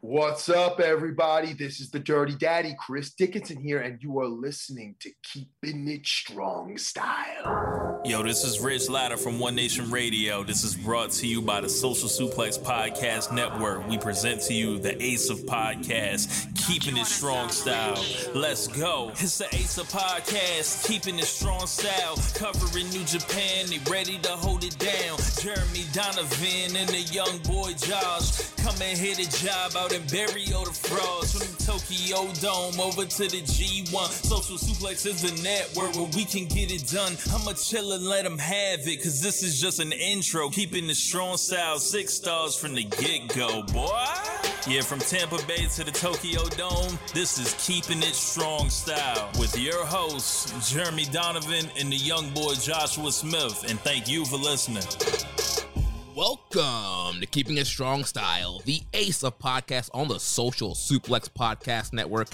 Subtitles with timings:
[0.00, 1.54] What's up, everybody?
[1.54, 6.06] This is the Dirty Daddy, Chris Dickinson here, and you are listening to Keeping It
[6.06, 8.02] Strong Style.
[8.04, 10.44] Yo, this is Rich Latta from One Nation Radio.
[10.44, 13.88] This is brought to you by the Social Suplex Podcast Network.
[13.88, 18.04] We present to you the Ace of Podcasts, Keeping It Strong Style.
[18.34, 19.12] Let's go.
[19.14, 22.16] It's the Ace of Podcasts, Keeping It Strong Style.
[22.34, 25.18] Covering New Japan, they ready to hold it down.
[25.40, 28.52] Jeremy Donovan and the young boy Josh.
[28.78, 33.06] And hit a job out and bury all the frauds from the Tokyo Dome over
[33.06, 34.10] to the G1.
[34.10, 37.16] Social Suplex is the network where we can get it done.
[37.32, 40.50] I'ma chill and let them have it, cause this is just an intro.
[40.50, 44.04] Keeping the strong style, six stars from the get go, boy.
[44.68, 49.58] Yeah, from Tampa Bay to the Tokyo Dome, this is Keeping It Strong Style with
[49.58, 53.64] your hosts, Jeremy Donovan and the young boy Joshua Smith.
[53.70, 54.84] And thank you for listening.
[56.16, 61.92] Welcome to Keeping It Strong Style, the ace of podcasts on the Social Suplex Podcast
[61.92, 62.28] Network.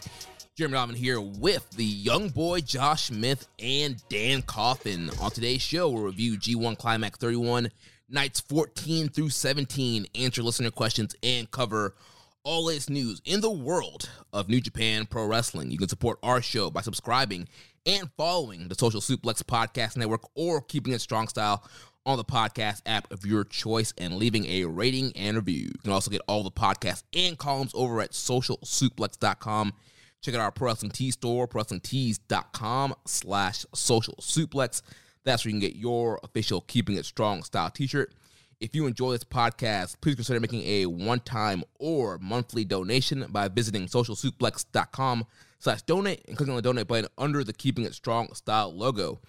[0.57, 5.11] Jeremy Donovan here with the young boy Josh Smith and Dan Coffin.
[5.21, 7.73] On today's show, we'll review G1 Climax 31,
[8.09, 11.97] nights 14 through 17, answer listener questions, and cover
[12.45, 15.73] all latest news in the world of New Japan Pro Wrestling.
[15.73, 17.49] You can support our show by subscribing
[17.85, 21.69] and following the Social Suplex Podcast Network or Keeping It Strong Style
[22.05, 25.67] on the podcast app of your choice and leaving a rating and review.
[25.67, 29.73] You can also get all the podcasts and columns over at socialsuplex.com.
[30.21, 34.83] Check out our Pro Wrestling Tees store, prowrestlingtees.com slash social suplex.
[35.25, 38.13] That's where you can get your official Keeping It Strong style t-shirt.
[38.61, 43.87] If you enjoy this podcast, please consider making a one-time or monthly donation by visiting
[43.87, 45.27] socialsuplex.com
[45.59, 49.21] slash donate and clicking on the donate button under the Keeping It Strong style logo.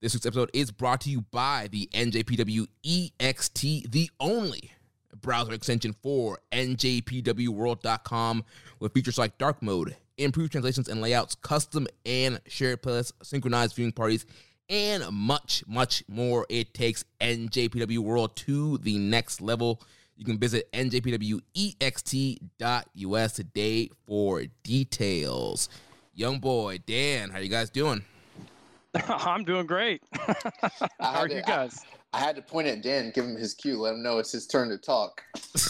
[0.00, 4.70] This week's episode is brought to you by the NJPW EXT, the only
[5.20, 8.44] browser extension for NJPWWorld.com
[8.78, 13.90] with features like dark mode, improved translations and layouts, custom and shared playlists, synchronized viewing
[13.90, 14.24] parties,
[14.68, 16.46] and much, much more.
[16.48, 19.82] It takes NJPW World to the next level.
[20.16, 21.42] You can visit njpwext.us
[23.32, 25.68] today for details.
[26.14, 28.04] Young boy, Dan, how you guys doing?
[29.08, 30.02] I'm doing great.
[31.00, 31.84] How are to, you guys?
[32.12, 34.32] I, I, had to point at Dan, give him his cue, let him know it's
[34.32, 35.22] his turn to talk.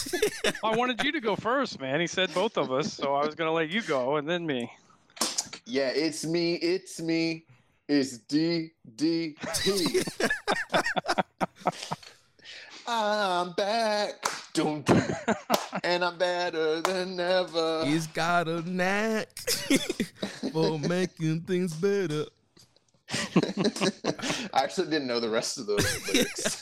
[0.63, 1.99] I wanted you to go first, man.
[1.99, 4.45] He said both of us, so I was going to let you go and then
[4.45, 4.71] me.
[5.65, 6.55] Yeah, it's me.
[6.55, 7.45] It's me.
[7.87, 10.01] It's D D T.
[12.87, 14.15] I'm back.
[14.53, 14.89] Don't
[15.83, 17.85] and I'm better than ever.
[17.85, 19.27] He's got a knack
[20.51, 22.25] for making things better.
[24.53, 26.61] I actually didn't know the rest of those lyrics.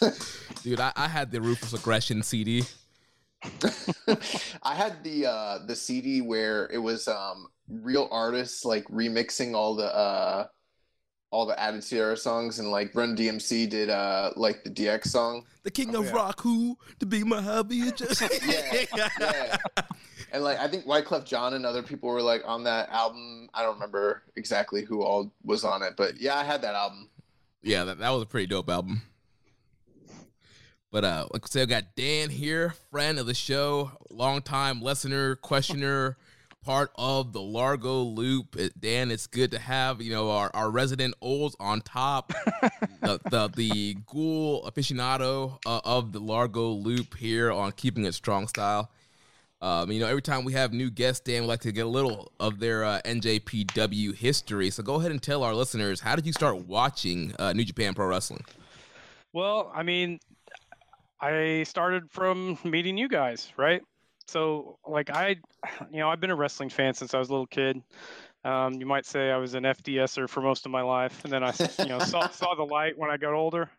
[0.64, 2.64] Dude, I, I, had the Ruthless Aggression CD.
[4.64, 9.76] I had the uh the CD where it was um real artists like remixing all
[9.76, 10.48] the uh
[11.30, 15.46] all the Attitude Era songs and like Run DMC did uh like the DX song.
[15.64, 16.14] The King oh, of yeah.
[16.14, 18.86] Rock who to be my hubby just yeah,
[19.20, 19.58] yeah.
[20.32, 23.50] And like I think Wyclef Jean and other people were like on that album.
[23.54, 27.10] I don't remember exactly who all was on it, but yeah, I had that album.
[27.62, 29.02] Yeah, that, that was a pretty dope album.
[30.92, 35.36] But uh like I said, I got Dan here, friend of the show, longtime listener,
[35.36, 36.18] questioner
[36.64, 38.58] part of the Largo Loop.
[38.78, 42.34] Dan, it's good to have you know our, our resident Olds on top,
[43.02, 48.50] the, the, the ghoul aficionado uh, of the Largo Loop here on keeping it strong
[48.50, 48.92] style.
[49.62, 51.90] Um, you know, every time we have new guests, Dan, we like to get a
[51.90, 54.70] little of their uh, NJPW history.
[54.70, 57.94] So go ahead and tell our listeners how did you start watching uh, New Japan
[57.94, 58.44] Pro Wrestling?
[59.34, 60.20] Well, I mean,
[61.20, 63.82] I started from meeting you guys, right?
[64.28, 65.38] so like I,
[65.92, 67.82] you know, I've been a wrestling fan since I was a little kid.
[68.48, 71.44] Um, you might say I was an FDSer for most of my life, and then
[71.44, 73.70] I, you know, saw saw the light when I got older.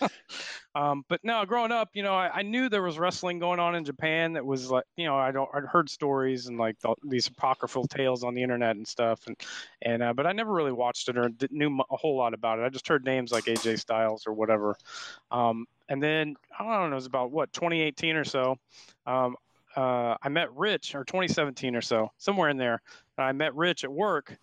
[0.76, 3.74] um, but no, growing up, you know, I, I, knew there was wrestling going on
[3.74, 4.34] in Japan.
[4.34, 7.88] That was like, you know, I don't, I'd heard stories and like the, these apocryphal
[7.88, 9.36] tales on the internet and stuff, and
[9.82, 12.62] and uh, but I never really watched it or knew a whole lot about it.
[12.62, 14.76] I just heard names like AJ Styles or whatever.
[15.32, 18.58] Um, and then I don't know, it was about what 2018 or so.
[19.06, 19.34] Um,
[19.76, 22.80] uh, I met Rich, or 2017 or so, somewhere in there.
[23.18, 24.36] I met Rich at work,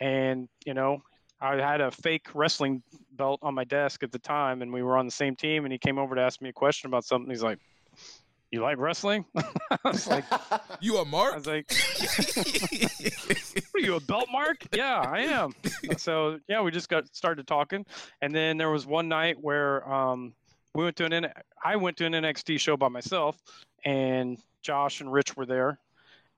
[0.00, 1.02] and you know,
[1.40, 2.82] I had a fake wrestling
[3.12, 5.64] belt on my desk at the time, and we were on the same team.
[5.64, 7.30] And he came over to ask me a question about something.
[7.30, 7.58] He's like,
[8.50, 9.44] "You like wrestling?" I
[9.84, 10.24] was like,
[10.80, 11.70] "You a mark?" I was like,
[13.74, 15.52] "Are you a belt mark?" yeah, I am.
[15.96, 17.86] So yeah, we just got started talking,
[18.20, 20.34] and then there was one night where um,
[20.74, 21.28] we went to an
[21.64, 23.38] I went to an NXT show by myself,
[23.84, 24.38] and
[24.68, 25.78] Josh and Rich were there.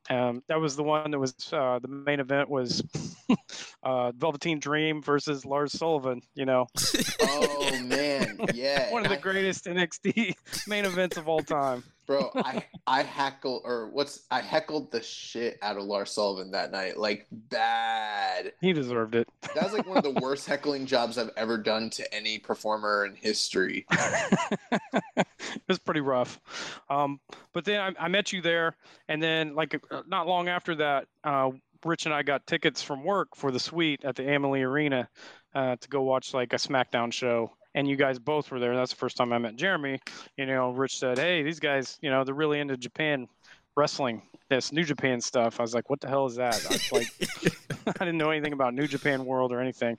[0.09, 2.81] Um, that was the one that was uh, the main event was
[3.83, 6.23] uh, Velveteen Dream versus Lars Sullivan.
[6.37, 6.69] You know.
[7.23, 8.89] oh man, yeah.
[8.93, 10.37] one of the greatest NXT
[10.69, 11.83] main events of all time.
[12.11, 16.73] Bro, I I heckled or what's I heckled the shit out of Lars Sullivan that
[16.73, 18.53] night, like bad.
[18.61, 19.29] He deserved it.
[19.55, 23.07] That was like one of the worst heckling jobs I've ever done to any performer
[23.07, 23.87] in history.
[23.93, 26.41] it was pretty rough.
[26.89, 27.21] Um,
[27.53, 28.75] but then I, I, met you there,
[29.09, 31.51] and then like uh, not long after that, uh,
[31.85, 35.09] Rich and I got tickets from work for the suite at the Amalie Arena
[35.55, 38.75] uh, to go watch like a SmackDown show and you guys both were there.
[38.75, 40.01] That's the first time I met Jeremy.
[40.37, 43.29] You know, Rich said, "Hey, these guys, you know, they're really into Japan
[43.77, 46.93] wrestling, this New Japan stuff." I was like, "What the hell is that?" I was
[46.93, 47.57] like,
[47.87, 49.99] I didn't know anything about New Japan World or anything.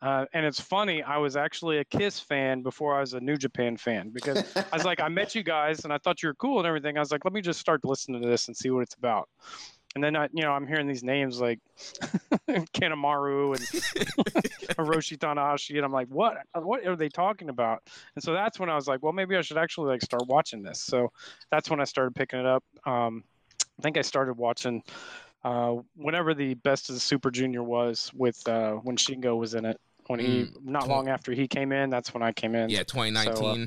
[0.00, 3.36] Uh, and it's funny, I was actually a Kiss fan before I was a New
[3.36, 6.34] Japan fan because I was like, I met you guys and I thought you were
[6.34, 6.96] cool and everything.
[6.96, 9.28] I was like, let me just start listening to this and see what it's about.
[9.94, 11.58] And then I, you know, I'm hearing these names like
[12.48, 13.58] Kanemaru and
[14.76, 16.38] Hiroshi Tanahashi, and I'm like, what?
[16.54, 17.82] What are they talking about?
[18.14, 20.62] And so that's when I was like, well, maybe I should actually like start watching
[20.62, 20.80] this.
[20.82, 21.12] So
[21.50, 22.64] that's when I started picking it up.
[22.86, 23.24] Um,
[23.78, 24.82] I think I started watching
[25.44, 29.64] uh, whenever the Best of the Super Junior was with uh, when Shingo was in
[29.64, 29.78] it.
[30.08, 32.68] When he, mm, not long after he came in, that's when I came in.
[32.70, 33.36] Yeah, 2019.
[33.36, 33.66] So, uh,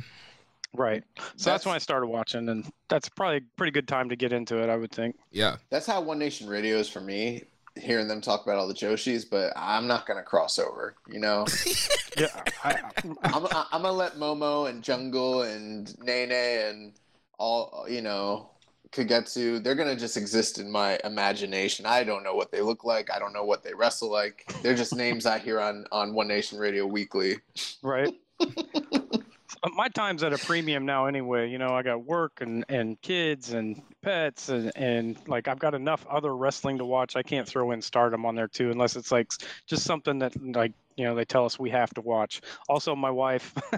[0.78, 1.04] Right.
[1.18, 4.16] So that's, that's, when I started watching, and that's probably a pretty good time to
[4.16, 5.18] get into it, I would think.
[5.32, 5.58] Yeah.
[5.70, 7.44] That's how One Nation Radio is for me,
[7.76, 11.20] hearing them talk about all the Joshis, but I'm not going to cross over, you
[11.20, 11.46] know?
[12.18, 12.28] yeah.
[12.64, 13.42] I, am I'm
[13.82, 16.94] going to let Momo and Jungle and Nene and
[17.38, 18.50] all, you know,
[18.96, 21.86] Kagetsu, they're going to just exist in my imagination.
[21.86, 23.12] I don't know what they look like.
[23.12, 24.50] I don't know what they wrestle like.
[24.62, 27.40] They're just names I hear on, on One Nation Radio weekly.
[27.82, 28.14] Right.
[29.66, 31.50] Uh, my time's at a premium now anyway.
[31.50, 35.74] You know, I got work and, and kids and pets and, and like I've got
[35.74, 37.16] enough other wrestling to watch.
[37.16, 39.32] I can't throw in stardom on there too, unless it's like
[39.66, 42.42] just something that like you know they tell us we have to watch.
[42.70, 43.54] Also, my wife.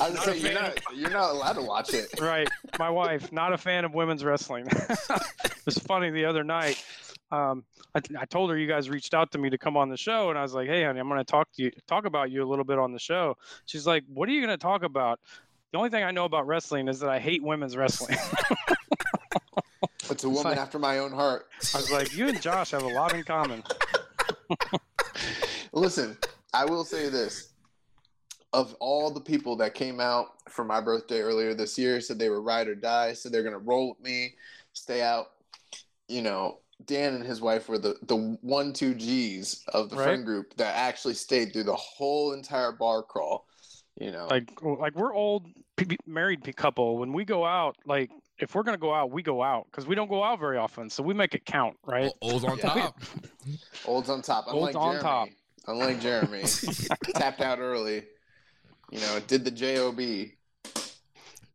[0.00, 2.20] I was say, you're not you're not allowed to watch it.
[2.20, 2.48] right,
[2.78, 4.66] my wife, not a fan of women's wrestling.
[4.70, 6.82] it was funny the other night
[7.30, 7.64] um,
[7.94, 10.30] I, I, told her you guys reached out to me to come on the show,
[10.30, 12.42] and I was like, "Hey, honey, I'm going to talk to you, talk about you
[12.42, 13.36] a little bit on the show."
[13.66, 15.20] She's like, "What are you going to talk about?"
[15.72, 18.16] The only thing I know about wrestling is that I hate women's wrestling.
[20.10, 21.48] it's a woman like, after my own heart.
[21.74, 23.62] I was like, "You and Josh have a lot in common."
[25.72, 26.16] Listen,
[26.54, 27.52] I will say this:
[28.54, 32.30] of all the people that came out for my birthday earlier this year, said they
[32.30, 34.34] were ride or die, said they're going to roll with me,
[34.72, 35.32] stay out.
[36.08, 40.04] You know, Dan and his wife were the the one two G's of the right.
[40.04, 43.46] friend group that actually stayed through the whole entire bar crawl.
[44.00, 45.46] You know, like like we're old
[46.06, 46.98] married couple.
[46.98, 49.94] When we go out, like if we're gonna go out, we go out because we
[49.94, 52.10] don't go out very often, so we make it count, right?
[52.22, 53.00] Old's on top.
[53.84, 54.46] Old's on top.
[54.48, 55.02] Unlike Old's on Jeremy.
[55.02, 55.28] top.
[55.66, 56.42] Unlike Jeremy,
[57.14, 58.04] tapped out early.
[58.90, 60.00] You know, did the job.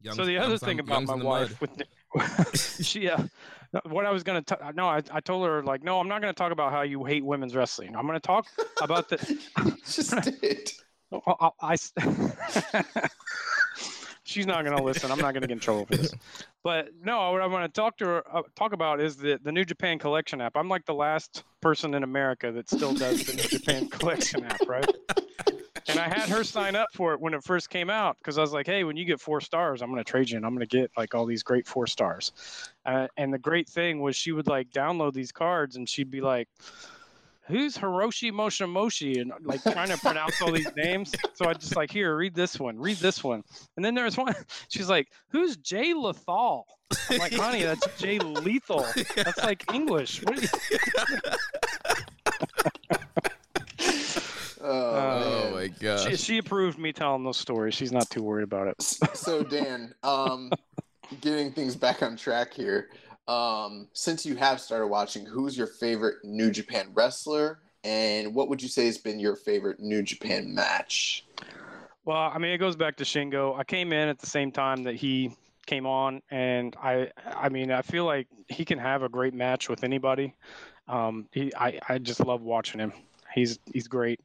[0.03, 1.85] Young, so the other thing about my wife mud.
[2.13, 3.23] with she uh,
[3.85, 6.33] what I was going to no, I, I told her like, no, I'm not going
[6.33, 7.95] to talk about how you hate women's wrestling.
[7.95, 8.45] I'm going to talk
[8.81, 9.17] about the.
[9.85, 10.71] Just did.
[11.27, 11.75] I, I,
[14.23, 15.11] she's not going to listen.
[15.11, 16.13] I'm not going to get in trouble for this.
[16.63, 19.51] But no, what I want to talk to her uh, talk about is the the
[19.51, 20.53] New Japan Collection app.
[20.55, 24.61] I'm like the last person in America that still does the New Japan Collection app,
[24.67, 24.89] right?
[25.87, 28.41] And I had her sign up for it when it first came out because I
[28.41, 30.53] was like, hey, when you get four stars, I'm going to trade you and I'm
[30.55, 32.31] going to get like all these great four stars.
[32.85, 36.21] Uh, and the great thing was she would like download these cards and she'd be
[36.21, 36.47] like,
[37.45, 41.13] who's Hiroshi Moshimoshi and like trying to pronounce all these names.
[41.33, 43.43] So I just like, here, read this one, read this one.
[43.75, 44.33] And then there's one,
[44.69, 46.65] she's like, who's Jay Lethal?
[47.09, 48.85] I'm like, honey, that's Jay Lethal.
[49.15, 50.23] That's like English.
[54.65, 55.42] Oh, Oh, man.
[55.63, 56.07] My gosh.
[56.07, 57.73] She, she approved me telling those stories.
[57.73, 58.81] She's not too worried about it.
[58.81, 60.51] so Dan, um,
[61.21, 62.89] getting things back on track here.
[63.27, 68.61] Um, since you have started watching, who's your favorite New Japan wrestler, and what would
[68.61, 71.25] you say has been your favorite New Japan match?
[72.05, 73.57] Well, I mean, it goes back to Shingo.
[73.57, 75.31] I came in at the same time that he
[75.65, 79.69] came on, and I, I mean, I feel like he can have a great match
[79.69, 80.33] with anybody.
[80.89, 82.91] Um, he, I, I just love watching him.
[83.33, 84.19] He's, he's great.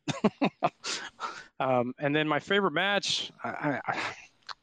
[1.60, 4.00] um, and then my favorite match, I, I, I-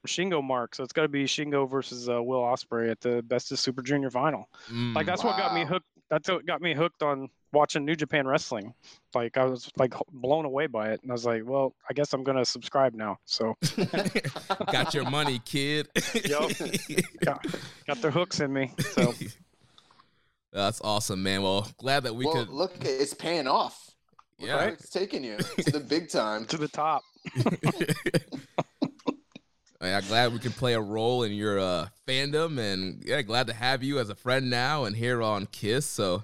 [0.08, 0.76] Shingo mark.
[0.76, 3.82] So it's got to be Shingo versus uh, Will Ospreay at the Best of Super
[3.82, 4.48] Junior final.
[4.72, 5.88] Mm, Like that's what got me hooked.
[6.12, 8.72] That's what got me hooked on watching New Japan wrestling.
[9.16, 12.14] Like I was like blown away by it, and I was like, well, I guess
[12.14, 13.18] I'm gonna subscribe now.
[13.26, 13.56] So
[14.72, 15.88] got your money, kid.
[16.26, 16.52] Yup.
[17.26, 17.44] got,
[17.88, 18.72] got their hooks in me.
[18.94, 19.12] So
[20.54, 21.42] That's awesome, man.
[21.42, 22.50] Well, glad that we well, could.
[22.50, 23.85] look, it's paying off.
[24.40, 24.56] Look Yeah.
[24.58, 26.46] where it's taking you to the big time.
[26.48, 27.04] to the top.
[29.82, 33.54] yeah, glad we could play a role in your uh, fandom, and yeah, glad to
[33.54, 35.86] have you as a friend now and here on Kiss.
[35.86, 36.24] So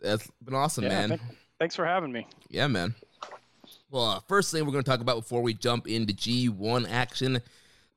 [0.00, 1.08] that's been awesome, Yeah, man.
[1.10, 1.22] thank-
[1.58, 2.26] thanks for having me.
[2.48, 2.94] Yeah, man.
[3.90, 7.40] Well, uh, first thing we're going to talk about before we jump into G1 action.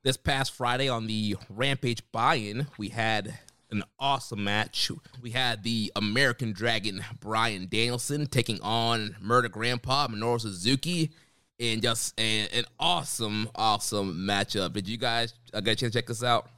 [0.02, 3.38] This past Friday on the Rampage buy in, we had
[3.72, 4.90] an awesome match.
[5.20, 11.10] We had the American Dragon Bryan Danielson taking on Murder Grandpa Minoru Suzuki
[11.58, 14.74] and just an, an awesome, awesome matchup.
[14.74, 16.48] Did you guys uh, get a chance to check this out?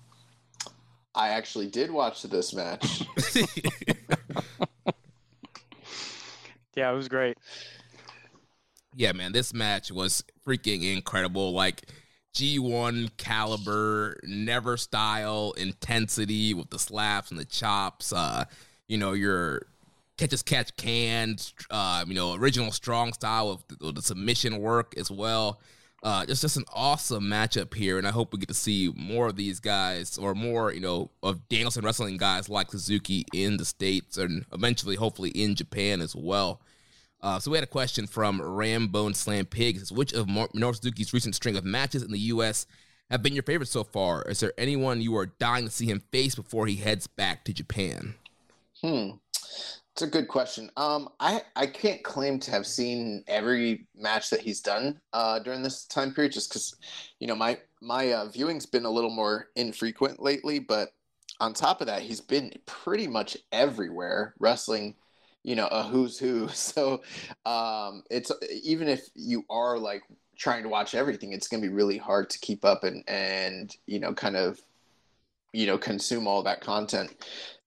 [1.14, 3.02] I actually did watch this match.
[6.76, 7.38] Yeah, it was great.
[8.96, 11.52] yeah, man, this match was freaking incredible.
[11.52, 11.88] Like
[12.34, 18.12] G1 caliber, never style, intensity with the slaps and the chops.
[18.12, 18.44] Uh,
[18.88, 19.66] you know, your
[20.18, 21.36] catch as catch can,
[21.70, 25.60] uh, you know, original strong style of the, the submission work as well.
[26.02, 29.28] Uh, just just an awesome matchup here, and I hope we get to see more
[29.28, 33.64] of these guys or more, you know, of Danielson wrestling guys like Suzuki in the
[33.64, 36.60] states and eventually, hopefully, in Japan as well.
[37.24, 39.76] Uh, so we had a question from Rambone Slam Pig.
[39.76, 42.66] It says, Which of Minoru Suzuki's recent string of matches in the U.S.
[43.10, 44.22] have been your favorite so far?
[44.28, 47.54] Is there anyone you are dying to see him face before he heads back to
[47.54, 48.14] Japan?
[48.82, 49.12] Hmm.
[49.94, 50.70] It's a good question.
[50.76, 55.62] Um, I I can't claim to have seen every match that he's done uh, during
[55.62, 56.76] this time period, just because,
[57.20, 60.58] you know, my my uh, viewing's been a little more infrequent lately.
[60.58, 60.90] But
[61.40, 64.96] on top of that, he's been pretty much everywhere wrestling,
[65.44, 66.48] you know, a who's who.
[66.54, 67.02] So
[67.46, 68.32] um, it's
[68.64, 70.02] even if you are like
[70.36, 73.76] trying to watch everything, it's going to be really hard to keep up and and
[73.86, 74.60] you know kind of
[75.52, 77.14] you know consume all that content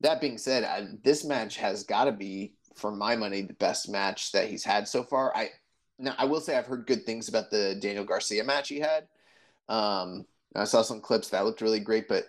[0.01, 3.89] that being said, I, this match has got to be, for my money, the best
[3.89, 5.36] match that he's had so far.
[5.36, 5.50] I
[6.00, 9.07] now I will say I've heard good things about the Daniel Garcia match he had.
[9.67, 12.25] Um, I saw some clips that looked really great, but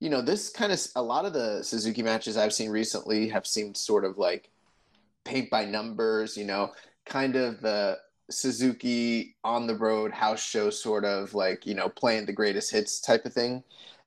[0.00, 3.46] you know, this kind of a lot of the Suzuki matches I've seen recently have
[3.46, 4.50] seemed sort of like
[5.24, 6.36] paint by numbers.
[6.36, 6.72] You know,
[7.06, 7.98] kind of the
[8.30, 13.00] Suzuki on the road house show sort of like you know playing the greatest hits
[13.00, 13.62] type of thing.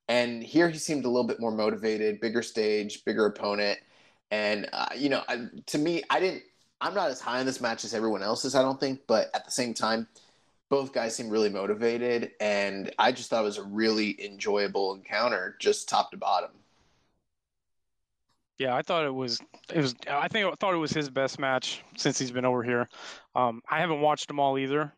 [0.07, 3.79] And here he seemed a little bit more motivated, bigger stage, bigger opponent.
[4.31, 6.43] And, uh, you know, I, to me, I didn't,
[6.81, 9.01] I'm not as high on this match as everyone else is, I don't think.
[9.07, 10.07] But at the same time,
[10.69, 12.31] both guys seem really motivated.
[12.39, 16.51] And I just thought it was a really enjoyable encounter, just top to bottom.
[18.57, 19.39] Yeah, I thought it was
[19.73, 22.63] it was I think I thought it was his best match since he's been over
[22.63, 22.87] here.
[23.35, 24.93] Um, I haven't watched them all either.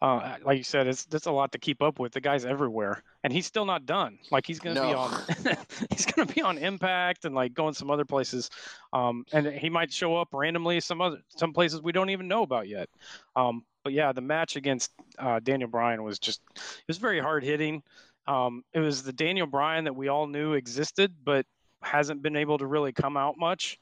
[0.00, 2.12] Uh, like you said, it's that's a lot to keep up with.
[2.12, 4.18] The guy's everywhere, and he's still not done.
[4.30, 4.98] Like he's gonna be No.
[4.98, 5.22] on
[5.90, 8.48] he's gonna be on Impact and like going some other places.
[8.92, 12.42] Um, and he might show up randomly some other some places we don't even know
[12.42, 12.88] about yet.
[13.34, 17.42] Um, but yeah, the match against uh, Daniel Bryan was just it was very hard
[17.42, 17.82] hitting.
[18.28, 21.44] Um, it was the Daniel Bryan that we all knew existed, but
[21.82, 23.78] hasn't been able to really come out much.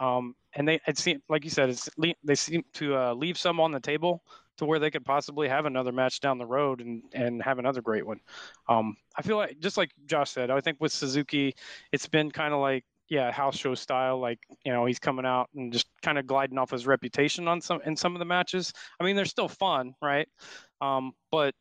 [0.00, 1.88] Um, and they it seemed like you said, it's
[2.24, 4.22] they seem to uh, leave some on the table
[4.56, 7.80] to where they could possibly have another match down the road and and have another
[7.80, 8.20] great one.
[8.68, 11.54] Um, I feel like just like Josh said, I think with Suzuki,
[11.92, 14.18] it's been kind of like yeah, house show style.
[14.18, 17.60] Like you know, he's coming out and just kind of gliding off his reputation on
[17.60, 18.72] some in some of the matches.
[18.98, 20.28] I mean, they're still fun, right?
[20.80, 21.54] Um, but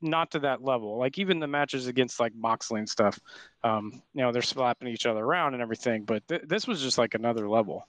[0.00, 0.98] not to that level.
[0.98, 3.18] Like even the matches against like Moxley and stuff,
[3.64, 6.04] um, you know, they're slapping each other around and everything.
[6.04, 7.86] But th- this was just like another level.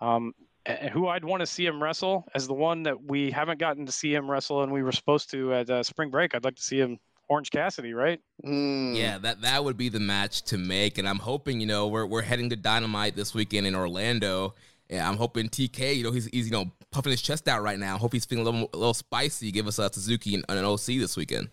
[0.00, 0.34] Um,
[0.66, 3.86] a- who I'd want to see him wrestle as the one that we haven't gotten
[3.86, 6.34] to see him wrestle, and we were supposed to at uh, Spring Break.
[6.34, 8.20] I'd like to see him Orange Cassidy, right?
[8.44, 8.96] Mm.
[8.96, 12.06] Yeah, that that would be the match to make, and I'm hoping you know we're
[12.06, 14.54] we're heading to Dynamite this weekend in Orlando.
[14.88, 17.78] Yeah, I'm hoping TK, you know, he's he's you know puffing his chest out right
[17.78, 17.98] now.
[17.98, 19.50] Hope he's feeling a little, a little spicy.
[19.50, 21.48] Give us a Suzuki and an OC this weekend.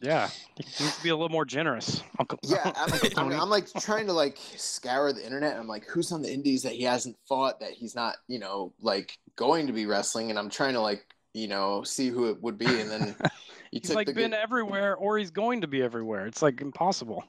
[0.00, 2.02] Yeah, he needs to be a little more generous.
[2.18, 3.36] Uncle, Yeah, I'm, Uncle I'm, Tony.
[3.36, 5.56] I'm like trying to like scour the internet.
[5.56, 8.72] I'm like, who's on the indies that he hasn't fought that he's not, you know,
[8.80, 12.42] like going to be wrestling, and I'm trying to like, you know, see who it
[12.42, 13.14] would be, and then
[13.70, 16.26] you he's took like the been good- everywhere, or he's going to be everywhere.
[16.26, 17.24] It's like impossible.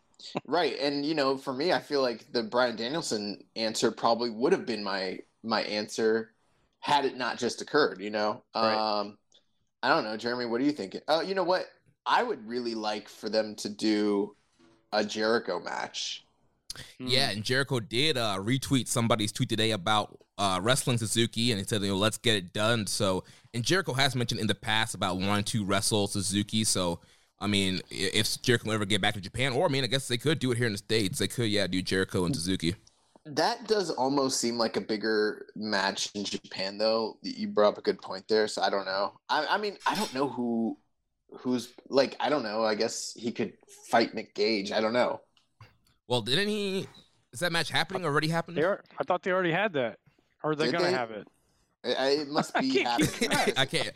[0.47, 4.51] right, and you know, for me, I feel like the Bryan Danielson answer probably would
[4.51, 6.31] have been my my answer
[6.83, 8.01] had it not just occurred.
[8.01, 8.75] You know, Right.
[8.75, 9.17] um,
[9.81, 10.45] I don't know, Jeremy.
[10.45, 11.01] What are you thinking?
[11.07, 11.65] Oh, you know what?
[12.05, 14.35] I would really like for them to do
[14.91, 16.25] a Jericho match.
[16.99, 21.65] Yeah, and Jericho did uh, retweet somebody's tweet today about uh, wrestling Suzuki, and he
[21.65, 23.23] said, "You know, let's get it done." So,
[23.53, 26.63] and Jericho has mentioned in the past about wanting to wrestle Suzuki.
[26.63, 26.99] So,
[27.39, 30.07] I mean, if Jericho will ever get back to Japan, or I mean, I guess
[30.07, 31.19] they could do it here in the states.
[31.19, 32.75] They could, yeah, do Jericho and Suzuki.
[33.25, 37.17] That does almost seem like a bigger match in Japan, though.
[37.21, 39.13] You brought up a good point there, so I don't know.
[39.29, 40.77] I, I mean, I don't know who,
[41.39, 42.65] who's like, I don't know.
[42.65, 43.53] I guess he could
[43.89, 44.73] fight Nick Gage.
[44.73, 45.21] I don't know.
[46.07, 46.85] Well, didn't he?
[47.31, 48.03] Is that match happening?
[48.05, 48.57] Already happened?
[48.57, 49.99] They are, I thought they already had that,
[50.43, 50.91] or are they Did gonna they?
[50.91, 51.25] have it?
[51.85, 53.53] I- I- It must be can't happening.
[53.57, 53.89] I can't.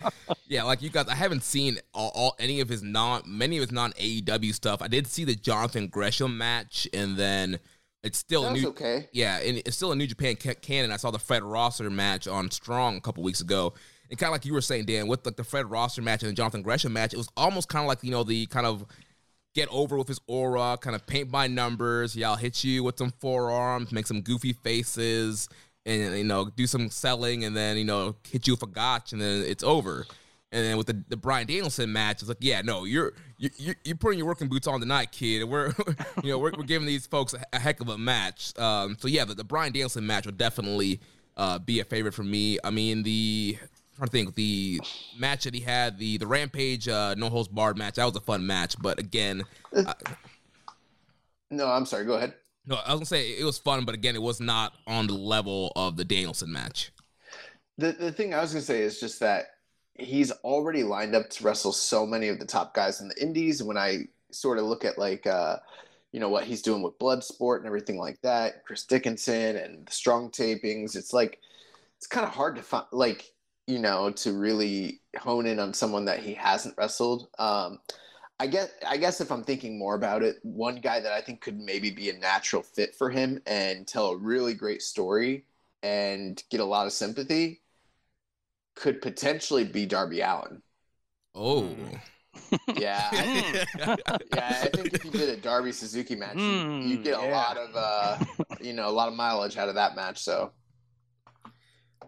[0.47, 3.61] Yeah, like you guys, I haven't seen all, all any of his non many of
[3.61, 4.81] his non AEW stuff.
[4.81, 7.59] I did see the Jonathan Gresham match, and then
[8.03, 8.67] it's still That a new.
[8.69, 9.09] okay.
[9.11, 10.91] Yeah, and it's still a New Japan ca- canon.
[10.91, 13.73] I saw the Fred Rosser match on Strong a couple weeks ago.
[14.09, 16.29] And kind of like you were saying, Dan, with like the Fred Rosser match and
[16.31, 18.85] the Jonathan Gresham match, it was almost kind of like you know the kind of
[19.53, 22.15] get over with his aura, kind of paint by numbers.
[22.15, 25.49] Yeah, I'll hit you with some forearms, make some goofy faces,
[25.85, 29.11] and you know do some selling, and then you know hit you with a gotch,
[29.11, 30.05] and then it's over.
[30.51, 33.75] And then with the, the Bryan Danielson match, it's like, yeah, no, you're you you
[33.83, 35.41] you're putting your working boots on tonight, kid.
[35.41, 35.73] And we're
[36.23, 38.57] you know we're, we're giving these folks a, a heck of a match.
[38.57, 41.01] Um, so yeah, the, the Bryan Danielson match would definitely
[41.35, 42.57] uh, be a favorite for me.
[42.63, 44.79] I mean the I'm trying to think the
[45.19, 48.21] match that he had the the Rampage uh, no holds barred match that was a
[48.21, 49.43] fun match, but again,
[51.49, 52.05] No, I'm sorry.
[52.05, 52.33] Go ahead.
[52.65, 55.13] no, I was gonna say it was fun, but again, it was not on the
[55.13, 56.91] level of the Danielson match.
[57.77, 59.47] The the thing I was gonna say is just that
[59.97, 63.63] he's already lined up to wrestle so many of the top guys in the indies.
[63.63, 65.57] When I sort of look at like uh,
[66.11, 69.91] you know what he's doing with Bloodsport and everything like that, Chris Dickinson and the
[69.91, 71.39] strong tapings, it's like
[71.97, 73.31] it's kind of hard to find like
[73.65, 77.27] you know to really hone in on someone that he hasn't wrestled.
[77.39, 77.79] Um,
[78.39, 81.41] I guess I guess if I'm thinking more about it, one guy that I think
[81.41, 85.45] could maybe be a natural fit for him and tell a really great story
[85.83, 87.61] and get a lot of sympathy
[88.77, 90.61] could potentially be Darby Allin.
[91.35, 92.01] Oh,
[92.75, 93.65] Yeah, I,
[94.33, 94.61] yeah.
[94.63, 97.31] I think if you did a Darby Suzuki match, you, you Hmm, get a yeah.
[97.31, 98.19] lot of uh,
[98.61, 100.19] you know a lot of mileage out of that match.
[100.19, 100.53] So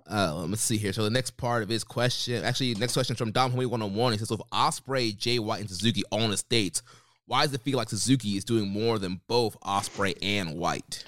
[0.10, 0.94] Uh, let's see here.
[0.94, 3.96] So the next part of his question, actually, next question from Dom Homie One Hundred
[3.98, 4.12] One.
[4.14, 6.82] He says, "With Ospreay, Jay White, and Suzuki all in the states,
[7.26, 11.06] why does it feel like Suzuki is doing more than both Ospreay and White?"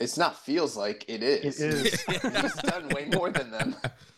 [0.00, 1.60] it's not feels like it is.
[1.60, 2.00] It is.
[2.42, 3.76] He's done way more than them.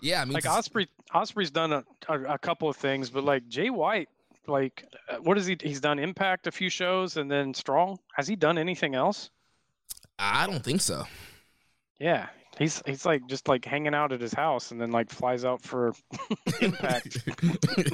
[0.00, 3.48] Yeah, I mean, like Ospreay, Ospreay's done a, a, a couple of things, but like
[3.48, 4.08] Jay White,
[4.46, 5.56] like uh, what has he?
[5.60, 7.98] He's done Impact a few shows, and then Strong.
[8.14, 9.30] Has he done anything else?
[10.18, 11.04] I don't think so.
[11.98, 12.26] Yeah,
[12.58, 15.62] he's he's like just like hanging out at his house, and then like flies out
[15.62, 15.92] for
[16.60, 17.18] Impact.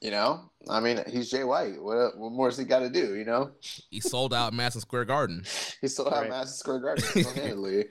[0.00, 1.82] You know, I mean, he's Jay White.
[1.82, 3.14] What what more has he got to do?
[3.14, 3.50] You know,
[3.90, 5.44] he sold out Madison Square Garden.
[5.80, 6.30] he still have Right.
[6.30, 7.84] Madison Square Garden single-handedly.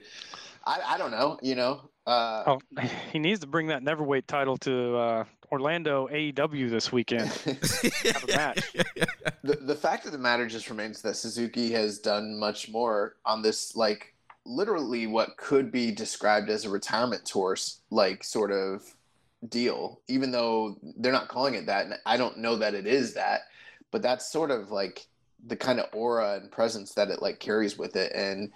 [0.64, 1.38] I I don't know.
[1.42, 2.60] You know, uh, oh,
[3.12, 7.28] he needs to bring that neverweight title to uh, Orlando AEW this weekend.
[8.04, 8.72] Have a match.
[9.42, 13.42] the, the fact of the matter just remains that Suzuki has done much more on
[13.42, 14.14] this, like
[14.44, 17.56] literally what could be described as a retirement tour,
[17.90, 18.84] like sort of
[19.48, 20.00] deal.
[20.06, 23.42] Even though they're not calling it that, and I don't know that it is that,
[23.90, 25.06] but that's sort of like
[25.44, 28.12] the kind of aura and presence that it like carries with it.
[28.14, 28.52] And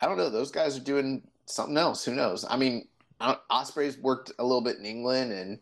[0.00, 2.04] I don't know, those guys are doing something else.
[2.04, 2.44] Who knows?
[2.48, 2.86] I mean,
[3.20, 5.58] Ospreay's worked a little bit in England, and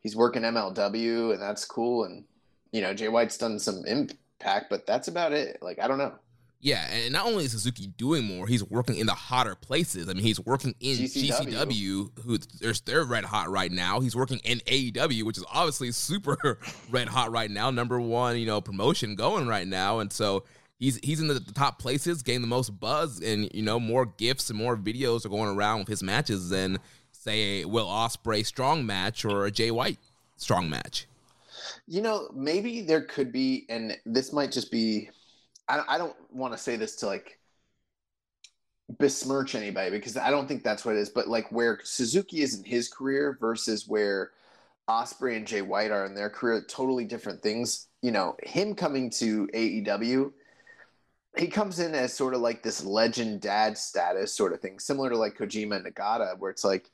[0.00, 2.04] he's working MLW, and that's cool.
[2.04, 2.24] And
[2.72, 5.58] you know, Jay White's done some impact, but that's about it.
[5.62, 6.14] Like, I don't know.
[6.62, 10.10] Yeah, and not only is Suzuki doing more, he's working in the hotter places.
[10.10, 11.54] I mean, he's working in GCW.
[11.54, 14.00] GCW, who they're, they're red hot right now.
[14.00, 16.36] He's working in AEW, which is obviously super
[16.90, 20.44] red hot right now, number one, you know, promotion going right now, and so
[20.80, 24.50] he's he's in the, top places, getting the most buzz, and you know, more gifts
[24.50, 26.78] and more videos are going around with his matches than
[27.12, 29.98] say a Will Ospreay strong match or a Jay White
[30.36, 31.06] strong match.
[31.86, 35.10] You know, maybe there could be, and this might just be.
[35.68, 37.38] I, I don't want to say this to like
[38.98, 41.10] besmirch anybody because I don't think that's what it is.
[41.10, 44.32] But like where Suzuki is in his career versus where
[44.88, 47.86] Ospreay and Jay White are in their career, totally different things.
[48.02, 50.32] You know, him coming to AEW,
[51.36, 55.10] he comes in as sort of like this legend dad status sort of thing, similar
[55.10, 56.90] to like Kojima Nagata, where it's like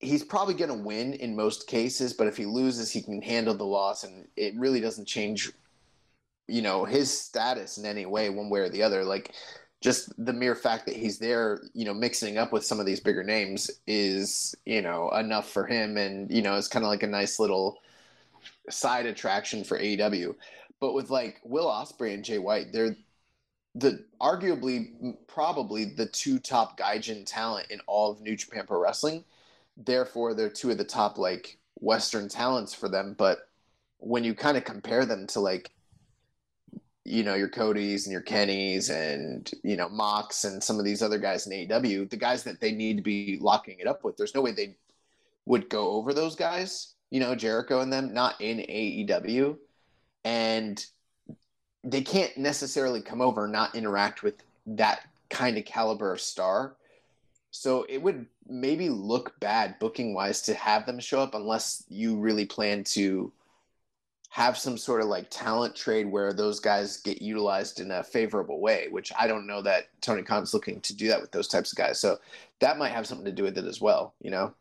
[0.00, 3.54] he's probably going to win in most cases, but if he loses, he can handle
[3.54, 5.52] the loss, and it really doesn't change,
[6.48, 9.04] you know, his status in any way, one way or the other.
[9.04, 9.32] Like
[9.80, 13.00] just the mere fact that he's there, you know, mixing up with some of these
[13.00, 17.04] bigger names is, you know, enough for him, and you know, it's kind of like
[17.04, 17.78] a nice little
[18.68, 20.34] side attraction for AEW.
[20.80, 22.96] But with like Will Ospreay and Jay White, they're
[23.74, 29.24] the arguably probably the two top gaijin talent in all of New Japan Pro Wrestling
[29.76, 33.14] therefore they're two of the top like Western talents for them.
[33.16, 33.48] But
[33.98, 35.70] when you kind of compare them to like,
[37.04, 41.02] you know, your Codys and your Kennys and, you know, Mox and some of these
[41.02, 44.16] other guys in AEW, the guys that they need to be locking it up with,
[44.16, 44.76] there's no way they
[45.46, 49.56] would go over those guys, you know, Jericho and them, not in AEW.
[50.24, 50.84] And
[51.82, 56.76] they can't necessarily come over and not interact with that kind of caliber of star
[57.50, 62.16] so it would maybe look bad booking wise to have them show up unless you
[62.16, 63.32] really plan to
[64.30, 68.60] have some sort of like talent trade where those guys get utilized in a favorable
[68.60, 71.72] way, which I don't know that Tony Khan's looking to do that with those types
[71.72, 71.98] of guys.
[71.98, 72.18] So
[72.60, 74.54] that might have something to do with it as well, you know?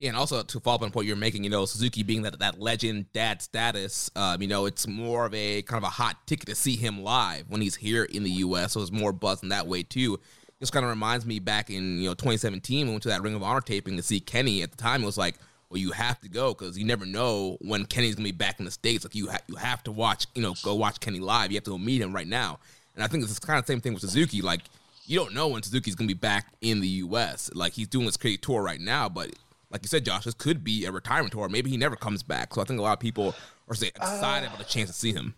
[0.00, 2.38] Yeah, and also to follow up on what you're making, you know, Suzuki being that
[2.40, 6.26] that legend dad status, um, you know, it's more of a kind of a hot
[6.26, 8.72] ticket to see him live when he's here in the U.S.
[8.72, 10.20] So it's more buzz in that way too
[10.60, 13.34] this kind of reminds me back in you know 2017 we went to that Ring
[13.34, 14.62] of Honor taping to see Kenny.
[14.62, 15.36] At the time, it was like,
[15.68, 18.64] well, you have to go because you never know when Kenny's gonna be back in
[18.64, 19.04] the states.
[19.04, 21.50] Like you ha- you have to watch, you know, go watch Kenny live.
[21.50, 22.58] You have to go meet him right now.
[22.94, 24.40] And I think it's kind of the same thing with Suzuki.
[24.40, 24.62] Like
[25.04, 27.50] you don't know when Suzuki's gonna be back in the U.S.
[27.54, 29.30] Like he's doing this crazy tour right now, but
[29.70, 31.48] like you said, Josh, this could be a retirement tour.
[31.48, 32.54] Maybe he never comes back.
[32.54, 33.34] So I think a lot of people
[33.68, 35.34] are excited uh, about the chance to see him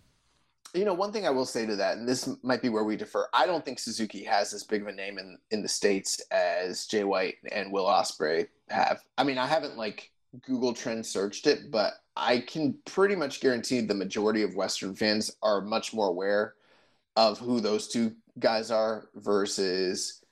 [0.75, 2.97] you know, one thing I will say to that, and this might be where we
[2.97, 3.29] differ.
[3.33, 6.87] I don't think Suzuki has as big of a name in in the states as
[6.87, 9.01] Jay White and Will Ospreay have.
[9.17, 10.11] I mean, I haven't like
[10.43, 15.35] Google Trend searched it, but I can pretty much guarantee the majority of Western fans
[15.43, 16.55] are much more aware
[17.17, 20.23] of who those two guys are versus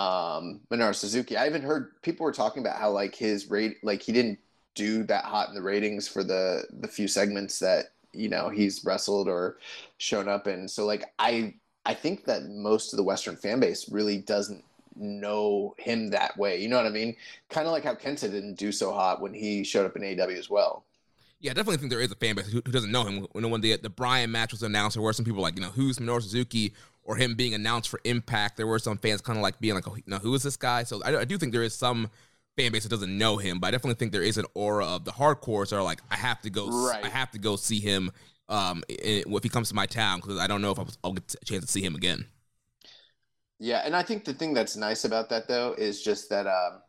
[0.00, 1.36] um Minoru Suzuki.
[1.36, 4.38] I even heard people were talking about how like his rate, like he didn't
[4.74, 8.84] do that hot in the ratings for the the few segments that you know he's
[8.84, 9.58] wrestled or
[9.98, 10.66] shown up in.
[10.68, 14.64] So like I I think that most of the Western fan base really doesn't
[14.96, 16.60] know him that way.
[16.60, 17.16] You know what I mean?
[17.48, 20.38] Kind of like how Kenta didn't do so hot when he showed up in AEW
[20.38, 20.84] as well.
[21.40, 23.26] Yeah, I definitely think there is a fan base who, who doesn't know him.
[23.32, 25.70] When, when the the Bryan match was announced, there were some people like, you know,
[25.70, 26.74] who's Minoru Suzuki
[27.10, 28.56] or him being announced for Impact.
[28.56, 30.84] There were some fans kind of like being like, oh, know, who is this guy?
[30.84, 32.08] So I, I do think there is some
[32.56, 35.04] fan base that doesn't know him, but I definitely think there is an aura of
[35.04, 37.04] the hardcores are like, I have to go, right.
[37.04, 38.12] I have to go see him
[38.48, 41.34] um, if he comes to my town because I don't know if I'll, I'll, get
[41.42, 42.24] a chance to see him again.
[43.58, 46.80] Yeah, and I think the thing that's nice about that though is just that, um,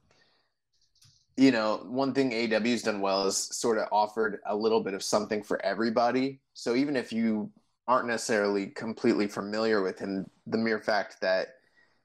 [1.36, 5.02] you know, one thing AW's done well is sort of offered a little bit of
[5.02, 6.42] something for everybody.
[6.54, 7.52] So even if you
[7.88, 11.56] aren't necessarily completely familiar with him, the mere fact that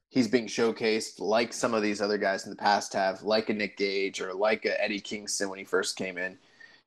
[0.09, 3.55] he's being showcased like some of these other guys in the past have, like a
[3.55, 6.39] Nick Gage or like a Eddie Kingston when he first came in.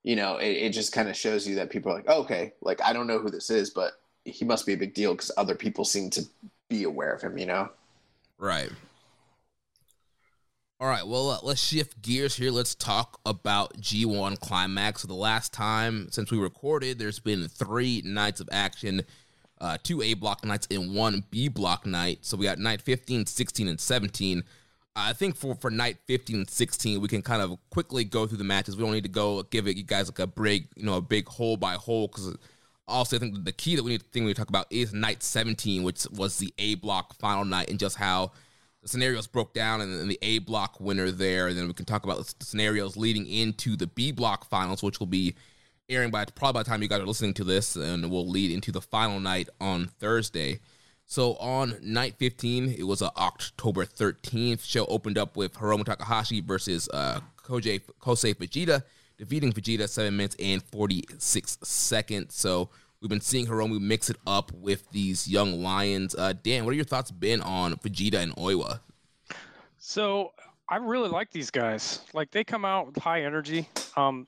[0.04, 2.54] You know, it, it just kind of shows you that people are like, oh, okay,
[2.62, 3.94] like I don't know who this is, but
[4.26, 6.24] he must be a big deal because other people seem to
[6.70, 7.38] be aware of him.
[7.38, 7.70] You know,
[8.38, 8.72] right.
[10.82, 12.52] All right, well, uh, let's shift gears here.
[12.52, 15.02] Let's talk about G1 Climax.
[15.02, 19.04] So the last time since we recorded, there's been three nights of action
[19.60, 22.20] uh, two A block nights and one B block night.
[22.22, 24.44] So we got night 15, 16, and 17.
[24.96, 28.38] I think for, for night 15 and 16, we can kind of quickly go through
[28.38, 28.78] the matches.
[28.78, 31.02] We don't need to go give it you guys like a big, you know, a
[31.02, 32.38] big hole by hole because
[32.88, 35.24] also I think the key that we need to think we talk about is night
[35.24, 38.32] 17, which was the A block final night, and just how
[38.82, 41.48] the scenarios broke down and, the A block winner there.
[41.48, 45.00] And then we can talk about the scenarios leading into the B block finals, which
[45.00, 45.36] will be
[45.90, 48.52] airing by probably by the time you guys are listening to this, and will lead
[48.52, 50.60] into the final night on Thursday.
[51.06, 54.86] So on night 15, it was a October 13th show.
[54.86, 58.84] Opened up with Hiromu Takahashi versus uh, Kosei, Fujita,
[59.18, 62.36] defeating Fujita seven minutes and 46 seconds.
[62.36, 62.70] So
[63.02, 66.16] we've been seeing Hiromu mix it up with these young lions.
[66.16, 68.80] Uh, Dan, what are your thoughts been on Fujita and Oiwa?
[69.78, 70.32] So
[70.68, 72.02] I really like these guys.
[72.14, 73.68] Like they come out with high energy.
[73.96, 74.28] Um,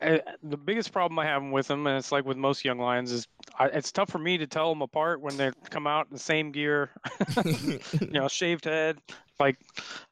[0.00, 3.28] the biggest problem I have with them, and it's like with most young lions, is
[3.58, 6.18] I, it's tough for me to tell them apart when they come out in the
[6.18, 6.90] same gear,
[7.44, 8.98] you know, shaved head,
[9.40, 9.58] like.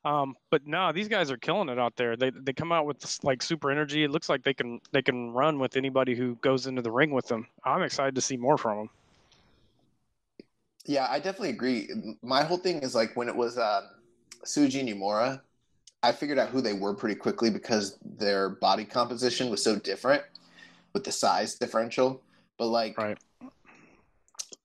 [0.05, 2.17] Um, but no, these guys are killing it out there.
[2.17, 4.05] They they come out with like super energy.
[4.05, 7.11] It looks like they can they can run with anybody who goes into the ring
[7.11, 7.47] with them.
[7.64, 8.91] I'm excited to see more from them.
[10.87, 11.91] Yeah, I definitely agree.
[12.23, 13.83] My whole thing is like when it was uh,
[14.45, 15.41] Tsuji Nimura,
[16.03, 20.23] I figured out who they were pretty quickly because their body composition was so different
[20.95, 22.23] with the size differential.
[22.57, 23.19] But like, right.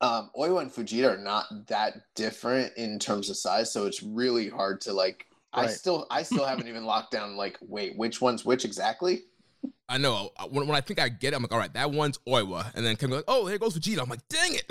[0.01, 4.49] Um, Oiwa and Fujita are not that different in terms of size, so it's really
[4.49, 5.27] hard to like.
[5.55, 9.21] I still, I still haven't even locked down like, wait, which one's which exactly?
[9.87, 10.31] I know.
[10.37, 12.73] uh, When, when I think I get it, I'm like, all right, that one's Oiwa.
[12.73, 14.01] And then Kevin goes, oh, there goes Fujita.
[14.01, 14.65] I'm like, dang it.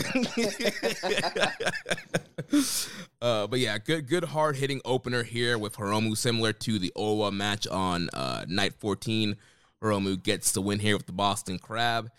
[3.23, 7.33] uh, but yeah, good good hard hitting opener here with Hiromu, similar to the Oiwa
[7.33, 9.37] match on uh, night 14.
[9.83, 12.11] Hiromu gets the win here with the Boston Crab.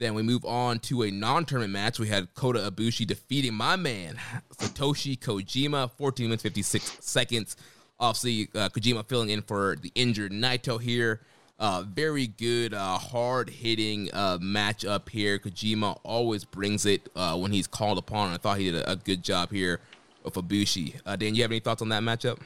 [0.00, 1.98] Then we move on to a non-tournament match.
[2.00, 4.18] We had Kota Ibushi defeating my man
[4.56, 7.56] Satoshi Kojima, 14 minutes 56 seconds.
[8.00, 11.20] Obviously, uh, Kojima filling in for the injured Naito here.
[11.60, 15.38] Uh, very good, uh, hard-hitting uh, matchup here.
[15.38, 18.32] Kojima always brings it uh, when he's called upon.
[18.32, 19.78] I thought he did a, a good job here
[20.24, 21.00] with Ibushi.
[21.06, 22.40] Uh, Dan, you have any thoughts on that matchup?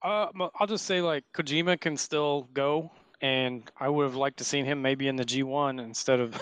[0.00, 0.28] Uh,
[0.60, 4.64] I'll just say like Kojima can still go, and I would have liked to seen
[4.64, 6.34] him maybe in the G1 instead of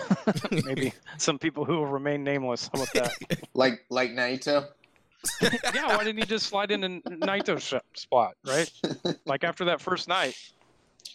[0.65, 2.69] maybe some people who will remain nameless.
[2.73, 3.39] How about that?
[3.53, 4.67] Like, like Naito.
[5.41, 8.71] yeah, why didn't he just slide in a Naito sh- spot, right?
[9.25, 10.37] Like after that first night.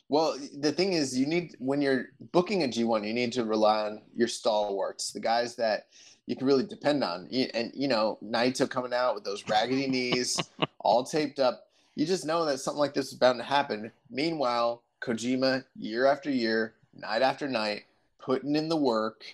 [0.09, 3.87] Well, the thing is, you need when you're booking a G1, you need to rely
[3.87, 5.87] on your stalwarts, the guys that
[6.27, 7.29] you can really depend on.
[7.55, 10.39] And you know, Naito coming out with those raggedy knees,
[10.81, 11.69] all taped up.
[11.95, 13.93] You just know that something like this is bound to happen.
[14.11, 17.85] Meanwhile, Kojima, year after year, night after night,
[18.21, 19.25] putting in the work,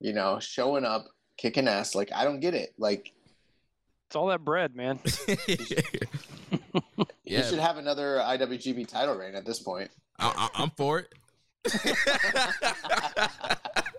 [0.00, 1.94] you know, showing up, kicking ass.
[1.94, 2.74] Like I don't get it.
[2.78, 3.12] Like
[4.08, 5.00] It's all that bread, man.
[5.46, 5.58] he
[7.24, 9.90] yeah, should have another IWGP title reign at this point.
[10.18, 11.12] I, I, I'm for it.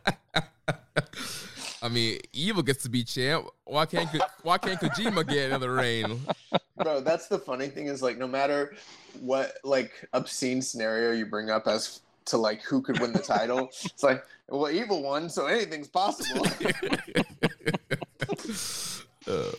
[1.82, 3.48] I mean, Evil gets to be champ.
[3.66, 4.10] Why can't
[4.44, 6.22] Why can't Kojima get another reign?
[6.78, 8.76] Bro, that's the funny thing is like no matter
[9.20, 13.70] what like obscene scenario you bring up as to like who could win the title,
[13.84, 16.46] it's like well evil won, so anything's possible.
[19.28, 19.52] Uh,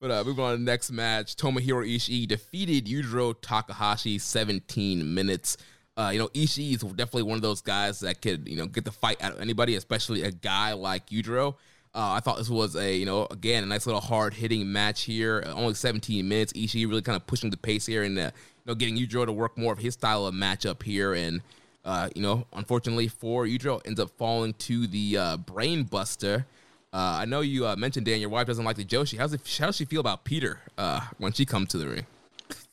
[0.00, 5.56] but uh, moving on to the next match, Tomohiro Ishii defeated Yujiro Takahashi 17 minutes.
[5.98, 8.84] Uh, you know, Ishii is definitely one of those guys that could, you know, get
[8.84, 11.54] the fight out of anybody, especially a guy like Yujiro.
[11.94, 15.02] Uh, I thought this was a, you know, again, a nice little hard hitting match
[15.02, 15.42] here.
[15.46, 16.52] Only 17 minutes.
[16.52, 19.32] Ishii really kind of pushing the pace here and, uh, you know, getting Yujiro to
[19.32, 21.14] work more of his style of matchup here.
[21.14, 21.40] And,
[21.84, 26.46] uh, you know, unfortunately for Yujiro, ends up falling to the uh, Brain Buster.
[26.92, 29.18] Uh, I know you uh, mentioned Dan, your wife doesn't like the Joshi.
[29.18, 32.06] How's it, how does she feel about Pieter uh, when she comes to the ring?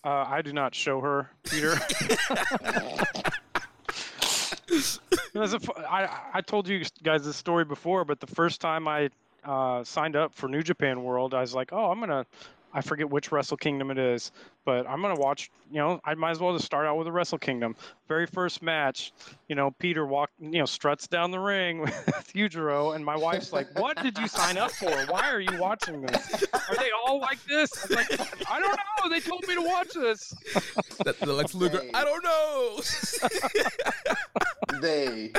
[0.05, 1.79] Uh, I do not show her, Pieter.
[5.89, 9.09] I, I told you guys this story before, but the first time I
[9.43, 12.27] uh, signed up for New Japan World, I was like, oh, I'm gonna,
[12.75, 14.33] I forget which Wrestle Kingdom it is,
[14.65, 15.49] but I'm gonna watch.
[15.71, 17.73] You know, I might as well just start out with the Wrestle Kingdom.
[18.09, 19.13] Very first match,
[19.47, 23.53] you know, Pieter walk, you know, struts down the ring with Yujiro, and my wife's
[23.53, 24.91] like, "What did you sign up for?
[25.05, 26.43] Why are you watching this?
[26.53, 29.09] Are they all like this?" I was like, "I don't know.
[29.09, 30.33] They told me to watch this."
[31.05, 31.91] That, the Lex Luger, Hey.
[31.93, 32.81] I don't know.
[34.81, 35.31] they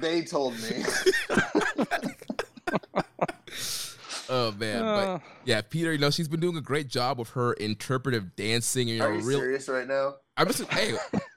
[0.00, 0.82] they told me.
[4.30, 5.18] oh man, Uh.
[5.18, 8.88] but yeah, Pieter, you know she's been doing a great job with her interpretive dancing.
[8.88, 9.38] You know, Are you real.
[9.40, 10.14] serious right now?
[10.36, 10.94] I was hey,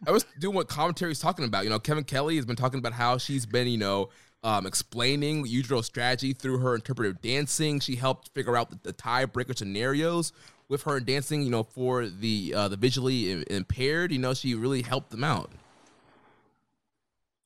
[0.08, 1.66] I was doing what commentary's talking about.
[1.66, 4.10] You know, Kevin Kelly has been talking about how she's been, you know,
[4.44, 7.80] um, explaining Yujiro's strategy through her interpretive dancing.
[7.82, 10.32] She helped figure out the, the tiebreaker scenarios
[10.70, 11.44] with her dancing.
[11.44, 14.12] You know, for the uh, the visually impaired.
[14.14, 15.52] You know, she really helped them out.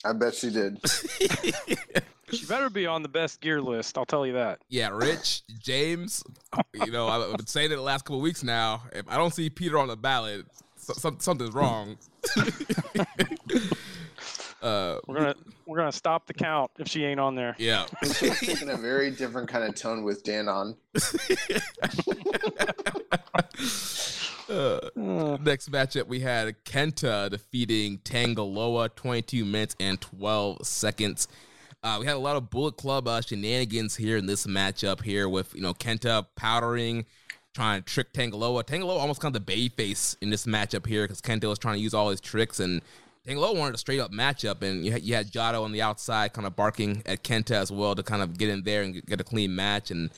[0.05, 0.79] I bet she did.
[2.31, 3.97] She better be on the best gear list.
[3.97, 4.59] I'll tell you that.
[4.69, 6.23] Yeah, Rich James.
[6.73, 8.83] You know, I've been saying it the last couple weeks now.
[8.91, 11.97] If I don't see Pieter on the ballot, so, some, something's wrong.
[14.61, 15.35] uh, We're gonna
[15.65, 17.55] we're gonna stop the count if she ain't on there.
[17.57, 17.85] yeah.
[18.03, 20.75] She's taking a very different kind of tone with Dan on.
[24.49, 31.27] Uh, Uh, next matchup, we had Kenta defeating Tanga Loa, 22 minutes and 12 seconds.
[31.83, 35.29] Uh, we had a lot of Bullet Club uh, shenanigans here in this matchup here
[35.29, 37.05] with, you know, Kenta powdering,
[37.53, 38.63] trying to trick Tanga Loa.
[38.63, 41.75] Tangaloa almost kind of the baby face in this matchup here because Kenta was trying
[41.75, 42.81] to use all his tricks and
[43.27, 45.81] Tanga Loa wanted a straight up matchup, and you had, you had Jado on the
[45.81, 49.05] outside, kind of barking at Kenta as well to kind of get in there and
[49.05, 49.91] get a clean match.
[49.91, 50.09] And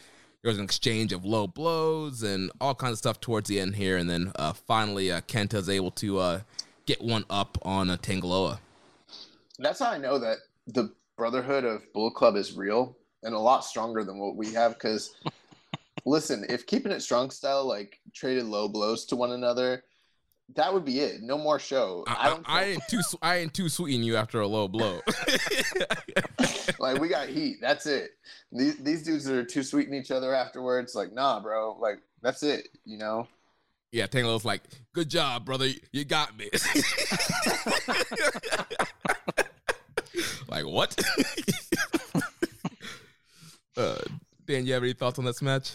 [0.44, 3.78] there was an exchange of low blows and all kinds of stuff towards the end
[3.78, 6.42] here, and then uh, finally uh, Kenta is able to uh,
[6.86, 8.60] get one up on uh, Tanga Loa.
[9.58, 13.66] That's how I know that the brotherhood of Bull Club is real and a lot
[13.66, 14.74] stronger than what we have.
[14.74, 15.16] Because
[16.06, 19.84] listen, if keeping it strong style like traded low blows to one another,
[20.56, 21.22] that would be it.
[21.22, 22.04] No more show.
[22.08, 22.50] I, I don't.
[22.50, 23.02] I, I ain't too.
[23.22, 25.02] I ain't too sweeting you after a low blow.
[26.80, 27.58] like we got heat.
[27.62, 28.12] That's it.
[28.52, 30.96] These these dudes are too sweeting each other afterwards.
[30.96, 31.78] Like nah, bro.
[31.80, 32.70] Like that's it.
[32.86, 33.28] You know.
[33.92, 34.62] Yeah, Tanglo's like,
[34.94, 35.68] good job, brother.
[35.92, 36.48] You got me.
[40.48, 40.98] like what?
[43.78, 43.98] uh,
[44.46, 45.74] Dan, you have any thoughts on this match?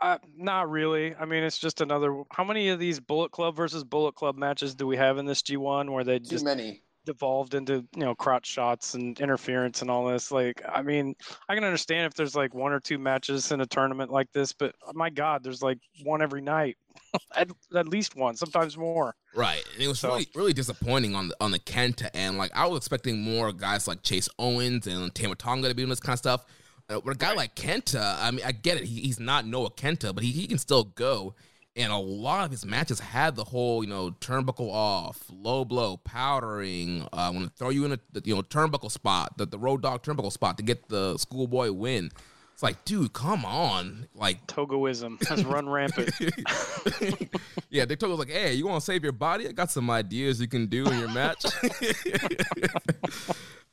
[0.00, 1.14] Uh, not really.
[1.14, 2.22] I mean, it's just another.
[2.30, 5.42] How many of these Bullet Club versus Bullet Club matches do we have in this
[5.42, 6.82] G1 where they Too just many.
[7.06, 10.30] Devolved into you know crotch shots and interference and all this?
[10.30, 11.14] Like, I mean,
[11.48, 14.52] I can understand if there's like one or two matches in a tournament like this,
[14.52, 16.76] but my God, there's like one every night,
[17.36, 19.14] at, at least one, sometimes more.
[19.34, 22.36] Right, and it was So- really really disappointing on the on the Kenta end.
[22.38, 25.90] Like I was expecting more guys like Chase Owens and Tama Tonga to be doing
[25.90, 26.44] this kind of stuff.
[26.90, 28.84] Uh, but a guy like Kenta, I mean, I get it.
[28.84, 31.34] He, he's not Noah Kenta, but he, he can still go.
[31.76, 35.98] And a lot of his matches had the whole, you know, turnbuckle off, low blow,
[35.98, 37.02] powdering.
[37.02, 39.82] Uh, I want to throw you in a, you know, turnbuckle spot, the, the road
[39.82, 42.10] dog turnbuckle spot to get the schoolboy win.
[42.56, 44.08] It's like, dude, come on.
[44.14, 46.08] Like, Togoism has run rampant.
[47.70, 49.46] yeah, they told us like, "Hey, you want to save your body?
[49.46, 51.44] I got some ideas you can do in your match."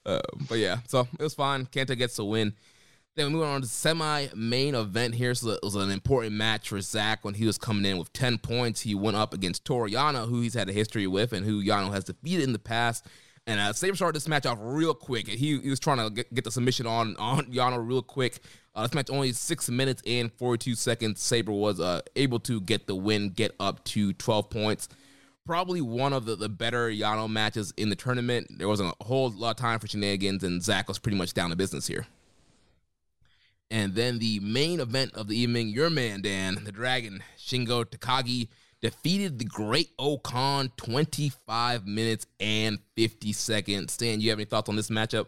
[0.05, 1.65] uh, but yeah, so it was fine.
[1.67, 2.55] Kenta gets the win.
[3.15, 5.35] Then we move on to semi-main event here.
[5.35, 8.39] So it was an important match for Zach when he was coming in with ten
[8.39, 8.81] points.
[8.81, 11.93] He went up against Toru Yano, who he's had a history with and who Yano
[11.93, 13.05] has defeated in the past.
[13.45, 15.27] And uh, Sabre started this match off real quick.
[15.27, 18.39] He, he was trying to get, get the submission on on Yano real quick.
[18.73, 21.21] Uh, this match only six minutes and 42 seconds.
[21.21, 24.89] Sabre was uh, able to get the win, get up to 12 points.
[25.45, 28.47] Probably one of the, the better Yano matches in the tournament.
[28.57, 31.51] There wasn't a whole lot of time for shenanigans, and Zach was pretty much down
[31.51, 32.07] to business here.
[33.73, 38.49] And then the main event of the evening, your man, Dan, the Dragon, Shingo Takagi,
[38.81, 43.93] defeated the Great O-Khan 25 minutes and 50 seconds.
[43.93, 45.25] Stan, you have any thoughts on this matchup?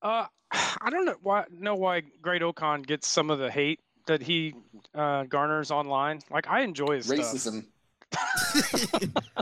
[0.00, 4.22] Uh, I don't know why know why Great O-Khan gets some of the hate that
[4.22, 4.54] he
[4.94, 6.20] uh, garners online.
[6.30, 7.18] Like I enjoy his stuff.
[7.18, 7.64] Racism.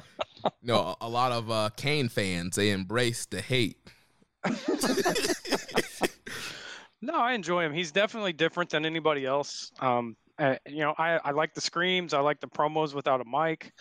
[0.62, 3.78] No, a, a lot of uh, Kane fans, they embrace the hate.
[7.04, 7.74] No, I enjoy him.
[7.74, 9.70] He's definitely different than anybody else.
[9.78, 12.14] Um, uh, you know, I, I like the screams.
[12.14, 13.72] I like the promos without a mic.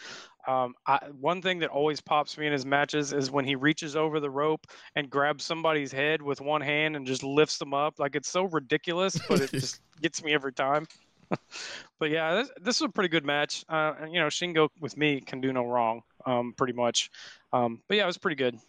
[0.45, 3.95] Um, I, one thing that always pops me in his matches is when he reaches
[3.95, 7.97] over the rope and grabs somebody's head with one hand and just lifts them up.
[7.97, 10.85] Like it's so ridiculous, but it just gets me every time.
[11.99, 13.63] but yeah, this, this was a pretty good match.
[13.69, 17.09] Uh, and, you know, Shingo with me can do no wrong, um, pretty much.
[17.53, 18.59] Um, but yeah, it was pretty good.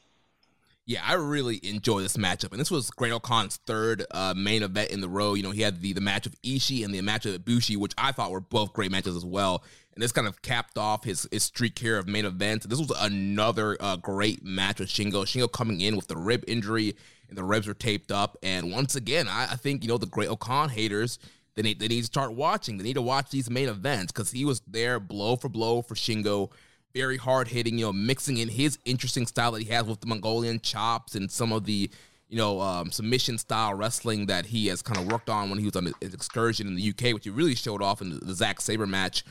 [0.87, 4.90] Yeah, I really enjoy this matchup, and this was Great O-Khan's third uh, main event
[4.90, 5.33] in the row.
[5.33, 7.94] You know, he had the the match of Ishii and the match of Ibushi, which
[7.97, 9.64] I thought were both great matches as well.
[9.94, 12.66] And this kind of capped off his his streak here of main events.
[12.66, 15.25] This was another uh, great match with Shingo.
[15.25, 16.94] Shingo coming in with the rib injury,
[17.31, 18.37] and the ribs are taped up.
[18.42, 21.18] And once again, I, I think you know the Great O-Khan haters.
[21.55, 22.79] They need, they need to start watching.
[22.79, 25.94] They need to watch these main events because he was there blow for blow for
[25.94, 26.51] Shingo
[26.94, 30.07] very hard hitting, you know, mixing in his interesting style that he has with the
[30.07, 31.90] Mongolian chops and some of the,
[32.28, 35.64] you know, um, submission style wrestling that he has kind of worked on when he
[35.64, 38.61] was on his excursion in the UK, which he really showed off in the, Zack
[38.61, 39.24] Sabre match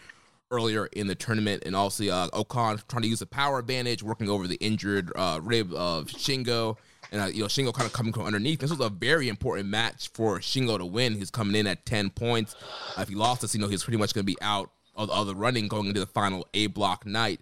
[0.52, 1.63] earlier in the tournament.
[1.65, 5.39] And also, uh, O-Khan trying to use the power advantage, working over the injured uh,
[5.41, 6.78] rib of Shingo.
[7.13, 8.60] And, uh, you know, Shingo kind of coming from underneath.
[8.60, 11.13] This was a very important match for Shingo to win.
[11.13, 12.56] He's coming in at 10 points.
[12.97, 15.10] Uh, if he lost this, you know, he's pretty much going to be out of,
[15.10, 17.39] of the running going into the final A block night.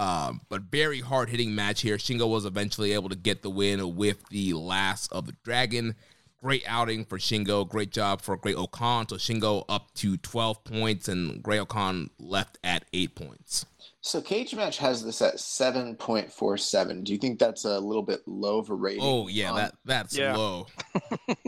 [0.00, 1.98] Um, but very hard hitting match here.
[1.98, 5.94] Shingo was eventually able to get the win with the last of the dragon.
[6.42, 7.68] Great outing for Shingo.
[7.68, 9.06] Great job for Great O-Khan.
[9.08, 13.66] So Shingo up to 12 points and Great O-Khan left at eight points.
[14.00, 17.04] So Cage Match has this at seven point four seven.
[17.04, 19.02] Do you think that's a little bit low of a rating?
[19.04, 20.34] Oh yeah, on- that that's Yeah.
[20.34, 20.66] low.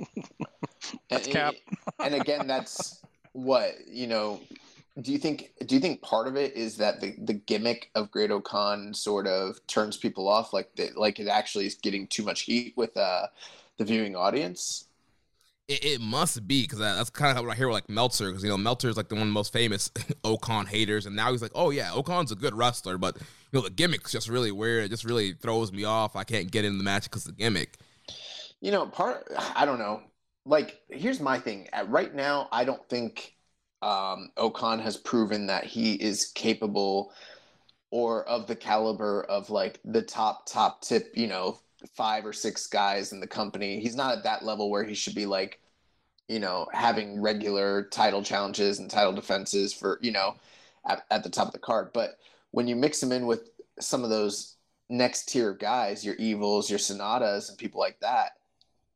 [1.09, 1.55] That's and, cap.
[2.01, 3.01] and again, that's
[3.33, 4.41] what you know.
[5.01, 5.53] Do you think?
[5.67, 9.27] Do you think part of it is that the, the gimmick of Great O-Khan sort
[9.27, 12.95] of turns people off, like that, like it actually is getting too much heat with
[12.97, 13.27] uh,
[13.79, 14.87] the viewing audience?
[15.67, 18.43] It, it must be because that's kind of what I hear with like Meltzer because
[18.43, 19.91] you know Meltzer is like the one of the most famous
[20.25, 23.25] O-Khan haters, and now he's like, oh yeah, O-Khan's a good wrestler, but you
[23.59, 24.85] know the gimmick's just really weird.
[24.85, 26.17] It just really throws me off.
[26.17, 27.79] I can't get in the match because the gimmick.
[28.61, 30.03] You know, part I don't know.
[30.45, 31.69] Like, here's my thing.
[31.73, 33.37] At right now, I don't think
[33.83, 37.13] um, O-Khan has proven that he is capable
[37.91, 41.13] or of the caliber of like the top top tip.
[41.15, 41.59] You know,
[41.95, 43.81] five or six guys in the company.
[43.81, 45.61] He's not at that level where he should be like,
[46.29, 50.37] you know, having regular title challenges and title defenses for you know,
[50.89, 51.91] at, at the top of the card.
[51.93, 52.19] But
[52.53, 54.57] when you mix him in with some of those
[54.89, 58.33] next tier guys, your evils, your Sanadas, and people like that,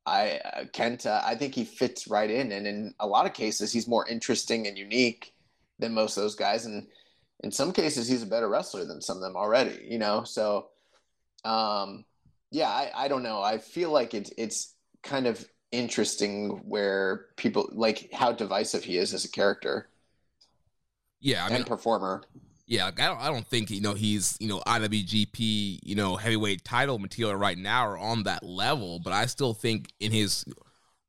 [0.07, 3.73] I uh, Kenta, I think he fits right in, and in a lot of cases,
[3.73, 5.35] he's more interesting and unique
[5.79, 6.87] than most of those guys, and
[7.41, 9.85] in some cases, he's a better wrestler than some of them already.
[9.89, 10.69] You know, so
[11.45, 12.05] um,
[12.51, 13.43] yeah, I, I don't know.
[13.43, 19.13] I feel like it's it's kind of interesting where people like how divisive he is
[19.13, 19.89] as a character.
[21.21, 22.23] Yeah, I mean, and performer.
[22.67, 23.21] Yeah, I don't.
[23.21, 27.57] I don't think you know he's you know IWGP you know heavyweight title material right
[27.57, 28.99] now or on that level.
[28.99, 30.45] But I still think in his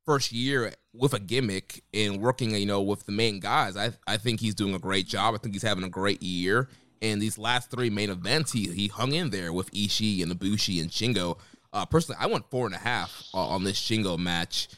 [0.06, 4.18] first year with a gimmick and working you know with the main guys, I I
[4.18, 5.34] think he's doing a great job.
[5.34, 6.68] I think he's having a great year.
[7.02, 10.80] And these last three main events, he he hung in there with Ishii and Ibushi
[10.80, 11.38] and Shingo.
[11.72, 14.68] Uh, personally, I went four and a half on this Shingo match.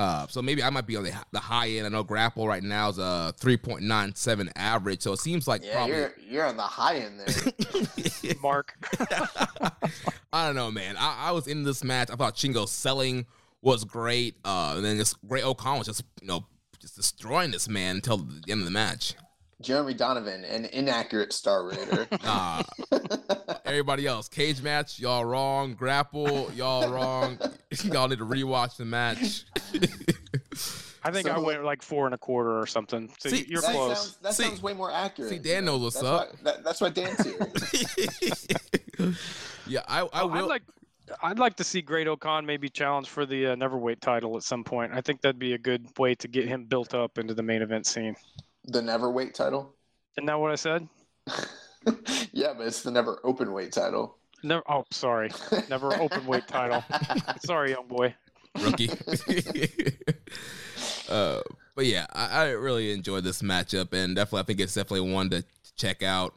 [0.00, 1.84] Uh, so maybe I might be on the, the high end.
[1.84, 5.02] I know Grapple right now is a 3.97 average.
[5.02, 5.94] So it seems like Yeah, probably.
[5.96, 8.34] you're you're on the high end there.
[8.42, 8.72] Mark.
[10.32, 10.96] I don't know, man.
[10.98, 12.08] I, I was in this match.
[12.10, 13.26] I thought Shingo selling
[13.60, 14.36] was great.
[14.42, 16.46] Uh, and then this great O'Connell was just, you know,
[16.80, 19.14] just destroying this man until the end of the match.
[19.60, 22.06] Jeremy Donovan, an inaccurate star rater.
[22.24, 22.62] Nah.
[23.64, 25.74] Everybody else, cage match, y'all wrong.
[25.74, 27.38] Grapple, y'all wrong.
[27.84, 29.44] y'all need to rewatch the match.
[31.02, 33.10] I think I went like four and a quarter or something.
[33.18, 33.96] So See, you're that close.
[33.98, 35.30] Sounds, that See- sounds way more accurate.
[35.30, 36.28] see, Dan knows what's that's up.
[36.32, 37.38] Why, that, that's why Dan's here.
[39.66, 40.34] yeah, I, I Oh, will.
[40.44, 40.62] I'd like
[41.22, 44.62] I'd like to see Great O-Khan maybe challenge for the uh, Neverweight title at some
[44.62, 44.92] point.
[44.94, 47.62] I think that'd be a good way to get him built up into the main
[47.62, 48.14] event scene.
[48.64, 49.74] The never weight title.
[50.16, 50.88] Isn't that what I said?
[52.32, 54.16] yeah, but it's the never open weight title.
[54.42, 54.62] Never.
[54.68, 55.30] Oh, sorry.
[55.68, 56.82] Never open weight title.
[57.44, 58.14] sorry, young boy.
[58.60, 58.90] rookie.
[61.08, 61.40] uh,
[61.74, 65.30] but yeah, I, I really enjoyed this matchup, and definitely, I think it's definitely one
[65.30, 65.44] to
[65.76, 66.34] check out.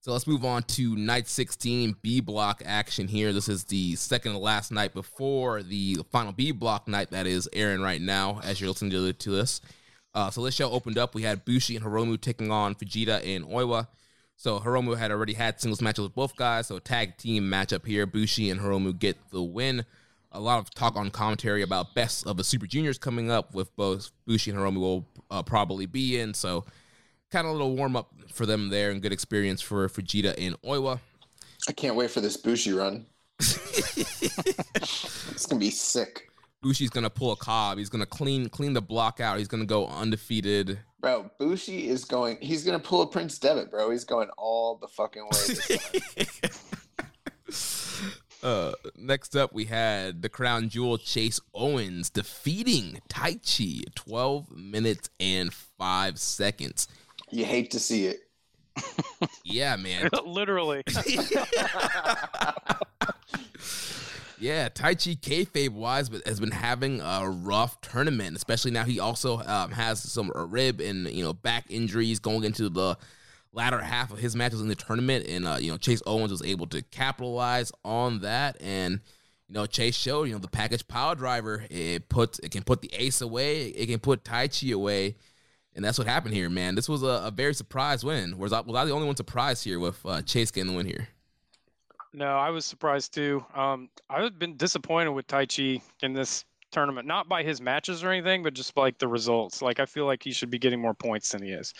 [0.00, 3.32] So let's move on to night 16 B block action here.
[3.32, 7.48] This is the second to last night before the final B block night that is
[7.52, 9.60] airing right now as you're listening to, to this.
[10.14, 11.14] Uh, so this show opened up.
[11.14, 13.88] We had Bushi and Hiromu taking on Fujita and Oiwa.
[14.36, 16.68] So Hiromu had already had singles matches with both guys.
[16.68, 18.06] So tag team matchup here.
[18.06, 19.84] Bushi and Hiromu get the win.
[20.32, 23.74] A lot of talk on commentary about best of the Super Juniors coming up with
[23.76, 26.34] both Bushi and Hiromu will uh, probably be in.
[26.34, 26.64] So
[27.30, 30.60] kind of a little warm up for them there and good experience for Fujita and
[30.62, 31.00] Oiwa.
[31.68, 33.06] I can't wait for this Bushi run.
[33.40, 36.27] it's gonna be sick,
[36.60, 37.78] Bushi's gonna pull a Cobb.
[37.78, 39.38] He's gonna clean clean the block out.
[39.38, 40.78] He's gonna go undefeated.
[41.00, 41.30] bro.
[41.38, 42.38] Bushi is going.
[42.40, 43.90] He's gonna pull a Prince Devitt, bro.
[43.90, 46.26] He's going all the fucking way.
[48.40, 55.10] Uh, next up, we had the crown jewel Chase Owens defeating Tai Chi 12 minutes
[55.18, 56.86] and 5 seconds.
[57.32, 58.20] you hate to see it.
[59.42, 60.08] Yeah, man.
[60.24, 60.84] Literally.
[64.40, 69.40] Yeah, Taichi kayfabe wise, but has been having a rough tournament, especially now he also
[69.40, 72.96] um, has some rib and you know back injuries going into the
[73.52, 76.42] latter half of his matches in the tournament, and uh, you know Chase Owens was
[76.42, 79.00] able to capitalize on that, and
[79.48, 82.80] you know Chase showed you know the package power driver it puts it can put
[82.80, 85.16] the ace away, it can put Taichi away,
[85.74, 86.76] and that's what happened here, man.
[86.76, 88.38] This was a, a very surprise win.
[88.38, 90.86] Was I, was I the only one surprised here with uh, Chase getting the win
[90.86, 91.08] here?
[92.18, 93.46] No, I was surprised too.
[93.54, 98.42] Um, I've been disappointed with Taichi in this tournament, not by his matches or anything,
[98.42, 99.62] but just like the results.
[99.62, 101.72] Like I feel like he should be getting more points than he is,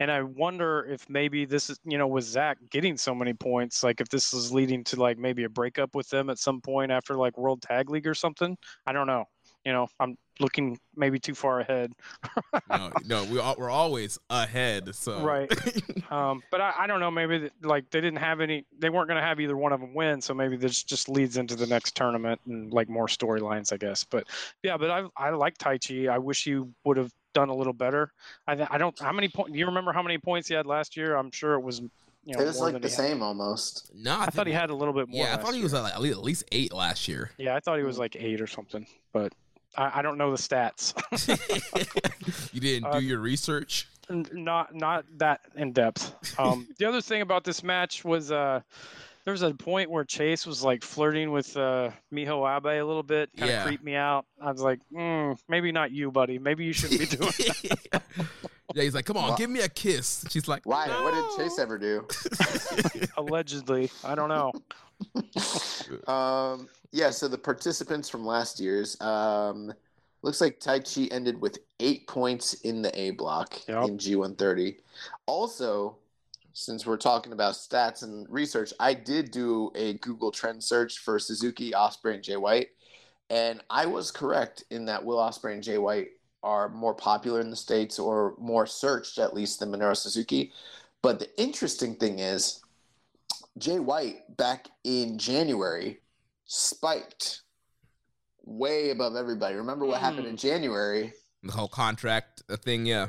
[0.00, 3.84] and I wonder if maybe this is, you know, with Zach getting so many points,
[3.84, 6.90] like if this is leading to like maybe a breakup with them at some point
[6.90, 8.56] after like World Tag League or something.
[8.86, 9.26] I don't know.
[9.66, 11.92] You know, I'm looking maybe too far ahead.
[12.70, 14.94] no, no, we are, we're always ahead.
[14.94, 15.50] So Right.
[16.10, 17.10] Um, but I, I don't know.
[17.10, 18.64] Maybe that, like they didn't have any.
[18.78, 20.20] They weren't going to have either one of them win.
[20.20, 24.04] So maybe this just leads into the next tournament and like more storylines, I guess.
[24.04, 24.28] But
[24.62, 26.08] yeah, but I I like Taichi.
[26.08, 28.12] I wish he would have done a little better.
[28.46, 28.96] I I don't.
[29.00, 29.50] How many points?
[29.52, 31.16] Do you remember how many points he had last year?
[31.16, 31.80] I'm sure it was.
[32.24, 32.90] You know, It was like the he had.
[32.92, 33.90] same almost.
[33.94, 35.24] no, I, I thought he had a little bit more.
[35.26, 35.64] Yeah, I thought he year.
[35.64, 37.32] was at like at least- at least eight last year.
[37.38, 38.86] Yeah, I thought he was like eight or something.
[39.12, 39.32] But
[39.76, 40.94] I, I don't know the stats.
[42.54, 43.88] you didn't do Uh, your research.
[44.08, 46.14] not not that in depth.
[46.38, 48.60] Um, the other thing about this match was uh,
[49.24, 53.02] there was a point where Chase was like flirting with uh, Miho Abe a little
[53.02, 53.64] bit, kind of Yeah.
[53.64, 54.24] creeped me out.
[54.40, 56.38] I was like, mm, maybe not you, buddy.
[56.38, 57.32] Maybe you shouldn't be doing
[57.92, 58.06] that.
[58.74, 60.24] yeah, he's like, come on, Wha- give me a kiss.
[60.30, 60.86] She's like, Why?
[61.02, 62.06] What did Chase ever do?
[63.16, 64.52] Allegedly, I don't know.
[66.08, 69.72] um, yeah, so the participants from last year's um,
[70.22, 73.84] looks like Taichi ended with eight points in the A block Yep.
[73.84, 74.76] in G130.
[75.26, 75.96] Also,
[76.52, 81.18] since we're talking about stats and research, I did do a Google trend search for
[81.18, 82.68] Suzuki, Ospreay, and Jay White,
[83.28, 86.10] and I was correct in that Will Ospreay and Jay White
[86.42, 90.52] are more popular in the states or more searched at least than Minoru Suzuki.
[91.02, 92.62] But the interesting thing is,
[93.58, 96.00] Jay White back in January
[96.44, 97.42] spiked
[98.44, 99.56] way above everybody.
[99.56, 101.12] Remember what happened in January?
[101.42, 103.08] The whole contract uh, thing, yeah.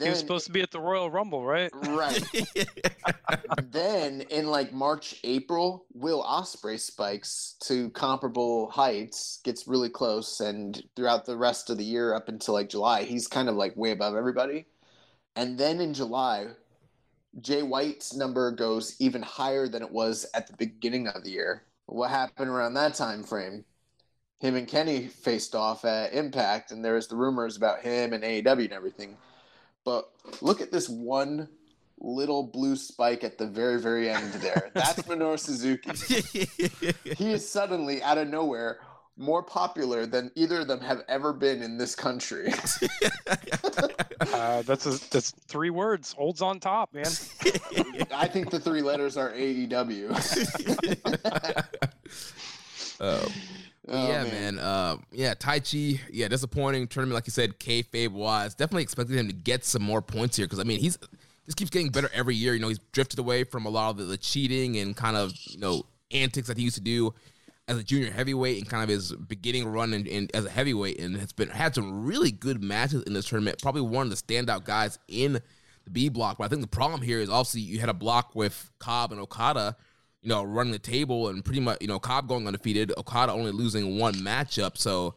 [0.00, 1.70] He was supposed to be at the Royal Rumble, right?
[1.74, 2.18] right.
[3.70, 10.82] then in like March, April, Will Ospreay spikes to comparable heights, gets really close, and
[10.96, 13.90] throughout the rest of the year up until like July, he's kind of like way
[13.90, 14.64] above everybody.
[15.36, 16.46] And then in July,
[17.40, 21.64] Jay White's number goes even higher than it was at the beginning of the year.
[21.86, 23.64] What happened around that time frame?
[24.40, 28.22] Him and Kenny faced off at Impact, and there was the rumors about him and
[28.22, 29.16] AEW and everything.
[29.84, 30.10] But
[30.40, 31.48] look at this one
[31.98, 34.70] little blue spike at the very, very end there.
[34.74, 35.90] That's Minoru Suzuki.
[37.14, 38.80] He is suddenly out of nowhere
[39.16, 42.52] more popular than either of them have ever been in this country.
[44.20, 46.12] Uh, that's a, that's three words.
[46.12, 47.06] Holds on top, man.
[48.14, 50.10] I think the three letters are AEW.
[53.00, 53.28] Uh,
[53.86, 54.58] Oh, yeah, man.
[54.58, 56.00] Uh, yeah, Taichi.
[56.10, 58.54] Yeah, disappointing tournament, like you said, kayfabe wise.
[58.54, 60.96] Definitely expected him to get some more points here because I mean he's
[61.44, 62.54] just keeps getting better every year.
[62.54, 65.32] You know, he's drifted away from a lot of the, the cheating and kind of
[65.44, 67.12] you know antics that he used to do
[67.66, 70.98] as a junior heavyweight and kind of his beginning run in, in, as a heavyweight,
[71.00, 73.60] and has been had some really good matches in this tournament.
[73.62, 75.40] Probably one of the standout guys in
[75.84, 76.38] the B block.
[76.38, 79.20] But I think the problem here is obviously you had a block with Cobb and
[79.20, 79.76] Okada
[80.24, 83.52] you know, running the table and pretty much, you know, Cobb going undefeated, Okada only
[83.52, 84.78] losing one matchup.
[84.78, 85.14] So,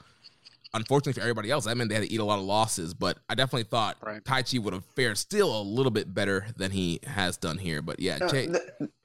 [0.77, 2.93] unfortunately for everybody else, that meant they had to eat a lot of losses.
[2.93, 4.23] But I definitely thought Right.
[4.23, 7.81] Taichi would have fared still a little bit better than he has done here.
[7.81, 8.49] But yeah, No, th-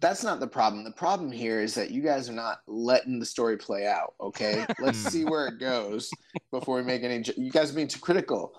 [0.01, 0.85] that's not the problem.
[0.85, 4.14] The problem here is that you guys are not letting the story play out.
[4.20, 6.11] Okay, let's see where it goes
[6.51, 7.20] before we make any.
[7.23, 8.55] ju- You guys are being too critical.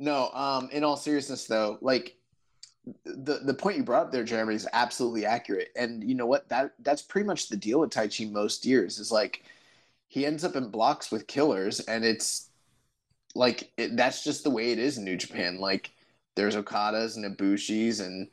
[0.00, 2.16] No, um, in all seriousness, though, like
[3.04, 5.68] the the point you brought up there, Jeremy, is absolutely accurate.
[5.76, 6.48] And you know what?
[6.48, 8.98] That that's pretty much the deal with Tai Chi most years.
[8.98, 9.44] Is like
[10.08, 12.50] he ends up in blocks with killers, and it's
[13.34, 15.58] like it, that's just the way it is in New Japan.
[15.58, 15.90] Like
[16.36, 18.28] there's Okadas and Ibushis and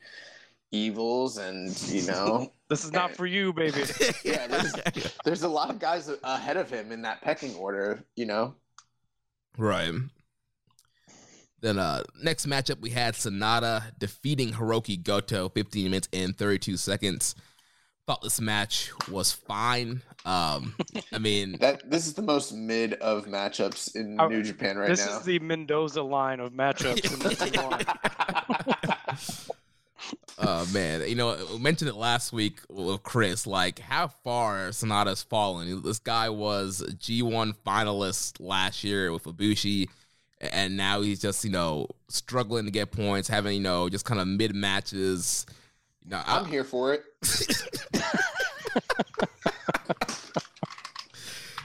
[0.71, 3.83] evils and you know This is not for you, baby.
[4.23, 4.73] yeah there's,
[5.25, 8.55] there's a lot of guys ahead of him in that pecking order you know
[9.57, 9.93] right.
[11.59, 17.35] Then uh next matchup we had Sanada defeating Hiroki Goto 15 minutes and 32 seconds.
[18.11, 20.01] Thought this match was fine.
[20.25, 20.75] Um
[21.13, 24.89] I mean that this is the most mid of matchups in Oh, New Japan right
[24.89, 27.29] this now This is the Mendoza line of matchups in the
[28.89, 29.49] T1.
[30.39, 33.47] Oh man, you know, we mentioned it last week with Chris.
[33.47, 35.81] Like how far Sanada's fallen.
[35.83, 39.87] This guy was a G1 finalist last year with Ibushi,
[40.41, 44.19] and now he's just you know struggling to get points, having you know just kind
[44.19, 45.45] of mid matches.
[46.03, 47.03] You know, I- i'm here for it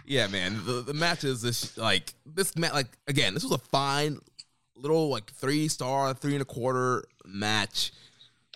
[0.07, 2.57] yeah, man, the the matches is like this.
[2.57, 4.19] Ma- like again, this was a fine
[4.77, 7.93] little like three star, three and a quarter match.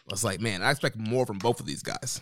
[0.09, 2.21] I was like, man, I expect more from both of these guys.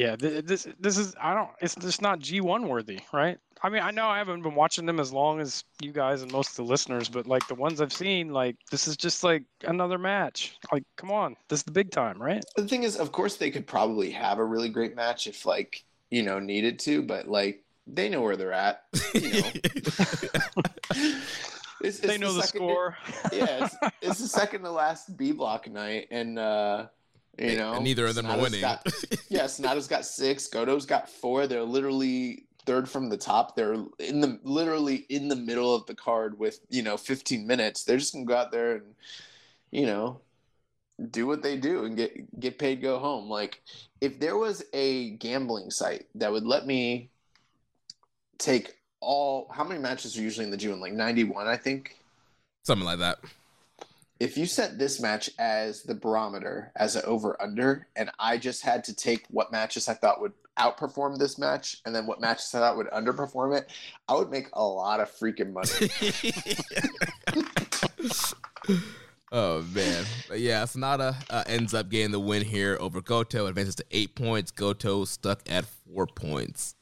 [0.00, 3.38] Yeah, this this is I don't it's just not G1 worthy, right?
[3.62, 6.32] I mean, I know I haven't been watching them as long as you guys and
[6.32, 9.42] most of the listeners, but like the ones I've seen, like this is just like
[9.64, 10.56] another match.
[10.72, 12.42] Like, come on, this is the big time, right?
[12.56, 15.84] the thing is of course they could probably have a really great match if like
[16.10, 18.84] you know needed to but like they know where they're at
[19.14, 19.50] you know
[21.82, 22.96] it's, they it's know the second- score.
[23.32, 26.86] yeah, it's, it's the second to last B block night, and uh,
[27.38, 28.60] you know, And neither of them are winning.
[28.60, 28.86] Got,
[29.28, 30.48] yeah, Sanada's got six.
[30.48, 31.46] Goto's got four.
[31.46, 33.56] They're literally third from the top.
[33.56, 37.84] They're in the literally in the middle of the card with you know 15 minutes.
[37.84, 38.94] They're just gonna go out there and
[39.70, 40.20] you know
[41.10, 43.28] do what they do and get get paid, go home.
[43.28, 43.62] Like
[44.00, 47.10] if there was a gambling site that would let me
[48.38, 51.96] take all how many matches are usually in the June like 91, I think.
[52.64, 53.18] Something like that.
[54.20, 58.62] If you set this match as the barometer, as an over under, and I just
[58.62, 62.54] had to take what matches I thought would outperform this match and then what matches
[62.54, 63.70] I thought would underperform it,
[64.08, 65.90] I would make a lot of freaking money.
[69.32, 73.76] oh man, but yeah, Sanada uh, ends up getting the win here over Goto, advances
[73.76, 74.50] to eight points.
[74.50, 76.74] Goto stuck at four points.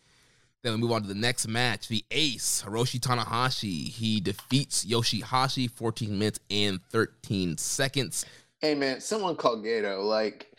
[0.68, 1.88] Then we move on to the next match.
[1.88, 3.88] The Ace, Hiroshi Tanahashi.
[3.88, 8.26] He defeats Yoshihashi 14 minutes and 13 seconds.
[8.60, 10.04] Hey man, someone called Gedo.
[10.04, 10.52] Like,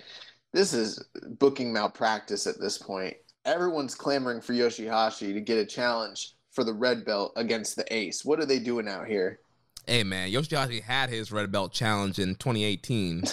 [0.51, 1.05] this is
[1.37, 3.17] booking malpractice at this point.
[3.45, 8.25] Everyone's clamoring for Yoshihashi to get a challenge for the red belt against the Ace.
[8.25, 9.41] What are they doing out here?
[9.85, 13.25] Hey man, Yoshihashi had his red belt challenge in 2018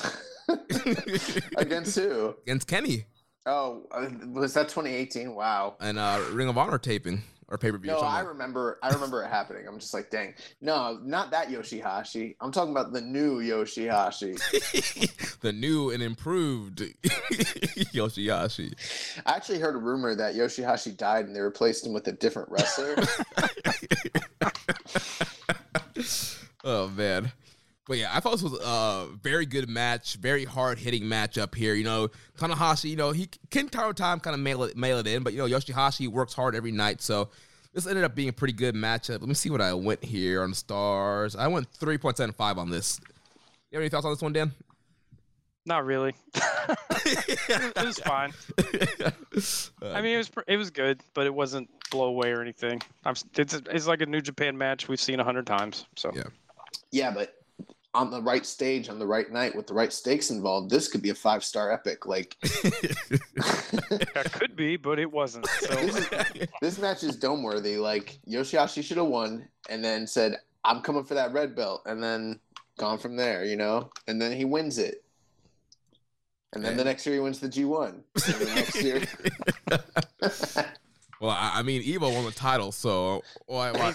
[1.57, 2.35] against who?
[2.43, 3.07] Against Kenny.
[3.47, 5.35] Oh, uh, was that 2018?
[5.35, 5.77] Wow.
[5.81, 7.93] And uh, Ring of Honor taping or pay per view.
[7.93, 8.79] No, I remember.
[8.83, 9.69] I remember it happening.
[9.69, 10.35] I'm just like, dang.
[10.61, 12.35] No, not that Yoshihashi.
[12.41, 15.39] I'm talking about the new Yoshihashi.
[15.41, 16.79] the new and improved
[17.95, 18.75] Yoshihashi.
[19.25, 22.51] I actually heard a rumor that Yoshihashi died and they replaced him with a different
[22.51, 22.95] wrestler.
[26.65, 27.31] oh man.
[27.87, 31.55] But yeah, I thought this was a very good match, very hard hitting match up
[31.55, 31.75] here.
[31.75, 35.07] You know, Tanahashi, you know, he can time time kind of mail it mail it
[35.07, 37.01] in, but you know, Yoshihashi works hard every night.
[37.01, 37.29] So
[37.73, 39.21] this ended up being a pretty good matchup.
[39.21, 41.37] Let me see what I went here on the stars.
[41.37, 42.99] I went 3.75 on this.
[43.71, 44.53] You have any thoughts on this one, Dan?
[45.67, 46.15] Not really.
[46.91, 48.33] it was fine.
[49.83, 52.81] I mean, it was it was good, but it wasn't blow away or anything.
[53.05, 55.87] I'm, it's it's like a New Japan match we've seen a hundred times.
[55.97, 56.23] So yeah,
[56.93, 57.35] yeah, but
[57.97, 61.01] on the right stage on the right night with the right stakes involved, this could
[61.01, 62.05] be a five star epic.
[62.05, 65.47] Like that could be, but it wasn't.
[65.47, 65.75] So.
[65.77, 67.79] this, this match is dome worthy.
[67.79, 72.03] Like Yoshihashi should have won and then said, "I'm coming for that red belt," and
[72.03, 72.39] then
[72.79, 73.45] gone from there.
[73.45, 75.03] You know, and then he wins it.
[76.53, 78.03] And then the next year he wins the G1.
[78.15, 79.03] the next year.
[81.21, 83.73] well, I mean, Evil won the title, so why?
[83.73, 83.95] why?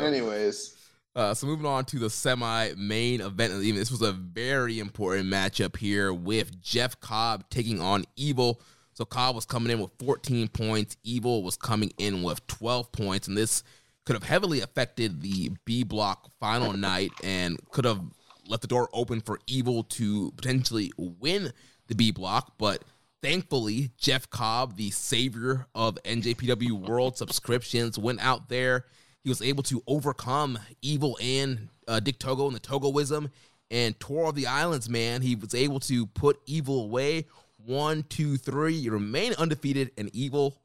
[0.00, 0.76] Anyways.
[1.16, 3.78] Uh, so moving on to the semi-main event of the evening.
[3.78, 8.60] This was a very important matchup here with Jeff Cobb taking on Evil.
[8.94, 10.96] So Cobb was coming in with 14 points.
[11.04, 13.62] Evil was coming in with 12 points, and this
[14.04, 18.00] could have heavily affected the B block final night and could have
[18.46, 21.52] left the door open for Evil to potentially win
[21.86, 22.54] the B block.
[22.58, 22.82] But
[23.22, 28.86] thankfully, Jeff Cobb, the savior of NJPW World subscriptions, went out there
[29.24, 33.30] he was able to overcome Evil and uh, Dick Togo and the Togoism
[33.70, 35.22] and Tour of the Islands, man.
[35.22, 37.26] He was able to put Evil away.
[37.64, 38.74] One, two, three.
[38.74, 40.58] You remain undefeated and Evil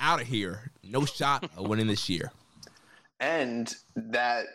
[0.00, 0.72] out of here.
[0.82, 2.32] No shot of winning this year.
[3.20, 4.46] And that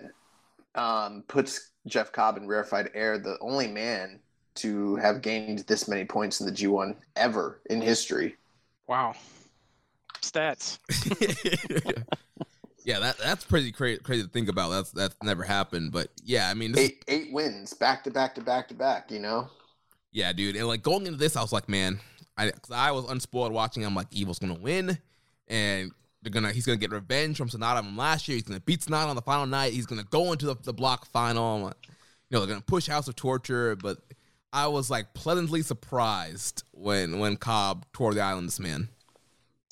[0.76, 4.20] um, puts Jeff Cobb in rarefied air, the only man
[4.56, 8.36] to have gained this many points in the G1 ever in history.
[8.88, 9.16] Wow.
[10.22, 10.80] Stats.
[12.86, 14.70] Yeah, that that's pretty crazy, crazy to think about.
[14.70, 18.42] That's that's never happened, but yeah, I mean, eight eight wins back to back to
[18.42, 19.12] back to back.
[19.12, 19.50] You know.
[20.12, 22.00] Yeah, dude, and like going into this, I was like, man,
[22.38, 23.84] I cause I was unspoiled watching.
[23.84, 25.00] I'm like, Evil's gonna win,
[25.48, 28.36] and they're gonna he's gonna get revenge from Sanada from last year.
[28.36, 29.74] He's gonna beat Sanada on the final night.
[29.74, 31.62] He's gonna go into the, the block final.
[31.62, 31.92] Like, you
[32.32, 33.98] know, they're gonna push House of Torture, but
[34.54, 38.90] I was like pleasantly surprised when when Cobb tore the islands, man.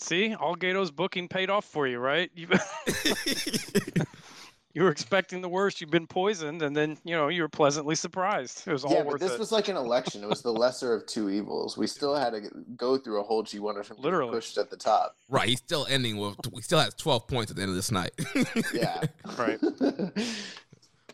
[0.04, 2.30] See, all Gedo's booking paid off for you, right?
[2.36, 2.50] You,
[4.74, 5.80] you were expecting the worst.
[5.80, 8.68] You've been poisoned, and then you know you were pleasantly surprised.
[8.68, 9.40] It was all yeah, worth but this it.
[9.40, 10.22] was like an election.
[10.22, 11.78] It was the lesser of two evils.
[11.78, 12.42] We still had to
[12.76, 15.16] go through a whole G one of him literally pushed at the top.
[15.30, 16.36] Right, he's still ending with.
[16.54, 18.12] He still has twelve points at the end of this night.
[18.74, 19.04] yeah,
[19.38, 19.58] right.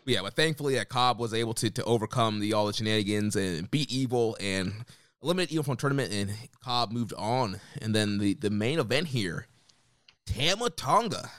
[0.08, 3.70] yeah, but thankfully, that Cobb was able to to overcome the all the shenanigans and
[3.70, 4.74] beat Evil and
[5.22, 6.32] eliminated Evil from tournament, and
[6.64, 7.60] Cobb moved on.
[7.82, 9.48] And then the, the main event here,
[10.26, 11.30] Tama Tonga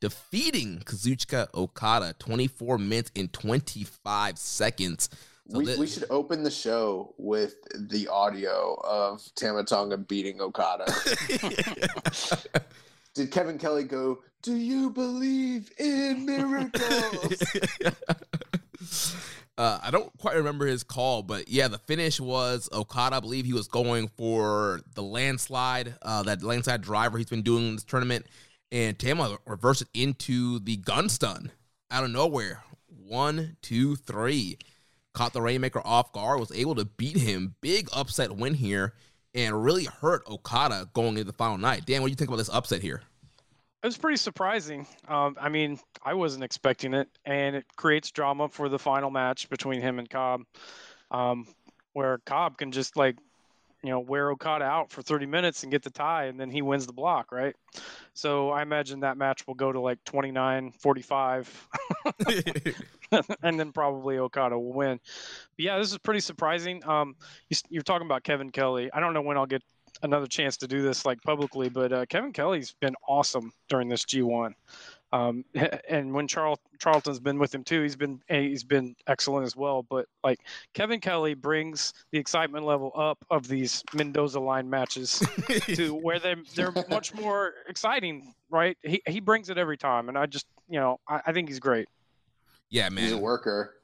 [0.00, 5.08] defeating Kazuchika Okada 24 minutes and 25 seconds.
[5.48, 10.86] So we, we should open the show with the audio of Tama Tonga beating Okada.
[13.14, 17.42] Did Kevin Kelly go, Do you believe in miracles?
[19.58, 23.16] Uh, I don't quite remember his call, but yeah, the finish was Okada.
[23.16, 27.68] I believe he was going for the landslide, uh, that landslide driver he's been doing
[27.68, 28.26] in this tournament,
[28.70, 31.52] and Tama reversed it into the gun stun
[31.90, 32.62] out of nowhere.
[32.88, 34.58] One, two, three.
[35.14, 37.54] Caught the Rainmaker off guard, was able to beat him.
[37.62, 38.92] Big upset win here,
[39.34, 41.86] and really hurt Okada going into the final night.
[41.86, 43.02] Dan, what do you think about this upset here?
[43.86, 44.84] It was pretty surprising.
[45.06, 49.48] Um, I mean, I wasn't expecting it, and it creates drama for the final match
[49.48, 50.42] between him and Cobb,
[51.12, 51.46] um,
[51.92, 53.14] where Cobb can just like,
[53.84, 56.62] you know, wear Okada out for 30 minutes and get the tie, and then he
[56.62, 57.54] wins the block, right?
[58.12, 61.68] So I imagine that match will go to like 29 45.
[63.44, 64.98] and then probably Okada will win.
[65.56, 66.84] But yeah, this is pretty surprising.
[66.84, 67.14] Um,
[67.70, 68.90] you, are talking about Kevin Kelly.
[68.92, 69.62] I don't know when I'll get
[70.02, 74.04] another chance to do this like publicly, but uh, Kevin Kelly's been awesome during this
[74.04, 74.52] G1.
[75.12, 75.44] Um,
[75.88, 79.82] and when Charl- Charlton's been with him too, he's been he's been excellent as well.
[79.82, 80.40] But like
[80.74, 85.22] Kevin Kelly brings the excitement level up of these Mendoza line matches
[85.66, 88.76] to where they they're much more exciting, right?
[88.82, 91.60] He he brings it every time, and I just you know I, I think he's
[91.60, 91.88] great.
[92.68, 93.74] Yeah, man, he's a worker.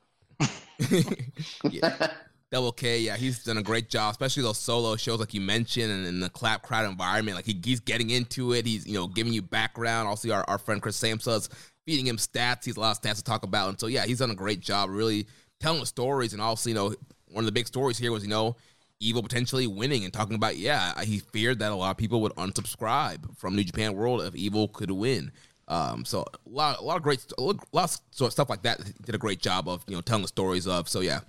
[1.70, 2.08] yeah.
[2.53, 5.90] Double K, yeah, he's done a great job, especially those solo shows like you mentioned,
[5.90, 7.34] and in the clap crowd environment.
[7.34, 8.66] Like he, he's getting into it.
[8.66, 10.07] He's you know giving you background.
[10.07, 11.48] Also, our, our friend Chris Samsa's
[11.86, 12.66] feeding him stats.
[12.66, 14.61] He's a lot of stats to talk about, and so yeah, he's done a great
[14.61, 15.26] job really
[15.61, 16.34] telling the stories.
[16.34, 16.94] And also, you know,
[17.28, 18.55] one of the big stories here was you know
[19.00, 22.34] Evil potentially winning and talking about yeah, he feared that a lot of people would
[22.34, 25.32] unsubscribe from New Japan World if Evil could win.
[25.68, 28.78] Um, so a lot, a lot of great, a lot of stuff like that.
[29.07, 30.86] Did a great job of you know telling the stories of.
[30.86, 31.20] So yeah,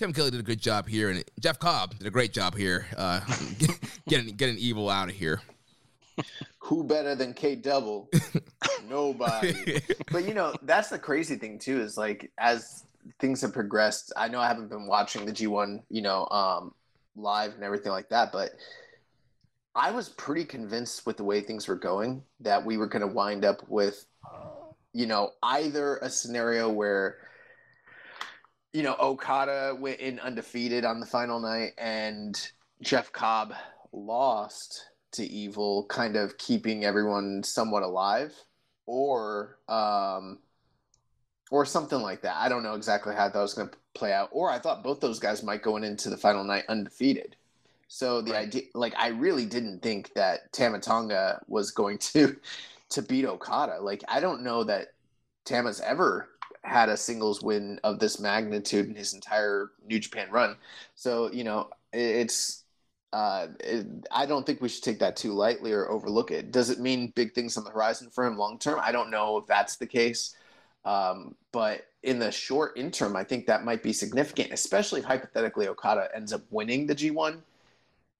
[0.00, 2.86] Kevin Kelly did a good job here, and Jeff Cobb did a great job here,
[2.96, 3.20] uh,
[4.08, 5.42] getting getting evil out of here.
[6.60, 8.08] Who better than K Double?
[8.88, 9.78] Nobody.
[10.10, 11.82] but you know, that's the crazy thing too.
[11.82, 12.84] Is like as
[13.18, 14.10] things have progressed.
[14.16, 16.72] I know I haven't been watching the G one, you know, um,
[17.14, 18.52] live and everything like that, but
[19.74, 23.14] I was pretty convinced with the way things were going that we were going to
[23.14, 24.06] wind up with,
[24.94, 27.18] you know, either a scenario where
[28.72, 32.50] you know, Okada went in undefeated on the final night, and
[32.82, 33.54] Jeff Cobb
[33.92, 38.32] lost to Evil, kind of keeping everyone somewhat alive,
[38.86, 40.38] or um,
[41.50, 42.36] or something like that.
[42.36, 44.28] I don't know exactly how that was going to play out.
[44.32, 47.36] Or I thought both those guys might go in into the final night undefeated.
[47.88, 48.46] So the right.
[48.46, 52.36] idea, like, I really didn't think that Tama Tonga was going to
[52.90, 53.80] to beat Okada.
[53.80, 54.92] Like, I don't know that
[55.44, 56.28] Tama's ever
[56.62, 60.56] had a singles win of this magnitude in his entire New Japan run.
[60.94, 62.64] So, you know, it's
[63.12, 66.52] uh, it, I don't think we should take that too lightly or overlook it.
[66.52, 68.78] Does it mean big things on the horizon for him long term?
[68.80, 70.36] I don't know if that's the case.
[70.84, 75.68] Um, but in the short interim, I think that might be significant, especially if hypothetically
[75.68, 77.40] Okada ends up winning the G1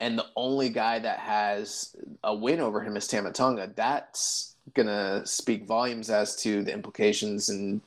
[0.01, 3.71] and the only guy that has a win over him is Tama Tonga.
[3.77, 7.81] That's to speak volumes as to the implications and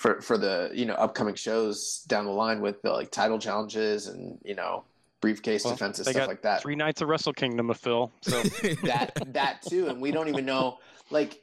[0.00, 4.06] for for the you know upcoming shows down the line with the like title challenges
[4.06, 4.82] and you know
[5.20, 6.62] briefcase well, defenses stuff like that.
[6.62, 8.10] Three nights of Wrestle Kingdom with Phil.
[8.22, 8.42] So
[8.84, 10.78] that that too, and we don't even know
[11.10, 11.42] like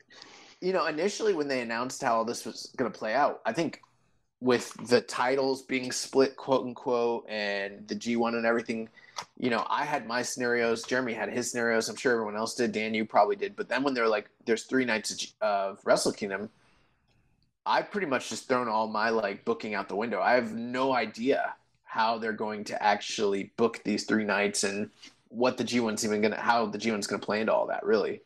[0.60, 3.54] you know initially when they announced how all this was going to play out, I
[3.54, 3.84] think
[4.42, 8.90] with the titles being split quote unquote and the G1 and everything
[9.38, 12.72] you know I had my scenarios Jeremy had his scenarios I'm sure everyone else did
[12.72, 16.52] Dan you probably did but then when they're like there's three nights of Wrestle Kingdom
[17.68, 20.22] I've pretty much just thrown all my like booking out the window.
[20.22, 21.54] I have no idea
[21.84, 24.90] how they're going to actually book these three nights and
[25.30, 28.22] what the G1's even gonna how the G1's gonna play into all that really.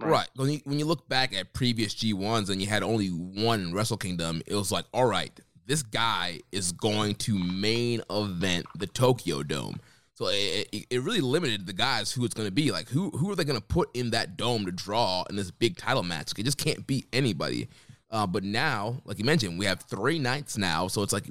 [0.00, 0.10] Right.
[0.10, 0.28] right.
[0.36, 3.96] When you when you look back at previous G1s and you had only one Wrestle
[3.96, 5.32] Kingdom, it was like, all right,
[5.66, 9.80] this guy is going to main event the Tokyo Dome.
[10.14, 12.70] So it, it, it really limited the guys who it's going to be.
[12.70, 15.50] Like, who who are they going to put in that dome to draw in this
[15.50, 16.32] big title match?
[16.36, 17.68] It just can't be anybody.
[18.12, 21.24] Uh, but now, like you mentioned, we have three nights now, so it's like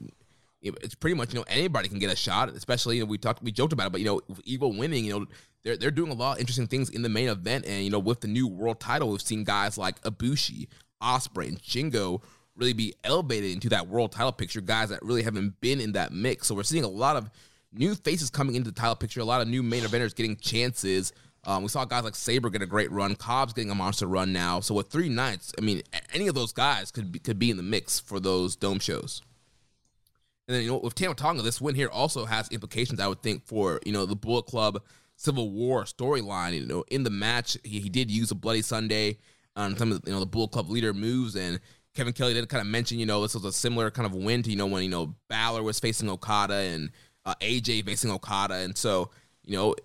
[0.63, 2.49] it's pretty much you know anybody can get a shot.
[2.49, 5.19] Especially you know we talked we joked about it, but you know Evil winning, you
[5.19, 5.25] know
[5.63, 7.99] they're they're doing a lot of interesting things in the main event, and you know
[7.99, 10.67] with the new world title, we've seen guys like Ibushi,
[11.01, 12.21] Ospreay, and Shingo
[12.55, 14.59] really be elevated into that world title picture.
[14.59, 17.29] Guys that really haven't been in that mix, so we're seeing a lot of
[17.71, 21.13] new faces coming into the title picture, a lot of new main eventers getting chances.
[21.43, 23.15] Um, we saw guys like Sabre get a great run.
[23.15, 24.59] Cobb's getting a monster run now.
[24.59, 25.81] So with three nights, I mean,
[26.13, 29.21] any of those guys could be, could be in the mix for those dome shows.
[30.47, 32.99] And then you know with Tama Tonga, this win here also has implications.
[32.99, 34.83] I would think for you know the Bullet Club
[35.15, 36.53] Civil War storyline.
[36.53, 39.19] You know, in the match, he, he did use a Bloody Sunday
[39.55, 41.59] on some of the, you know the Bullet Club leader moves, and
[41.95, 44.43] Kevin Kelly did kind of mention you know this was a similar kind of win
[44.43, 46.91] to you know when you know Balor was facing Okada and
[47.25, 49.11] uh, AJ facing Okada, and so
[49.45, 49.75] you know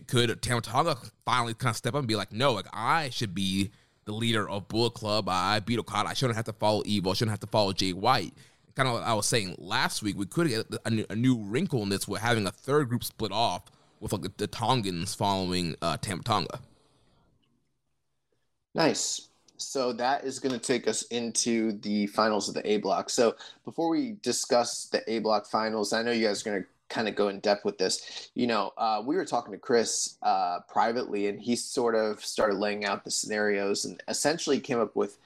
[0.00, 3.34] could Tama Tonga finally kind of step up and be like, no, like I should
[3.34, 3.70] be
[4.04, 5.28] the leader of Bullet Club.
[5.28, 6.08] I beat Okada.
[6.08, 7.12] I shouldn't have to follow Evil.
[7.12, 8.34] I shouldn't have to follow Jay White.
[8.74, 11.38] Kind of, like I was saying last week, we could get a, new, a new
[11.38, 13.62] wrinkle in this with having a third group split off
[14.00, 16.60] with like the, the Tongans following uh, Tama Tonga.
[18.74, 19.28] Nice.
[19.56, 23.08] So that is going to take us into the finals of the A block.
[23.08, 26.68] So before we discuss the A block finals, I know you guys are going to
[26.94, 28.30] kind of go in depth with this.
[28.34, 32.56] You know, uh, we were talking to Chris uh, privately, and he sort of started
[32.56, 35.18] laying out the scenarios and essentially came up with,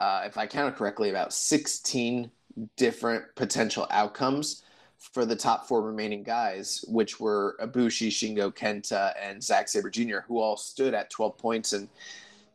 [0.00, 2.30] uh, if I counted correctly, about 16
[2.76, 4.62] different potential outcomes
[4.98, 10.20] for the top four remaining guys, which were Ibushi, Shingo, Kenta, and Zack Sabre Jr.,
[10.26, 11.88] who all stood at 12 points and,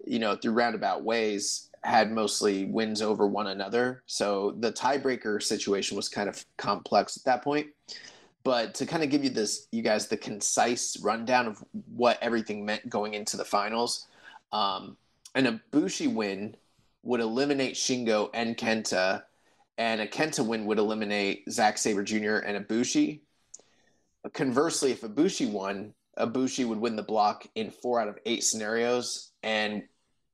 [0.05, 4.03] you know, through roundabout ways had mostly wins over one another.
[4.07, 7.67] So the tiebreaker situation was kind of complex at that point.
[8.43, 11.63] But to kind of give you this, you guys, the concise rundown of
[11.93, 14.07] what everything meant going into the finals,
[14.51, 14.95] um,
[15.35, 16.55] an Ibushi win
[17.03, 19.23] would eliminate Shingo and Kenta
[19.77, 22.37] and a Kenta win would eliminate Zack Sabre Jr.
[22.37, 23.21] and Ibushi.
[24.33, 29.31] Conversely, if Ibushi won, Ibushi would win the block in four out of eight scenarios,
[29.43, 29.83] and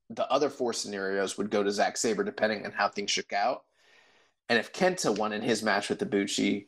[0.10, 3.64] the other four scenarios would go to Zack Sabre, depending on how things shook out.
[4.50, 6.68] And if Kenta won in his match with Ibushi,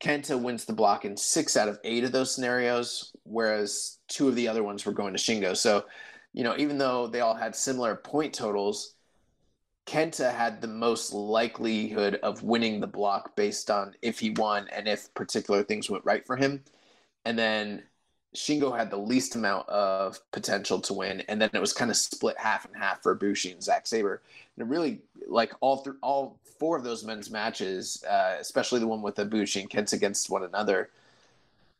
[0.00, 4.34] Kenta wins the block in six out of eight of those scenarios, whereas two of
[4.34, 5.56] the other ones were going to Shingo.
[5.56, 5.86] So,
[6.32, 8.94] you know, even though they all had similar point totals,
[9.86, 14.86] Kenta had the most likelihood of winning the block based on if he won and
[14.86, 16.62] if particular things went right for him.
[17.24, 17.84] And then
[18.34, 21.96] Shingo had the least amount of potential to win, and then it was kind of
[21.96, 24.20] split half and half for Bushi and Zack Sabre.
[24.56, 28.86] And it really, like all th- all four of those men's matches, uh, especially the
[28.86, 30.90] one with Ibushi and Kenta against one another,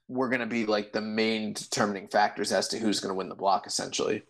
[0.08, 3.28] were going to be like the main determining factors as to who's going to win
[3.28, 4.22] the block, essentially.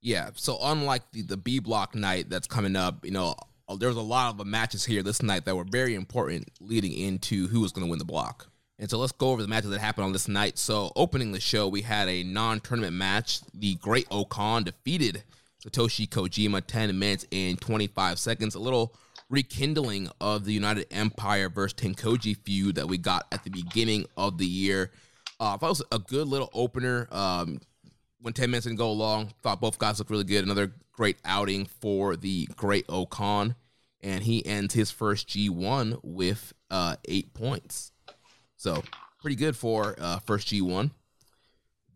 [0.00, 0.30] Yeah.
[0.34, 3.34] So unlike the, the B block night that's coming up, you know,
[3.68, 6.92] uh, there was a lot of matches here this night that were very important leading
[6.92, 8.48] into who was going to win the block.
[8.78, 10.56] And so let's go over the matches that happened on this night.
[10.56, 13.40] So opening the show, we had a non-tournament match.
[13.52, 15.24] The Great O-Khan defeated
[15.62, 18.54] Satoshi Kojima 10 minutes and 25 seconds.
[18.54, 18.94] A little
[19.28, 24.38] rekindling of the United Empire versus Tenkoji feud that we got at the beginning of
[24.38, 24.90] the year.
[25.40, 27.08] Uh, I thought it was a good little opener.
[27.10, 27.60] Um,
[28.20, 30.44] when 10 minutes didn't go long, thought both guys looked really good.
[30.44, 33.54] Another great outing for the great O-Khan.
[34.00, 37.92] And he ends his first G1 with uh, eight points.
[38.56, 38.82] So
[39.20, 40.90] pretty good for uh, first G1.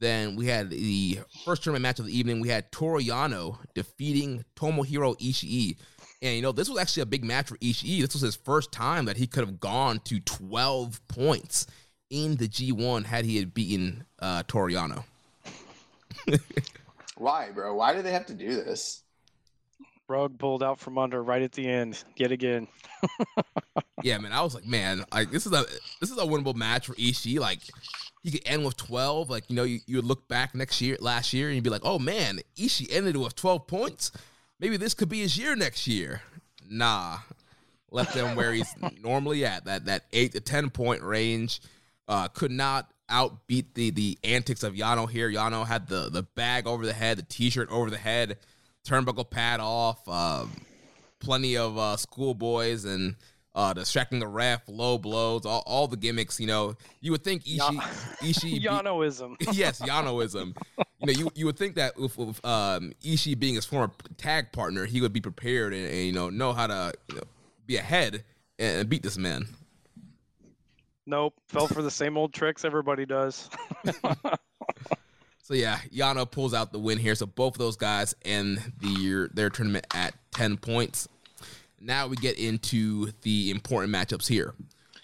[0.02, 2.40] Then we had the first tournament match of the evening.
[2.40, 5.76] We had Toru Yano defeating Tomohiro Ishii.
[6.20, 8.00] And, you know, this was actually a big match for Ishii.
[8.00, 11.68] This was his first time that he could have gone to 12 points
[12.10, 15.04] in the G1 had he had beaten uh, Toru Yano.
[17.16, 17.76] Why, bro?
[17.76, 19.01] Why do they have to do this?
[20.12, 22.68] Rug pulled out from under right at the end, yet again.
[24.02, 24.32] yeah, man.
[24.32, 25.64] I was like, man, like this is a
[26.00, 27.40] this is a winnable match for Ishii.
[27.40, 27.60] Like
[28.22, 29.30] he could end with twelve.
[29.30, 31.70] Like you know, you, you would look back next year, last year, and you'd be
[31.70, 34.12] like, oh man, Ishii ended with twelve points.
[34.60, 36.20] Maybe this could be his year next year.
[36.68, 37.18] Nah,
[37.90, 41.60] left him where he's normally at that that eight to ten point range.
[42.06, 45.30] Uh, could not outbeat the the antics of Yano here.
[45.30, 48.36] Yano had the the bag over the head, the t-shirt over the head,
[48.84, 50.50] turnbuckle pad off, um,
[51.20, 53.16] plenty of uh, schoolboys and
[53.54, 56.40] uh, distracting the ref, low blows, all, all the gimmicks.
[56.40, 57.80] You know, you would think Ishii,
[58.20, 59.38] Ishii Yanoism.
[59.38, 60.56] Be, yes, Yanoism.
[60.78, 64.52] you know, you you would think that with, with um, Ishii being his former tag
[64.52, 67.22] partner, he would be prepared and, and you know know how to you know,
[67.66, 68.24] be ahead
[68.58, 69.46] and, and beat this man.
[71.04, 73.50] Nope, fell for the same old tricks everybody does.
[75.42, 77.14] so yeah, Yano pulls out the win here.
[77.14, 81.08] So both of those guys end the their tournament at ten points.
[81.80, 84.54] Now we get into the important matchups here.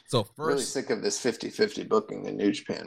[0.06, 2.86] So first, really sick of this 50-50 booking in New Japan.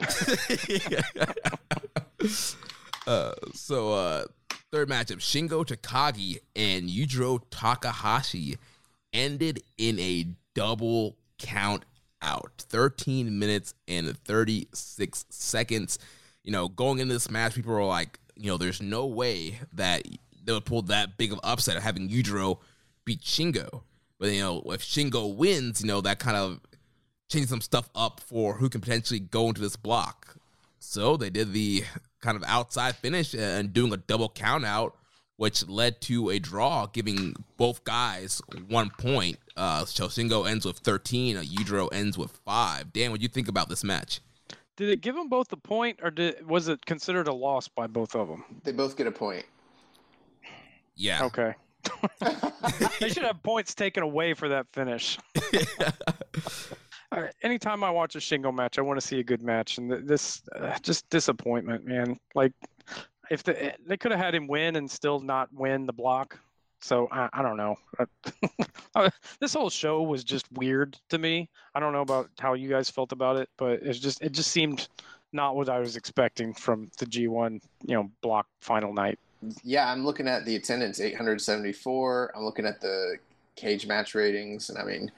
[3.06, 4.24] uh, so uh,
[4.72, 8.56] third matchup: Shingo Takagi and Yujiro Takahashi
[9.12, 11.84] ended in a double count
[12.22, 12.52] out.
[12.58, 15.98] 13 minutes and 36 seconds.
[16.44, 20.06] You know, going into this match, people were like, you know, there's no way that
[20.44, 22.58] they would pull that big of upset of having Yujiro
[23.04, 23.82] beat Shingo.
[24.18, 26.60] But, you know, if Shingo wins, you know, that kind of
[27.28, 30.36] changes some stuff up for who can potentially go into this block.
[30.78, 31.84] So they did the
[32.20, 34.96] kind of outside finish and doing a double count out
[35.42, 39.38] which led to a draw, giving both guys one point.
[39.56, 42.92] Uh, so Shingo ends with 13, uh, Yujiro ends with five.
[42.92, 44.20] Dan, what do you think about this match?
[44.76, 47.86] Did it give them both the point, or did, was it considered a loss by
[47.86, 48.44] both of them?
[48.64, 49.44] They both get a point.
[50.96, 51.24] Yeah.
[51.24, 51.54] Okay.
[53.00, 55.18] they should have points taken away for that finish.
[57.12, 57.34] All right.
[57.42, 60.42] Anytime I watch a Shingo match, I want to see a good match, and this
[60.56, 62.18] uh, just disappointment, man.
[62.34, 62.52] Like
[63.30, 66.38] if the, eh, they could have had him win and still not win the block,
[66.82, 67.76] So I, I don't know.
[68.94, 69.10] Uh,
[69.40, 71.48] this whole show was just weird to me.
[71.74, 74.50] I don't know about how you guys felt about it, but it's just it just
[74.50, 74.88] seemed
[75.32, 79.18] not what I was expecting from the G1, you know, block final night.
[79.64, 82.32] Yeah, I'm looking at the attendance 874.
[82.36, 83.16] I'm looking at the
[83.56, 85.10] cage match ratings, and I mean,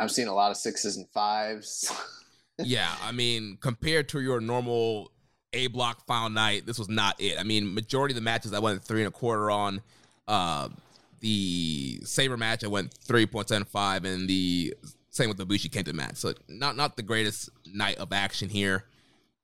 [0.00, 1.92] I'm seeing a lot of sixes and fives.
[2.58, 5.12] yeah, I mean, compared to your normal
[5.52, 7.38] A block final night, this was not it.
[7.38, 9.82] I mean, majority of the matches I went three and a quarter on.
[10.28, 10.68] Uh,
[11.20, 14.74] the Sabre match, I went 3.75, and the
[15.10, 16.16] same with the Bushi Kenta match.
[16.16, 18.84] So not not the greatest night of action here.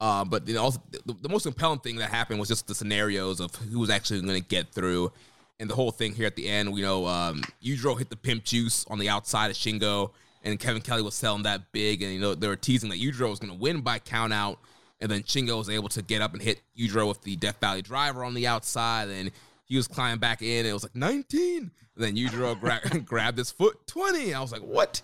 [0.01, 2.75] Uh, but you know, also, the, the, most compelling thing that happened was just the
[2.75, 5.11] scenarios of who was actually going to get through,
[5.59, 6.77] and the whole thing here at the end.
[6.77, 10.11] You know, um, Yujiro hit the pimp juice on the outside of Shingo,
[10.43, 13.31] and Kevin Kelly was selling that big, and you know they were teasing that Yujiro
[13.31, 14.59] was going to win by count out,
[15.01, 17.81] and then Shingo was able to get up and hit Yujiro with the Death Valley
[17.81, 19.31] driver on the outside, and
[19.67, 20.67] he was climbing back in.
[20.67, 21.71] it was like 19.
[21.97, 24.35] And then Yujiro gra- grabbed his foot 20.
[24.35, 25.01] I was like, what?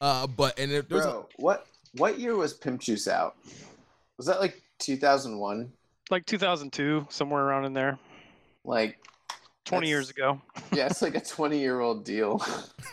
[0.00, 3.36] Uh, but and it, bro, a- what what year was Pimp Juice out?
[4.16, 5.72] Was that like 2001?
[6.10, 7.98] Like 2002, somewhere around in there.
[8.64, 8.98] Like
[9.64, 10.40] 20 years ago.
[10.72, 12.44] yeah, it's like a 20 year old deal.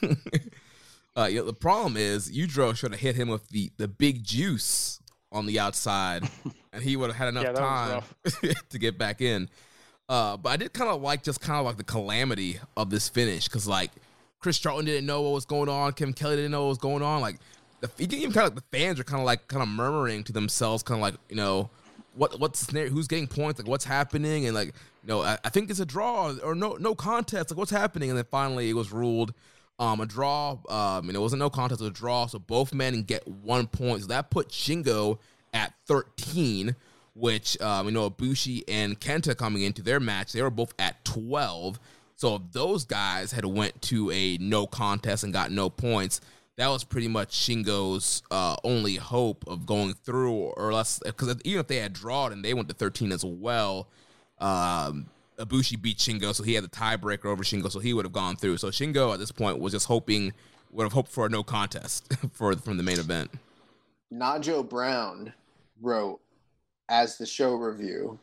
[1.15, 4.99] uh, yeah, the problem is Yujiro should have hit him with the the big juice
[5.31, 6.29] on the outside,
[6.73, 8.03] and he would have had enough yeah, time
[8.69, 9.49] to get back in.
[10.11, 13.07] Uh, but I did kind of like just kind of like the calamity of this
[13.07, 13.91] finish because like
[14.41, 17.01] Chris Charlton didn't know what was going on, Kevin Kelly didn't know what was going
[17.01, 17.21] on.
[17.21, 17.37] Like
[17.79, 20.83] the even kind of the fans are kind of like kind of murmuring to themselves,
[20.83, 21.69] kind of like you know
[22.13, 25.69] what what's who's getting points, like what's happening, and like you know I, I think
[25.69, 28.91] it's a draw or no no contest, like what's happening, and then finally it was
[28.91, 29.33] ruled.
[29.79, 30.57] Um, a draw.
[30.69, 32.25] Um, and it wasn't no contest, it was a draw.
[32.27, 34.01] So both men get one point.
[34.01, 35.19] So that put Shingo
[35.53, 36.75] at 13,
[37.13, 41.03] which um, you know Ibushi and Kenta coming into their match, they were both at
[41.05, 41.79] 12.
[42.15, 46.21] So if those guys had went to a no contest and got no points,
[46.57, 50.99] that was pretty much Shingo's uh, only hope of going through, or less.
[51.03, 53.87] Because even if they had drawn and they went to 13 as well,
[54.39, 55.07] um,
[55.39, 58.35] Ibushi beat Shingo, so he had the tiebreaker over Shingo, so he would have gone
[58.35, 58.57] through.
[58.57, 60.33] So Shingo at this point was just hoping,
[60.71, 63.31] would have hoped for a no contest for from the main event.
[64.13, 65.33] Najo Brown
[65.81, 66.19] wrote
[66.91, 68.19] as the show review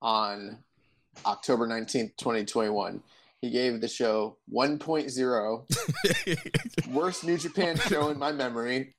[0.00, 0.58] on
[1.26, 3.02] October 19th, 2021.
[3.42, 6.88] He gave the show 1.0.
[6.92, 8.94] Worst New Japan show in my memory.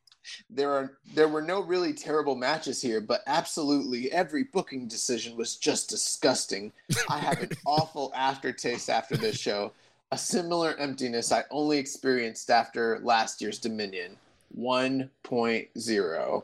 [0.49, 5.55] There are there were no really terrible matches here, but absolutely every booking decision was
[5.55, 6.71] just disgusting.
[7.09, 9.73] I have an awful aftertaste after this show.
[10.11, 14.17] A similar emptiness I only experienced after last year's Dominion.
[14.57, 16.43] 1.0.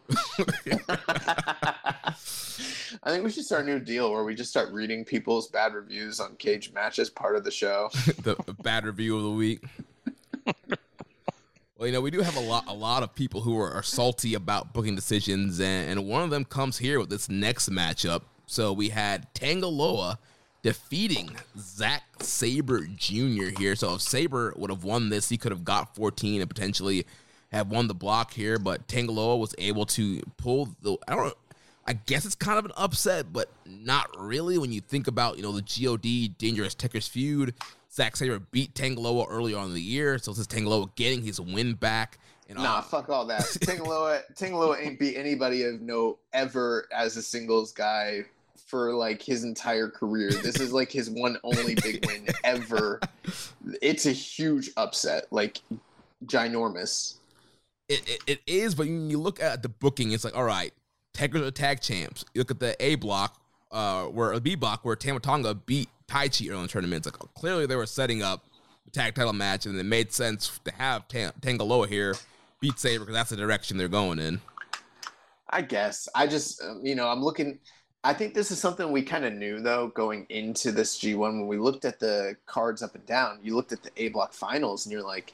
[3.03, 5.73] I think we should start a new deal where we just start reading people's bad
[5.73, 7.89] reviews on cage matches part of the show.
[8.23, 9.63] the bad review of the week.
[11.77, 13.83] well, you know, we do have a lot a lot of people who are, are
[13.83, 18.21] salty about booking decisions, and, and one of them comes here with this next matchup.
[18.45, 20.19] So we had Tanga Loa
[20.61, 23.57] defeating Zack Sabre Jr.
[23.57, 23.75] here.
[23.75, 27.05] So if Sabre would have won this, he could have got 14 and potentially
[27.51, 31.37] have won the block here, but Tanga Loa was able to pull the I don't
[31.87, 35.43] I guess it's kind of an upset, but not really when you think about, you
[35.43, 37.53] know, the GOD Dangerous Tekkers feud.
[37.91, 40.89] Zack Sabre beat Tanga Loa early on in the year, so this is Tanga Loa
[40.95, 42.17] getting his win back.
[42.49, 42.81] And nah, all.
[42.81, 43.45] fuck all that.
[43.61, 48.25] Tanga Loa, Tanga Loa ain't beat anybody of note ever as a singles guy
[48.65, 50.31] for like his entire career.
[50.31, 52.99] This is like his one only big win ever.
[53.81, 55.61] It's a huge upset, like
[56.25, 57.15] ginormous.
[57.87, 60.73] It, it, it is, but when you look at the booking, it's like, all right,
[61.21, 62.25] Are tag champs.
[62.33, 63.39] You look at the A block,
[63.71, 67.07] uh, where a B block where Tama Tonga beat Taichi early in tournaments.
[67.07, 68.45] like clearly they were setting up
[68.87, 72.15] a tag title match, and it made sense to have Tang- Tanga Loa here
[72.59, 74.41] beat Sabre because that's the direction they're going in.
[75.49, 77.59] I guess I just um, you know I'm looking.
[78.03, 81.47] I think this is something we kind of knew though going into this G1 when
[81.47, 83.39] we looked at the cards up and down.
[83.41, 85.33] You looked at the A block finals and you're like,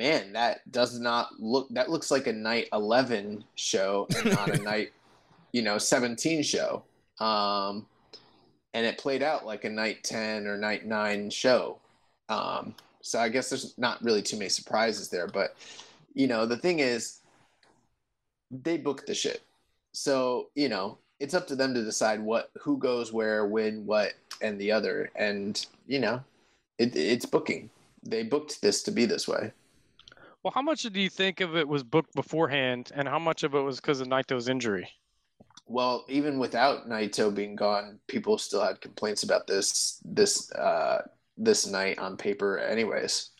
[0.00, 4.62] man, that does not look that looks like a night 11 show and not a
[4.62, 4.92] night,
[5.52, 6.82] you know, 17 show.
[7.18, 7.86] Um,
[8.72, 11.78] and it played out like a night 10 or night 9 show.
[12.30, 15.54] Um, so I guess there's not really too many surprises there, but
[16.14, 17.18] you know, the thing is
[18.50, 19.42] they booked the shit.
[19.92, 24.14] So, you know, it's up to them to decide what who goes where, when, what,
[24.40, 25.10] and the other.
[25.14, 26.22] And, you know,
[26.78, 27.68] it, it's booking.
[28.02, 29.52] They booked this to be this way.
[30.42, 33.54] Well, how much do you think of it was booked beforehand, and how much of
[33.54, 34.88] it was because of Naito's injury?
[35.66, 41.02] Well, even without Naito being gone, people still had complaints about this this uh,
[41.36, 43.30] this night on paper, anyways.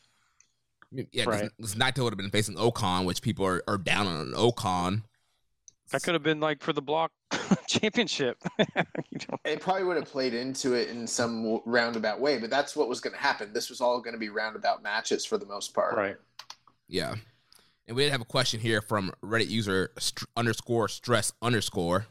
[0.93, 1.51] Yeah, right.
[1.57, 5.05] because Naito would have been facing O-Khan, which people are, are down on O-Khan.
[5.91, 7.13] That could have been like for the block
[7.69, 8.39] championship.
[9.45, 13.01] It probably would have played into it in some roundabout way, but that's what was
[13.01, 13.53] going to happen.
[13.53, 15.97] This was all going to be roundabout matches for the most part.
[15.97, 16.17] Right.
[16.91, 17.15] Yeah.
[17.87, 22.07] And we did have a question here from Reddit user st- underscore stress underscore.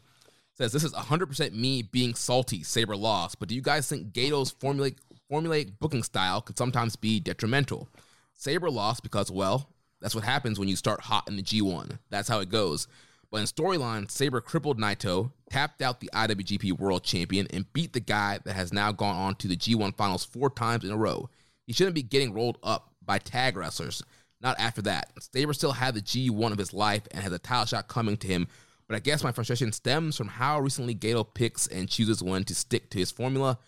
[0.56, 2.64] Says this is 100% me being salty.
[2.64, 4.98] Sabre lost, but do you guys think Gedo's formulaic
[5.32, 7.88] formulaic booking style could sometimes be detrimental?
[8.34, 9.70] Sabre lost because well,
[10.02, 12.00] that's what happens when you start hot in the G1.
[12.10, 12.88] That's how it goes.
[13.32, 18.00] But in storyline, Sabre crippled Naito, tapped out the IWGP World Champion, and beat the
[18.00, 21.30] guy that has now gone on to the G1 Finals four times in a row.
[21.68, 24.04] He shouldn't be getting rolled up by tag wrestlers.
[24.42, 25.12] Not after that.
[25.34, 28.28] Sabre still had the G1 of his life and has a title shot coming to
[28.28, 28.48] him.
[28.88, 32.56] But I guess my frustration stems from how recently Gedo picks and chooses when to
[32.56, 33.60] stick to his formula.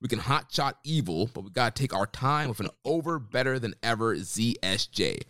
[0.00, 3.74] We can hotshot evil, but we gotta take our time with an over better than
[3.82, 5.22] ever ZSJ.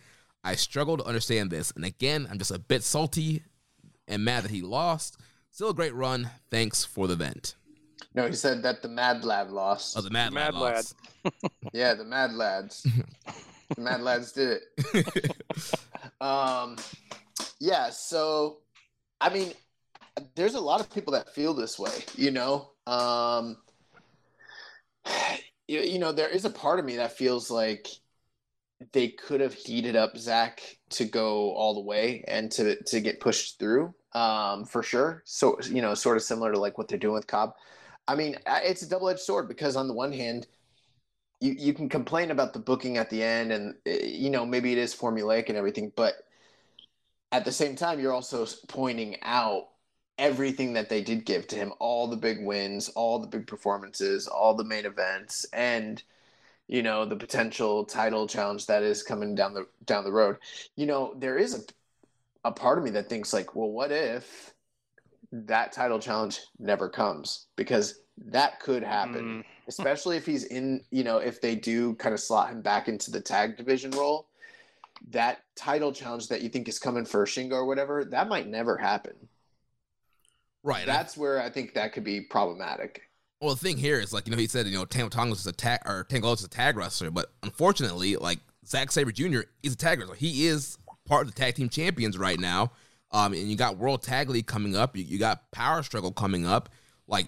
[0.43, 3.43] I struggle to understand this, and again, I'm just a bit salty
[4.07, 5.17] and mad that he lost.
[5.49, 6.29] Still a great run.
[6.49, 7.55] Thanks for the vent.
[8.15, 9.97] No, he said that the Mad Lad lost.
[9.97, 10.85] Oh, the Mad, Mad Lad.
[11.23, 11.33] Lad.
[11.73, 12.87] yeah, the Mad Lads.
[13.77, 14.61] Mad Lads did
[14.93, 15.35] it.
[16.21, 16.77] um,
[17.59, 17.89] yeah.
[17.89, 18.59] So,
[19.19, 19.53] I mean,
[20.35, 22.03] there's a lot of people that feel this way.
[22.15, 23.57] You know, um,
[25.67, 27.87] you, you know, there is a part of me that feels like
[28.93, 33.19] they could have heated up Zack to go all the way and to to get
[33.19, 35.21] pushed through um, for sure.
[35.25, 37.53] So you know, sort of similar to like what they're doing with Cobb.
[38.07, 40.47] I mean, it's a double edged sword because on the one hand,
[41.41, 44.71] you you can complain about the booking at the end, and eh, you know maybe
[44.71, 46.13] it is formulaic and everything, but
[47.31, 49.69] at the same time, you're also pointing out
[50.17, 54.27] everything that they did give to him, all the big wins, all the big performances,
[54.27, 56.03] all the main events, and
[56.67, 60.37] you know the potential title challenge that is coming down the down the road.
[60.75, 61.61] You know, there is a
[62.43, 64.53] a part of me that thinks like, well, what if
[65.31, 67.47] that title challenge never comes?
[67.55, 69.43] Because that could happen, mm.
[69.79, 73.11] Especially if he's in, you know, if they do kind of slot him back into
[73.11, 74.27] the tag division role.
[75.09, 78.77] That title challenge that you think is coming for Shingo or whatever, that might never
[78.77, 79.13] happen.
[80.63, 80.85] Right.
[80.85, 83.01] That's I, where I think that could be problematic.
[83.39, 85.47] Well, the thing here is like you know he said you know Tam Tonga is
[85.47, 89.41] a tag or Tanga Loa is a tag wrestler, but unfortunately like Zack Sabre Jr.
[89.63, 90.15] is a tag wrestler.
[90.15, 92.71] He is part of the tag team champions right now.
[93.11, 94.95] Um, and you got World Tag League coming up.
[94.95, 96.69] You, you got Power Struggle coming up.
[97.07, 97.27] Like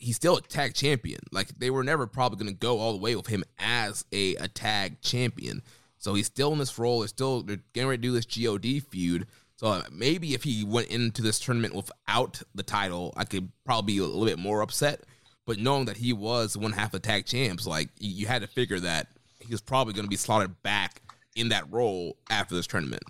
[0.00, 1.20] he's still a tag champion.
[1.30, 4.34] Like they were never probably going to go all the way with him as a,
[4.36, 5.62] a tag champion.
[5.98, 7.00] So he's still in this role.
[7.00, 9.28] They're still they're getting ready to do this God feud.
[9.56, 13.94] So uh, maybe if he went into this tournament without the title, I could probably
[13.94, 15.02] be a little bit more upset.
[15.46, 18.80] But knowing that he was one half of tag champs, like you had to figure
[18.80, 21.02] that he was probably going to be slotted back
[21.36, 23.02] in that role after this tournament.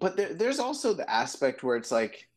[0.00, 2.28] But there, there's also the aspect where it's like,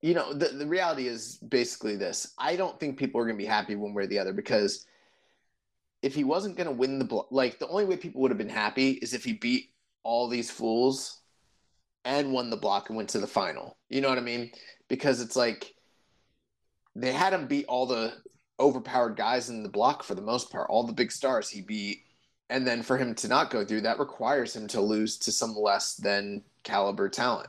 [0.00, 2.34] you know, the, the reality is basically this.
[2.38, 4.86] I don't think people are going to be happy one way or the other because
[6.02, 8.38] if he wasn't going to win the block, like the only way people would have
[8.38, 9.70] been happy is if he beat
[10.04, 11.20] all these fools
[12.04, 13.76] and won the block and went to the final.
[13.88, 14.52] You know what I mean?
[14.88, 15.74] Because it's like
[16.94, 18.14] they had him beat all the
[18.60, 22.04] overpowered guys in the block for the most part, all the big stars he beat
[22.50, 25.54] and then for him to not go through that requires him to lose to some
[25.54, 27.48] less than caliber talent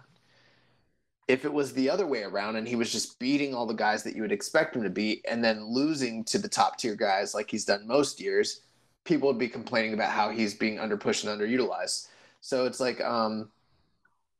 [1.29, 4.01] if it was the other way around and he was just beating all the guys
[4.03, 7.35] that you would expect him to beat and then losing to the top tier guys
[7.35, 8.61] like he's done most years
[9.05, 12.07] people would be complaining about how he's being underpushed and underutilized
[12.41, 13.47] so it's like um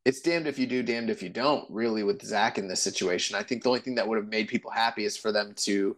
[0.04, 3.36] it's damned if you do damned if you don't really with Zack in this situation
[3.36, 5.96] i think the only thing that would have made people happy is for them to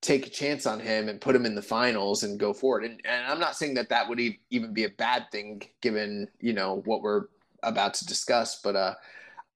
[0.00, 2.84] take a chance on him and put him in the finals and go forward.
[2.84, 6.52] And, and I'm not saying that that would even be a bad thing given, you
[6.52, 7.24] know, what we're
[7.64, 8.94] about to discuss, but uh,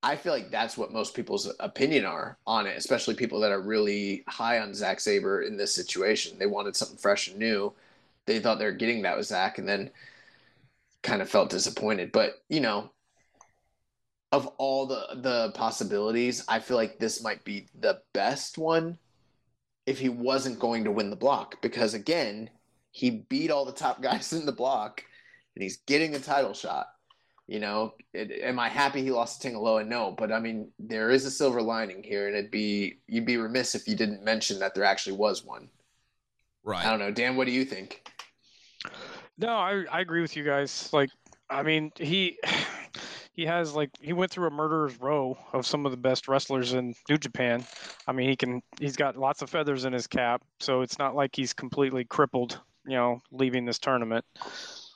[0.03, 3.61] I feel like that's what most people's opinion are on it, especially people that are
[3.61, 6.39] really high on Zack Sabre in this situation.
[6.39, 7.73] They wanted something fresh and new.
[8.27, 9.91] They thought they were getting that with Zack and then
[11.03, 12.11] kind of felt disappointed.
[12.11, 12.91] But, you know,
[14.33, 18.99] of all the the possibilities, I feel like this might be the best one
[19.87, 22.49] if he wasn't going to win the block because again
[22.91, 25.05] he beat all the top guys in the block
[25.55, 26.87] and he's getting a title shot
[27.47, 29.85] you know it, am i happy he lost to Tanga Loa?
[29.85, 33.37] no but i mean there is a silver lining here and it'd be you'd be
[33.37, 35.69] remiss if you didn't mention that there actually was one
[36.65, 38.09] right i don't know dan what do you think
[39.39, 41.11] no i, I agree with you guys like
[41.51, 42.39] i mean he
[43.35, 46.75] he has like he went through a murderer's row of some of the best wrestlers
[46.75, 47.65] in New Japan.
[48.07, 51.15] I mean, he can he's got lots of feathers in his cap, so it's not
[51.15, 54.25] like he's completely crippled you know, leaving this tournament.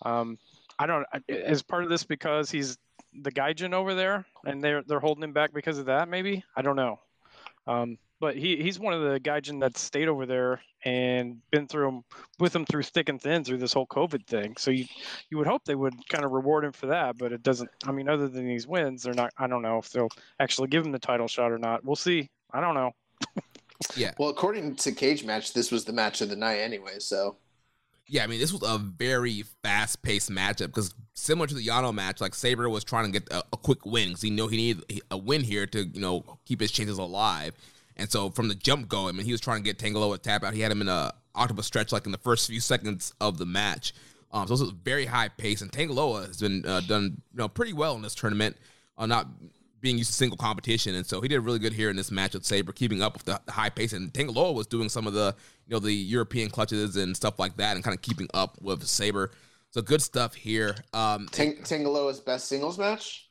[0.02, 0.38] Um,
[0.78, 1.06] I don't.
[1.28, 2.76] Is part of this because he's
[3.22, 6.08] the Gaijin over there, and they're they're holding him back because of that?
[6.08, 7.00] Maybe I don't know.
[7.66, 11.88] Um, but he he's one of the Gaijin that stayed over there and been through
[11.88, 12.04] him
[12.38, 14.54] with him through thick and thin through this whole COVID thing.
[14.56, 14.86] So you
[15.30, 17.70] you would hope they would kind of reward him for that, but it doesn't.
[17.86, 19.32] I mean, other than these wins, they're not.
[19.38, 21.84] I don't know if they'll actually give him the title shot or not.
[21.84, 22.30] We'll see.
[22.52, 22.92] I don't know.
[23.96, 24.12] yeah.
[24.18, 26.98] Well, according to Cage Match, this was the match of the night anyway.
[26.98, 27.36] So
[28.08, 31.92] yeah, I mean, this was a very fast paced matchup because similar to the Yano
[31.92, 34.56] match, like Sabre was trying to get a, a quick win because he knew he
[34.56, 37.54] needed a win here to you know keep his chances alive.
[37.96, 40.18] And so from the jump go, I mean, he was trying to get Tanga Loa
[40.18, 40.54] tap out.
[40.54, 43.46] He had him in a octopus stretch like in the first few seconds of the
[43.46, 43.94] match.
[44.32, 47.38] Um, so this was very high pace, and Tanga Loa has been uh, done you
[47.38, 48.56] know pretty well in this tournament,
[48.98, 49.26] uh, not
[49.86, 52.34] being used to single competition, and so he did really good here in this match
[52.34, 53.92] with Sabre, keeping up with the, high pace.
[53.92, 55.32] And Tanga Loa was doing some of the
[55.68, 58.84] you know the European clutches and stuff like that, and kind of keeping up with
[58.84, 59.30] Sabre.
[59.70, 60.74] So good stuff here.
[60.92, 63.28] Um, Tang- Tanga Loa's best singles match.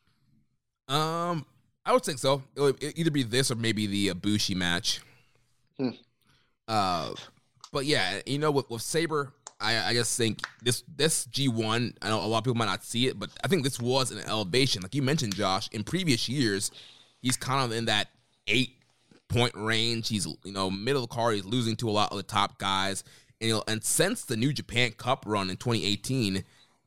[0.88, 1.46] Um,
[1.86, 2.42] I would think so.
[2.56, 5.02] It would either be this or maybe the Ibushi match.
[5.78, 5.90] Hmm.
[6.70, 7.16] Uh,
[7.74, 9.34] but yeah, you know, with, with Sabre,
[9.66, 11.94] I, I just think this this G one.
[12.02, 14.12] I know a lot of people might not see it, but I think this was
[14.12, 14.82] an elevation.
[14.82, 16.72] Like you mentioned, Josh, in previous years,
[17.22, 18.10] he's kind of in that
[18.48, 18.76] eight
[19.28, 20.10] point range.
[20.10, 21.36] He's you know middle of the card.
[21.36, 23.04] He's losing to a lot of the top guys,
[23.42, 26.44] and you know, and since the New Japan Cup run in 2018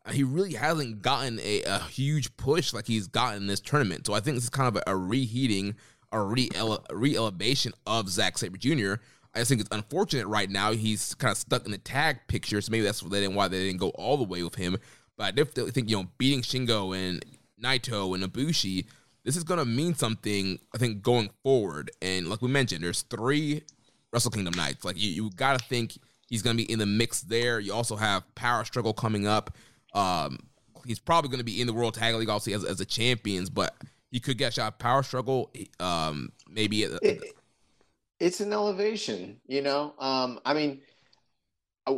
[0.08, 4.06] uh, he really hasn't gotten a, a huge push like he's gotten in this tournament.
[4.06, 5.74] So I think this is kind of a, a reheating,
[6.12, 8.94] a re elevation of Zack Sabre Jr.
[9.34, 10.72] I just think it's unfortunate right now.
[10.72, 13.90] He's kind of stuck in the tag picture, so maybe that's why they didn't, go
[13.90, 14.76] all the way with him.
[15.16, 17.24] But I definitely think you know beating Shingo and
[17.62, 18.86] Naito and Ibushi,
[19.24, 20.58] this is going to mean something.
[20.74, 23.62] I think going forward, and like we mentioned, there's three
[24.12, 24.84] Wrestle Kingdom nights.
[24.84, 25.98] Like you, you got to think
[26.28, 27.60] he's going to be in the mix there.
[27.60, 29.56] You also have Power Struggle coming up.
[29.94, 30.38] Um,
[30.86, 33.50] he's probably going to be in the World Tag League also as, as a champions,
[33.50, 33.74] but
[34.10, 35.52] he could get shot power struggle.
[35.78, 36.86] Um, maybe
[38.20, 39.94] it's an elevation, you know.
[39.98, 40.80] Um, I mean,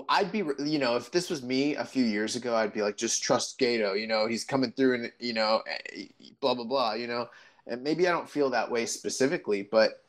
[0.09, 2.97] I'd be, you know, if this was me a few years ago, I'd be like,
[2.97, 6.05] just trust Gedo, You know, he's coming through, and you know, eh,
[6.41, 6.93] blah blah blah.
[6.95, 7.29] You know,
[7.67, 10.03] and maybe I don't feel that way specifically, but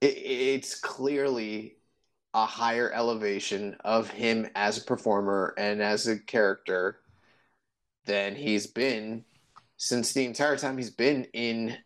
[0.00, 1.76] it, it's clearly
[2.34, 7.00] a higher elevation of him as a performer and as a character
[8.06, 9.24] than he's been
[9.76, 11.76] since the entire time he's been in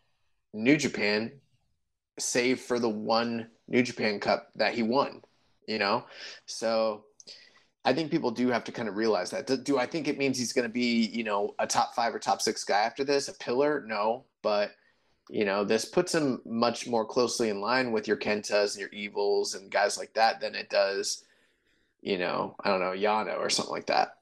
[0.53, 1.31] New Japan,
[2.19, 5.21] save for the one New Japan Cup that he won,
[5.67, 6.05] you know?
[6.45, 7.05] So
[7.85, 9.47] I think people do have to kind of realize that.
[9.47, 12.13] Do, do I think it means he's going to be, you know, a top five
[12.13, 13.27] or top six guy after this?
[13.27, 13.83] A pillar?
[13.87, 14.25] No.
[14.41, 14.71] But,
[15.29, 18.89] you know, this puts him much more closely in line with your Kentas and your
[18.89, 21.23] Evils and guys like that than it does,
[22.01, 24.13] you know, I don't know, Yano or something like that.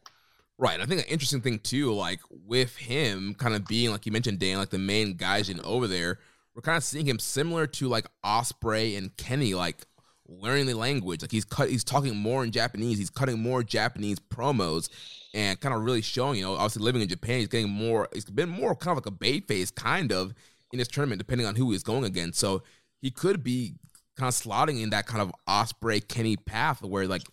[0.58, 0.80] Right.
[0.80, 4.40] I think an interesting thing too, like with him kind of being like you mentioned,
[4.40, 6.20] Dan, like the main gaijin over there,
[6.56, 9.86] we're kind of seeing him similar to like Ospreay and Kenny, like
[10.28, 11.22] learning the language.
[11.22, 12.98] Like he's cut, he's talking more in Japanese.
[12.98, 14.90] He's cutting more Japanese promos,
[15.34, 16.38] and kind of really showing.
[16.38, 18.08] You know, obviously living in Japan, he's getting more.
[18.14, 20.34] He's been more kind of like a babyface, kind of
[20.72, 22.40] in this tournament, depending on who he's going against.
[22.40, 22.64] So
[23.02, 23.76] he could be
[24.18, 27.24] kind of slotting in that kind of Ospreay Kenny path, where like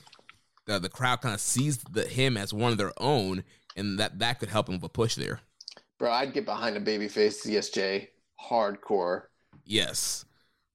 [0.66, 3.44] the, the crowd kind of sees the, him as one of their own,
[3.77, 5.40] and that that could help him with a push there.
[6.01, 8.09] Bro, I'd get behind a babyface ZSJ
[8.48, 9.24] hardcore.
[9.64, 10.24] Yes,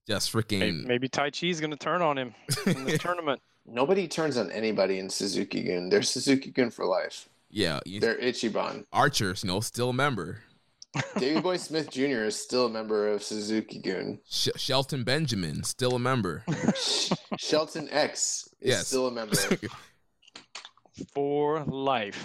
[0.06, 0.58] just freaking.
[0.58, 2.34] Maybe, maybe Taichi's going to turn on him
[2.66, 3.40] in the tournament.
[3.66, 5.90] Nobody turns on anybody in Suzuki Gun.
[5.90, 7.28] They're Suzuki Gun for life.
[7.50, 8.84] Yeah, you, they're Ichiban.
[8.92, 10.42] Archers, no still a member.
[11.18, 12.24] Davey Boy Smith Jr.
[12.24, 14.18] is still a member of Suzuki Gun.
[14.28, 16.44] Sh- Shelton Benjamin, still a member.
[17.38, 18.86] Shelton X is yes.
[18.88, 19.36] still a member.
[21.14, 22.16] For life.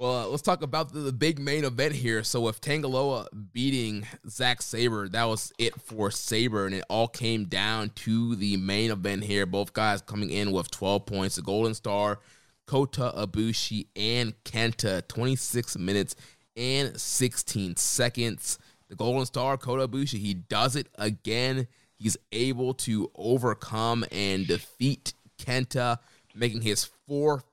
[0.00, 2.24] Well, uh, let's talk about the, the, big main event here.
[2.24, 7.06] So, with Tanga Loa beating Zack Sabre, that was it for Sabre, and it all
[7.06, 9.44] came down to the main event here.
[9.44, 11.36] Both guys coming in with 12 points.
[11.36, 12.18] The Golden Star
[12.66, 16.16] Kota Ibushi and Kenta, 26 minutes
[16.56, 18.58] and 16 seconds.
[18.88, 21.68] The Golden Star, Kota Ibushi, he does it again.
[21.98, 25.98] He's able to overcome and defeat Kenta,
[26.34, 27.44] making his fourth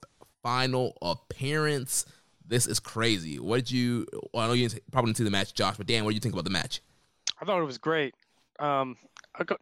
[0.41, 2.05] final appearance.
[2.47, 3.39] This is crazy.
[3.39, 4.05] What did you?
[4.33, 6.21] Well, I know you probably didn't see the match, Josh, but Dan, what do you
[6.21, 6.81] think about the match?
[7.41, 8.15] I thought it was great.
[8.59, 8.97] Um,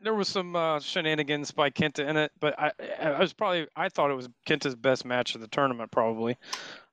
[0.02, 2.72] there was some uh, shenanigans by Kenta in it, but I,
[3.02, 6.38] I was probably I thought it was Kenta's best match of the tournament, probably.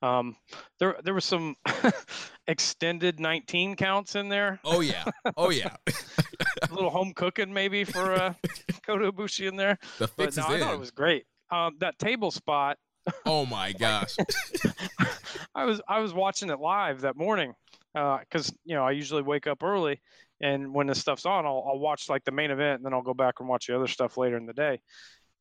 [0.03, 0.37] Um,
[0.79, 1.57] there there was some
[2.49, 4.59] extended 19 counts in there.
[4.65, 5.05] Oh yeah,
[5.37, 5.77] oh yeah.
[6.71, 8.35] a little home cooking maybe for uh,
[8.87, 9.79] Kota Ibushi in there.
[9.99, 11.25] The fix but, no, I thought it was great.
[11.51, 12.79] um, that table spot.
[13.27, 14.17] Oh my gosh.
[15.55, 17.55] I was I was watching it live that morning
[17.95, 20.01] because uh, you know I usually wake up early,
[20.41, 23.03] and when this stuff's on, I'll, I'll watch like the main event, and then I'll
[23.03, 24.81] go back and watch the other stuff later in the day.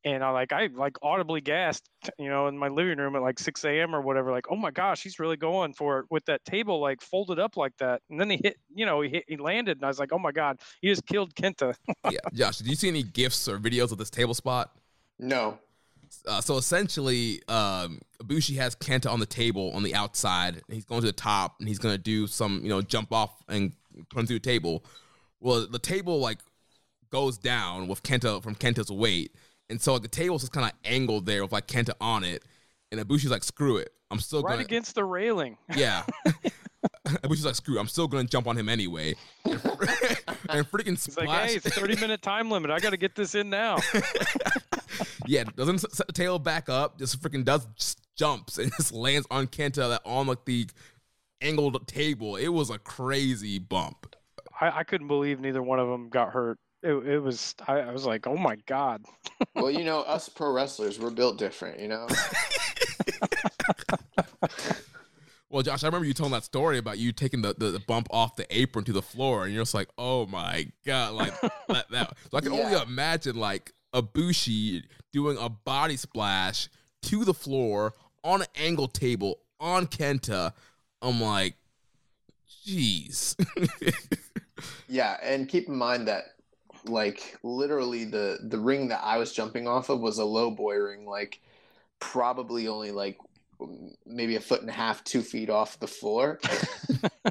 [0.04, 3.38] And I like I like audibly gasped, you know, in my living room at like
[3.38, 3.94] 6 a.m.
[3.94, 7.00] or whatever, like, oh my gosh, he's really going for it with that table like
[7.00, 8.02] folded up like that.
[8.10, 10.18] And then he hit, you know, he hit, he landed, and I was like, oh
[10.18, 11.76] my god, he just killed Kenta.
[12.10, 14.76] yeah, Josh, did you see any gifs or videos of this table spot?
[15.20, 15.58] No.
[16.26, 20.62] Uh, so essentially, um, Ibushi has Kenta on the table on the outside.
[20.68, 23.42] he's going to the top, and he's going to do some, you know, jump off
[23.48, 24.84] and him through the table.
[25.40, 26.38] Well, the table like
[27.10, 29.34] goes down with Kenta from Kenta's weight,
[29.68, 32.44] and so the table's just kind of angled there with like Kenta on it.
[32.90, 34.62] And Ibushi's like, "Screw it, I'm still right gonna...
[34.62, 36.04] against the railing." Yeah.
[37.06, 39.14] Ibushi's like, "Screw, I'm still gonna jump on him anyway."
[39.44, 39.58] and
[40.70, 42.70] freaking He's like, "Hey, it's 30 minute time limit.
[42.70, 43.78] I got to get this in now."
[45.26, 49.26] Yeah, doesn't set the tail back up, just freaking does just jumps and just lands
[49.30, 50.66] on Kenta that on like the
[51.40, 52.36] angled table.
[52.36, 54.14] It was a crazy bump.
[54.60, 56.58] I, I couldn't believe neither one of them got hurt.
[56.82, 59.04] It, it was I, I was like, oh my god.
[59.54, 62.08] well, you know, us pro wrestlers, we're built different, you know.
[65.52, 68.08] Well, Josh, I remember you telling that story about you taking the, the, the, bump
[68.10, 71.38] off the apron to the floor, and you're just like, "Oh my god!" Like
[71.68, 71.90] that.
[71.90, 72.16] that.
[72.30, 72.60] So I can yeah.
[72.60, 76.68] only imagine like Ibushi doing a body splash
[77.02, 77.94] to the floor
[78.24, 80.52] on an angle table on Kenta.
[81.00, 81.54] I'm like,
[82.66, 83.36] jeez.
[84.88, 86.24] yeah, and keep in mind that
[86.84, 90.76] like literally the the ring that I was jumping off of was a low boy
[90.76, 91.40] ring, like
[92.00, 93.18] probably only like
[94.06, 96.40] maybe a foot and a half, two feet off the floor.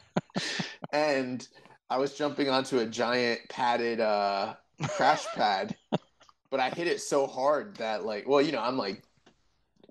[0.94, 1.48] and
[1.90, 4.56] I was jumping onto a giant padded uh,
[4.90, 5.76] crash pad,
[6.52, 9.02] but I hit it so hard that like, well, you know, I'm like,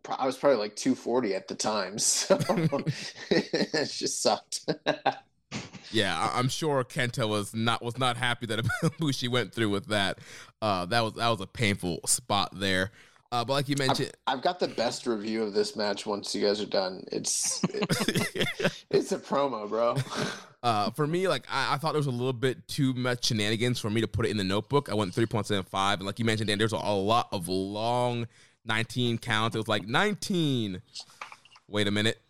[0.08, 2.38] I was probably like 240 at the time, so
[3.30, 4.70] it just sucked.
[5.90, 10.18] yeah, I'm sure Kenta was not was not happy that Ibushi went through with that.
[10.62, 12.92] Uh, that was that was a painful spot there.
[13.32, 16.04] Uh, but like you mentioned, I've, I've, got the best review of this match.
[16.04, 19.96] Once you guys are done, it's it's, it's a promo, bro.
[20.62, 23.78] Uh, for me, like I, I, thought there was a little bit too much shenanigans
[23.80, 24.90] for me to put it in the notebook.
[24.90, 27.28] I went three point seven five, and like you mentioned, Dan, there's a, a lot
[27.32, 28.28] of long
[28.66, 29.56] nineteen counts.
[29.56, 30.82] It was like nineteen.
[31.66, 32.20] Wait a minute.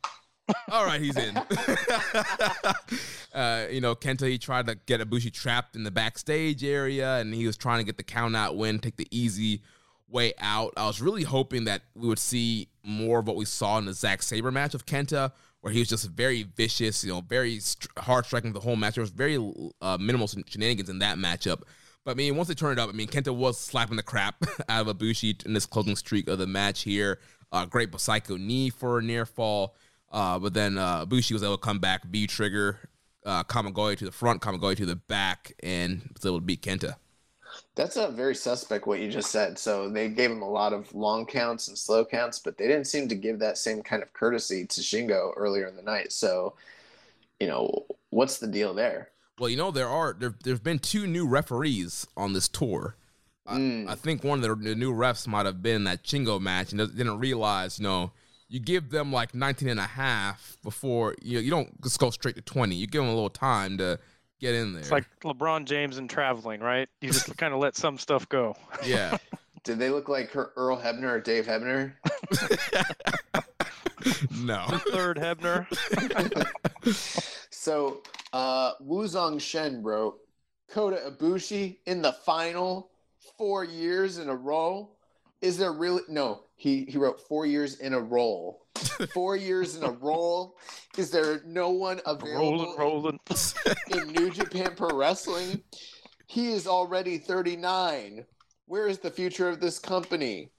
[0.71, 1.37] All right, he's in.
[3.35, 7.35] uh, you know, Kenta he tried to get Ibushi trapped in the backstage area, and
[7.35, 9.63] he was trying to get the count out win, take the easy
[10.11, 10.73] way out.
[10.77, 13.93] I was really hoping that we would see more of what we saw in the
[13.93, 17.91] Zack Sabre match of Kenta, where he was just very vicious, you know, very st-
[17.99, 18.95] hard striking the whole match.
[18.95, 19.37] There was very
[19.81, 21.63] uh, minimal shenanigans in that matchup.
[22.05, 24.43] But I mean, once they turned it up, I mean, Kenta was slapping the crap
[24.69, 27.19] out of Ibushi in this closing streak of the match here.
[27.53, 29.75] Uh, great Psycho knee for a near fall.
[30.11, 32.79] Uh, but then uh, Ibushi was able to come back, V-Trigger,
[33.25, 36.97] uh, to the front, Kamigoye to the back, and was able to beat Kenta.
[37.81, 39.59] That's a very suspect what you just said.
[39.59, 42.85] So they gave him a lot of long counts and slow counts, but they didn't
[42.85, 46.13] seem to give that same kind of courtesy to Shingo earlier in the night.
[46.13, 46.53] So,
[47.41, 49.09] you know, what's the deal there?
[49.39, 52.97] Well, you know, there are there there've been two new referees on this tour.
[53.49, 53.89] Mm.
[53.89, 56.73] I, I, think one of the, the, new refs might have been that Shingo match
[56.73, 58.13] and didn't realize, you know,
[58.49, 62.11] you give them like 19 and a half before you know, you don't just go
[62.11, 62.75] straight to 20.
[62.75, 63.99] You give them a little time to
[64.41, 64.81] get in there.
[64.81, 66.89] It's like LeBron James and traveling, right?
[67.01, 68.57] You just kind of let some stuff go.
[68.85, 69.17] Yeah.
[69.65, 71.93] Did they look like Earl Hebner or Dave Hebner?
[74.41, 74.65] no.
[74.71, 75.67] The third Hebner.
[77.51, 78.03] so,
[78.33, 80.17] uh, Wu Zong Shen, wrote
[80.71, 82.91] Kota Ibushi in the final
[83.37, 84.93] four years in a row.
[85.43, 86.45] Is there really no?
[86.61, 88.59] He he wrote four years in a row.
[89.15, 90.53] four years in a row.
[90.99, 93.21] Is there no one available rolling, rolling.
[93.93, 95.63] in New Japan Pro Wrestling?
[96.27, 98.27] He is already 39.
[98.67, 100.51] Where is the future of this company?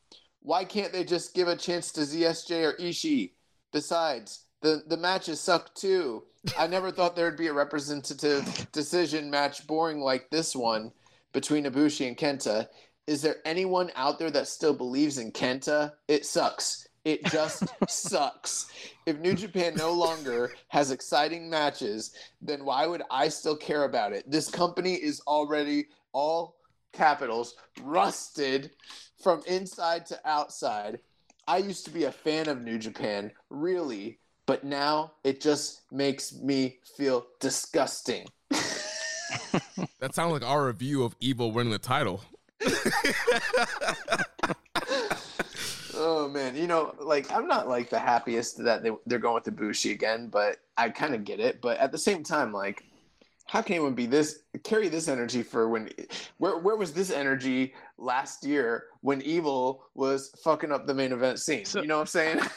[0.42, 3.34] Why can't they just give a chance to ZSJ or Ishii?
[3.72, 6.24] Besides, the, the matches suck too.
[6.58, 10.94] I never thought there would be a representative decision match boring like this one
[11.32, 12.68] between Ibushi and Kenta.
[13.12, 15.92] Is there anyone out there that still believes in Kenta?
[16.08, 16.88] It sucks.
[17.04, 18.72] It just sucks.
[19.06, 24.14] If New Japan no longer has exciting matches, then why would I still care about
[24.14, 24.32] it?
[24.32, 26.56] This company is already all
[26.94, 28.72] capitals rusted
[29.22, 31.00] from inside to outside.
[31.50, 36.32] I used to be a fan of New Japan, really, but now it just makes
[36.32, 38.26] me feel disgusting.
[40.00, 42.24] that sounds like our review of Evil winning the title.
[45.94, 49.44] Oh man, you know, like I'm not like the happiest that they they're going with
[49.44, 51.62] the Bushi again, but I kind of get it.
[51.62, 52.86] But at the same time, like,
[53.46, 55.90] how can anyone be this carry this energy for when?
[56.38, 61.40] Where where was this energy last year when Evil was fucking up the main event
[61.40, 61.66] scene?
[61.66, 62.40] So- you know what I'm saying?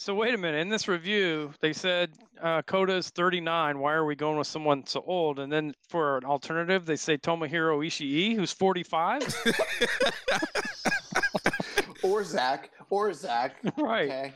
[0.00, 0.60] So wait a minute.
[0.60, 3.78] In this review, they said uh, Kota is 39.
[3.78, 5.38] Why are we going with someone so old?
[5.38, 9.22] And then for an alternative, they say Tomohiro Ishii, who's 45.
[12.02, 13.56] or Zack, or Zack.
[13.76, 14.08] right.
[14.08, 14.32] Okay.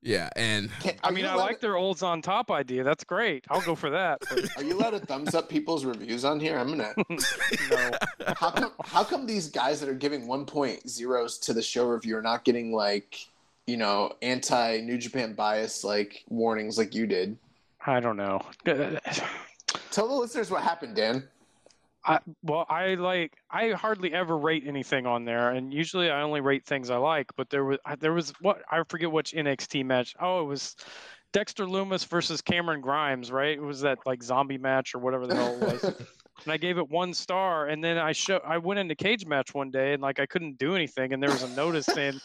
[0.00, 2.82] Yeah, and Can, I mean, I like to- their olds on top idea.
[2.82, 3.44] That's great.
[3.50, 4.22] I'll go for that.
[4.30, 6.56] But Are you allowed to thumbs up people's reviews on here?
[6.56, 6.94] I'm gonna.
[7.70, 7.90] no.
[8.36, 8.72] How come?
[8.86, 12.72] How come these guys that are giving 1.0s to the show review are not getting
[12.72, 13.26] like,
[13.66, 17.36] you know, anti New Japan bias like warnings like you did?
[17.84, 18.40] I don't know.
[19.90, 21.28] Tell the listeners what happened, Dan.
[22.04, 26.40] I, well, I like I hardly ever rate anything on there, and usually I only
[26.40, 27.30] rate things I like.
[27.36, 30.16] But there was I- there was what I forget which NXT match.
[30.20, 30.74] Oh, it was
[31.32, 33.56] Dexter Lumis versus Cameron Grimes, right?
[33.56, 35.84] It was that like zombie match or whatever the hell it was.
[36.44, 39.54] and I gave it one star, and then I show I went into cage match
[39.54, 42.20] one day, and like I couldn't do anything, and there was a notice saying.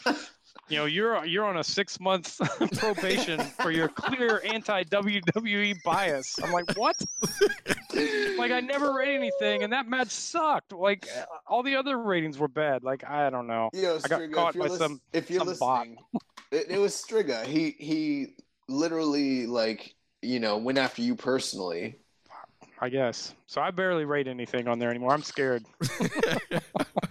[0.68, 2.38] You know, you're you're on a six month
[2.78, 6.38] probation for your clear anti WWE bias.
[6.42, 6.96] I'm like, what?
[8.38, 10.72] like I never rate anything, and that match sucked.
[10.72, 12.84] Like uh, all the other ratings were bad.
[12.84, 13.70] Like I don't know.
[13.72, 15.86] Yo, I got caught if you're, by lis- some- if you're some bot.
[16.50, 17.44] it, it was Striga.
[17.44, 18.34] He he
[18.68, 21.96] literally like you know went after you personally.
[22.80, 23.34] I guess.
[23.46, 25.12] So I barely rate anything on there anymore.
[25.12, 25.64] I'm scared.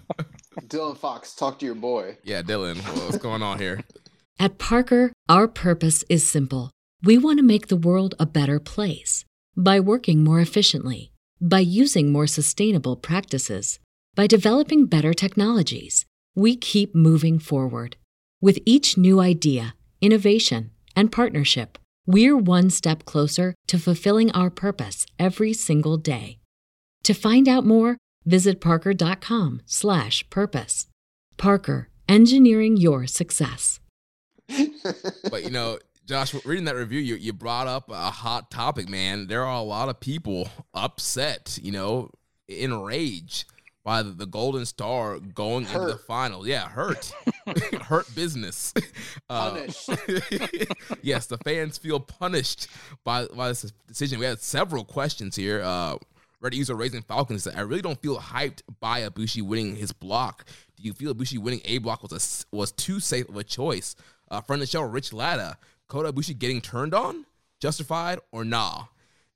[0.67, 2.17] Dylan Fox, talk to your boy.
[2.23, 3.83] yeah, Dylan, what's going on here?
[4.39, 6.71] At Parker, our purpose is simple.
[7.03, 9.23] We want to make the world a better place
[9.55, 13.79] by working more efficiently, by using more sustainable practices,
[14.13, 16.05] by developing better technologies.
[16.35, 17.95] We keep moving forward.
[18.41, 25.05] With each new idea, innovation, and partnership, we're one step closer to fulfilling our purpose
[25.17, 26.39] every single day.
[27.03, 27.97] To find out more,
[28.27, 30.87] visit parker.com slash purpose.
[31.37, 33.79] Parker, engineering your success.
[35.29, 39.27] But you know, Josh, reading that review, you, you brought up a hot topic, man.
[39.27, 42.11] There are a lot of people upset, you know,
[42.47, 43.43] enraged
[43.83, 46.47] by the, the Golden Star going into the final.
[46.47, 47.11] Yeah, hurt,
[47.81, 48.73] hurt business.
[49.29, 49.89] Uh, Punished.
[51.01, 52.67] yes, the fans feel punished
[53.03, 54.19] by by this decision.
[54.19, 55.61] We had several questions here.
[55.61, 55.97] Uh,
[56.41, 60.45] Reddit user Raising Falcons "I really don't feel hyped by Ibushi winning his block.
[60.75, 63.95] Do you feel Ibushi winning a block was a was too safe of a choice?"
[64.29, 65.57] Uh, friend of the show, Rich Latta,
[65.87, 67.25] Kota Ibushi getting turned on,
[67.59, 68.85] justified or nah?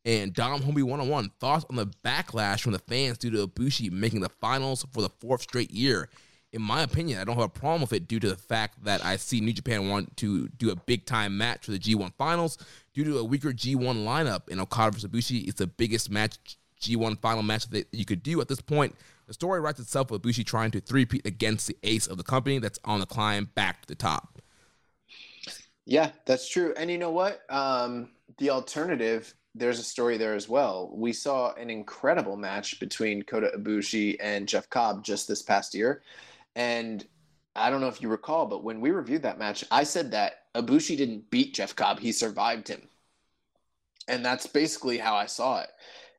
[0.03, 3.47] And Dom Homie one on one thoughts on the backlash from the fans due to
[3.47, 6.09] Ibushi making the finals for the fourth straight year.
[6.53, 9.05] In my opinion, I don't have a problem with it due to the fact that
[9.05, 12.57] I see New Japan want to do a big time match for the G1 finals
[12.93, 14.49] due to a weaker G1 lineup.
[14.51, 15.09] And Okada vs.
[15.09, 18.95] Ibushi is the biggest match G1 final match that you could do at this point.
[19.27, 22.59] The story writes itself with Ibushi trying to three-peat against the ace of the company
[22.59, 24.41] that's on the climb back to the top.
[25.85, 26.73] Yeah, that's true.
[26.77, 27.41] And you know what?
[27.49, 30.91] Um, the alternative, there's a story there as well.
[30.93, 36.01] We saw an incredible match between Kota Ibushi and Jeff Cobb just this past year.
[36.55, 37.05] And
[37.55, 40.45] I don't know if you recall, but when we reviewed that match, I said that
[40.55, 42.87] Ibushi didn't beat Jeff Cobb, he survived him.
[44.07, 45.69] And that's basically how I saw it.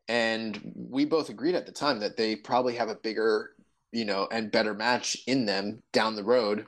[0.08, 3.50] And we both agreed at the time that they probably have a bigger,
[3.92, 6.66] you know, and better match in them down the road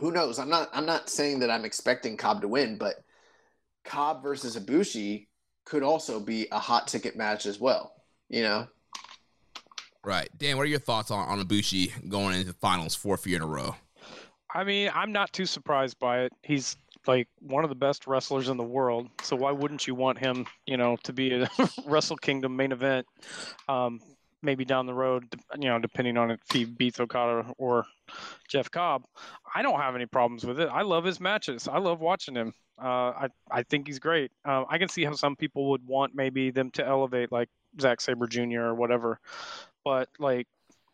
[0.00, 0.38] who knows?
[0.38, 3.04] I'm not I'm not saying that I'm expecting Cobb to win, but
[3.84, 5.26] Cobb versus Ibushi
[5.64, 7.92] could also be a hot ticket match as well.
[8.28, 8.66] You know?
[10.02, 10.30] Right.
[10.38, 13.42] Dan, what are your thoughts on, on Ibushi going into the finals fourth year in
[13.42, 13.76] a row?
[14.52, 16.32] I mean, I'm not too surprised by it.
[16.42, 16.76] He's
[17.06, 19.08] like one of the best wrestlers in the world.
[19.22, 21.48] So why wouldn't you want him, you know, to be a
[21.86, 23.06] Wrestle Kingdom main event?
[23.68, 24.00] Um,
[24.42, 25.26] maybe down the road,
[25.58, 27.84] you know, depending on if he beats Okada or
[28.48, 29.04] Jeff Cobb.
[29.54, 30.68] I don't have any problems with it.
[30.72, 31.68] I love his matches.
[31.68, 32.54] I love watching him.
[32.82, 34.30] Uh, I I think he's great.
[34.44, 38.00] Uh, I can see how some people would want maybe them to elevate like Zack
[38.00, 38.60] Sabre Jr.
[38.60, 39.20] or whatever,
[39.84, 40.46] but like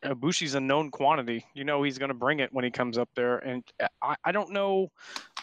[0.05, 1.45] Ibushi's a known quantity.
[1.55, 3.62] You know he's going to bring it when he comes up there, and
[4.03, 4.91] I, I don't know,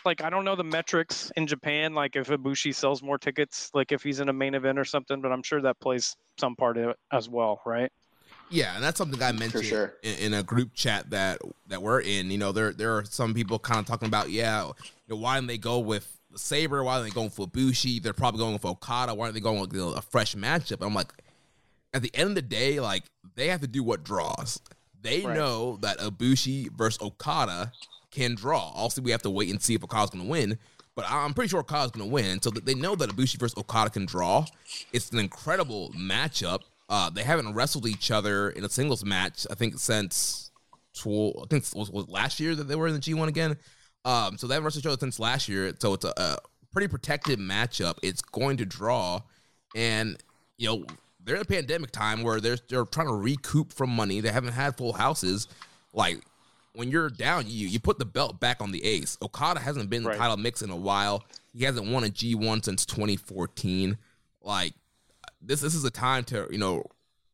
[0.05, 3.91] like I don't know the metrics in Japan, like if Ibushi sells more tickets, like
[3.91, 6.77] if he's in a main event or something, but I'm sure that plays some part
[6.77, 7.91] of it as well, right?
[8.49, 9.95] Yeah, and that's something I mentioned sure.
[10.03, 12.29] in, in a group chat that that we're in.
[12.29, 14.73] You know, there there are some people kind of talking about, yeah, you
[15.09, 16.83] know, why didn't they go with Sabre?
[16.83, 17.99] Why aren't they going for Bushi?
[17.99, 19.15] They're probably going with Okada.
[19.15, 20.85] Why aren't they going with you know, a fresh matchup?
[20.85, 21.11] I'm like,
[21.93, 23.03] at the end of the day, like
[23.35, 24.59] they have to do what draws.
[25.01, 25.35] They Right.
[25.35, 27.71] know that Ibushi versus Okada
[28.13, 28.71] can draw.
[28.75, 30.57] Also, we have to wait and see if Okada's going to win.
[30.95, 32.41] But I'm pretty sure Okada's going to win.
[32.41, 34.45] So they know that Ibushi versus Okada can draw.
[34.91, 36.59] It's an incredible matchup.
[36.87, 40.51] Uh, they haven't wrestled each other in a singles match, I think, since
[40.93, 43.57] tw- I think was, was last year that they were in the G1 again.
[44.05, 45.73] Um, so they haven't wrestled each other since last year.
[45.79, 46.37] So it's a, a
[46.71, 47.97] pretty protected matchup.
[48.03, 49.21] It's going to draw,
[49.75, 50.17] and
[50.57, 50.85] you know
[51.23, 54.19] they're in a pandemic time where they're they're trying to recoup from money.
[54.19, 55.47] They haven't had full houses.
[55.93, 56.21] Like
[56.73, 59.17] when you're down, you you put the belt back on the ace.
[59.21, 60.13] Okada hasn't been in Right.
[60.13, 61.23] the title mix in a while.
[61.53, 63.97] He hasn't won a G1 since 2014.
[64.41, 64.73] Like
[65.41, 66.85] this this is a time to you know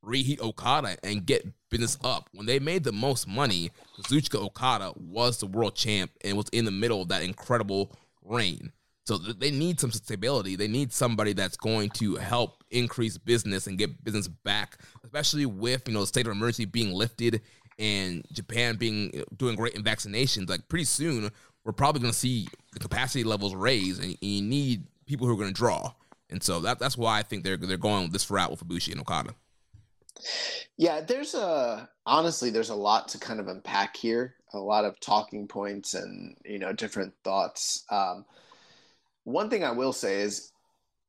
[0.02, 2.30] reheat Okada and get business up.
[2.34, 6.66] When they made the most money, Kazuchika Okada was the world champ and was in
[6.66, 7.92] the middle of that incredible
[8.24, 8.72] reign.
[9.06, 10.56] So they need some stability.
[10.56, 15.88] They need somebody that's going to help increase business and get business back, especially with
[15.88, 17.42] you know the state of emergency being lifted
[17.80, 20.50] and Japan being doing great in vaccinations.
[20.50, 21.32] Like pretty soon,
[21.64, 25.38] we're probably going to see the capacity levels raise, and you need people who are
[25.38, 25.94] going to draw.
[26.30, 29.02] And so that that's why I think they're they're going this route with Ibushi and
[29.02, 29.34] Okada.
[30.78, 34.36] Yeah, there's a honestly, there's a lot to kind of unpack here.
[34.54, 37.84] A lot of talking points and you know different thoughts.
[37.90, 38.26] Um,
[39.24, 40.52] one thing I will say is,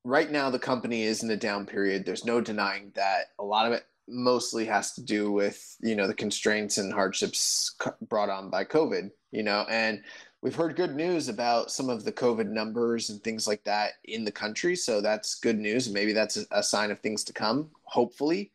[0.04, 2.04] right now the company is in a down period.
[2.04, 3.26] There's no denying that.
[3.38, 7.74] A lot of it mostly has to do with you know the constraints and hardships
[8.08, 9.10] brought on by COVID.
[9.32, 10.02] You know, and
[10.42, 14.24] we've heard good news about some of the COVID numbers and things like that in
[14.24, 14.74] the country.
[14.74, 15.88] So that's good news.
[15.88, 17.70] Maybe that's a, sign of things to come.
[17.84, 18.50] Hopefully.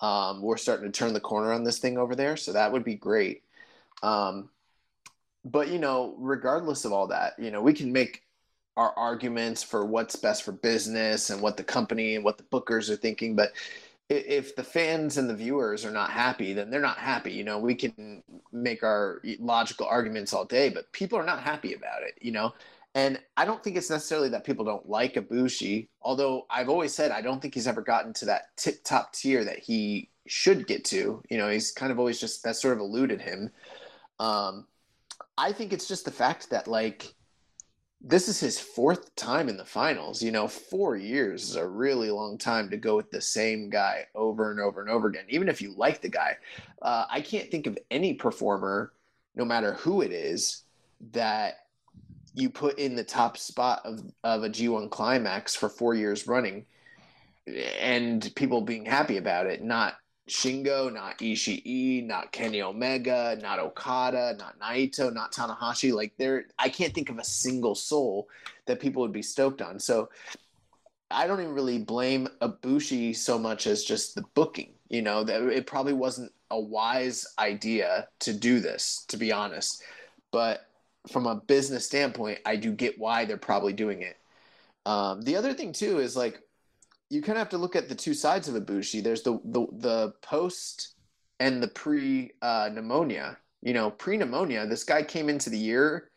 [0.00, 2.84] Um, we're starting to turn the corner on this thing over there, so that would
[2.84, 3.42] be great.
[4.02, 4.50] Um,
[5.44, 8.22] but you know, regardless of all that, you know, we can make
[8.76, 12.90] our arguments for what's best for business and what the company and what the bookers
[12.90, 13.36] are thinking.
[13.36, 13.52] But
[14.08, 17.32] if the fans and the viewers are not happy, then they're not happy.
[17.32, 18.22] You know, we can
[18.52, 22.14] make our logical arguments all day, but people are not happy about it.
[22.20, 22.54] You know,
[22.94, 27.10] and I don't think it's necessarily that people don't like Ibushi, although I've always said
[27.10, 30.84] I don't think he's ever gotten to that tip top tier that he should get
[30.86, 31.22] to.
[31.28, 33.50] You know, he's kind of always just that sort of eluded him.
[34.20, 34.66] Um,
[35.36, 37.14] I think it's just the fact that like
[38.06, 40.22] this is his fourth time in the finals.
[40.22, 44.04] You know, four years is a really long time to go with the same guy
[44.14, 45.24] over and over and over again.
[45.30, 46.36] Even if you like the guy,
[46.82, 48.92] uh, I can't think of any performer,
[49.34, 50.64] no matter who it is,
[51.12, 51.60] that
[52.34, 56.66] you put in the top spot of, of a G1 climax for four years running
[57.80, 59.62] and people being happy about it.
[59.62, 59.94] Not
[60.28, 65.92] Shingo, not Ishii, not Kenny Omega, not Okada, not Naito, not Tanahashi.
[65.92, 68.28] Like there, I can't think of a single soul
[68.66, 69.78] that people would be stoked on.
[69.78, 70.08] So
[71.10, 74.72] I don't even really blame Ibushi so much as just the booking.
[74.88, 79.82] You know, that it probably wasn't a wise idea to do this, to be honest.
[80.30, 80.66] But
[81.10, 84.16] from a business standpoint, I do get why they're probably doing it.
[84.86, 86.40] Um, the other thing too is like
[87.10, 89.02] you kind of have to look at the two sides of Ibushi.
[89.02, 90.94] There's the the, the post
[91.40, 93.38] and the pre uh, pneumonia.
[93.62, 96.10] You know, pre pneumonia, this guy came into the year,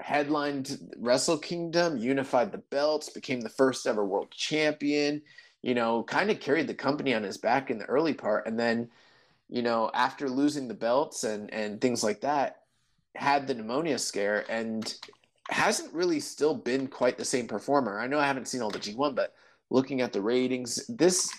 [0.00, 5.22] headlined Wrestle Kingdom, unified the belts, became the first ever world champion.
[5.62, 8.58] You know, kind of carried the company on his back in the early part, and
[8.58, 8.90] then,
[9.48, 12.62] you know, after losing the belts and and things like that,
[13.16, 14.94] had the pneumonia scare and
[15.50, 17.98] hasn't really still been quite the same performer.
[17.98, 19.34] I know I haven't seen all the G1, but
[19.70, 21.30] looking at the ratings, this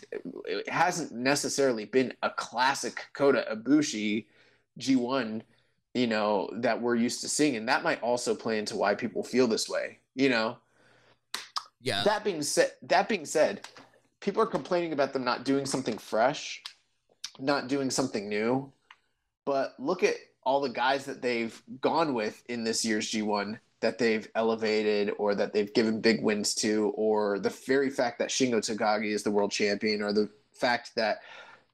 [0.45, 4.25] it hasn't necessarily been a classic Kota Ibushi
[4.79, 5.41] G1,
[5.93, 9.23] you know, that we're used to seeing, and that might also play into why people
[9.23, 9.99] feel this way.
[10.15, 10.57] You know,
[11.81, 13.67] Yeah, that being said, that being said,
[14.19, 16.61] people are complaining about them not doing something fresh,
[17.39, 18.71] not doing something new.
[19.45, 23.97] But look at all the guys that they've gone with in this year's G1 that
[23.97, 28.59] they've elevated or that they've given big wins to, or the very fact that Shingo
[28.59, 31.19] Takagi is the world champion, or the fact that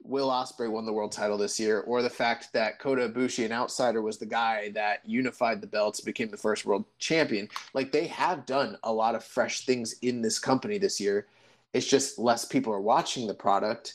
[0.02, 3.50] Will Ospreay won the world title this year, or the fact that Kota Ibushi, an
[3.50, 7.48] outsider, was the guy that unified the belts, became the first world champion.
[7.74, 11.26] Like they have done a lot of fresh things in this company this year.
[11.72, 13.94] It's just less people are watching the product,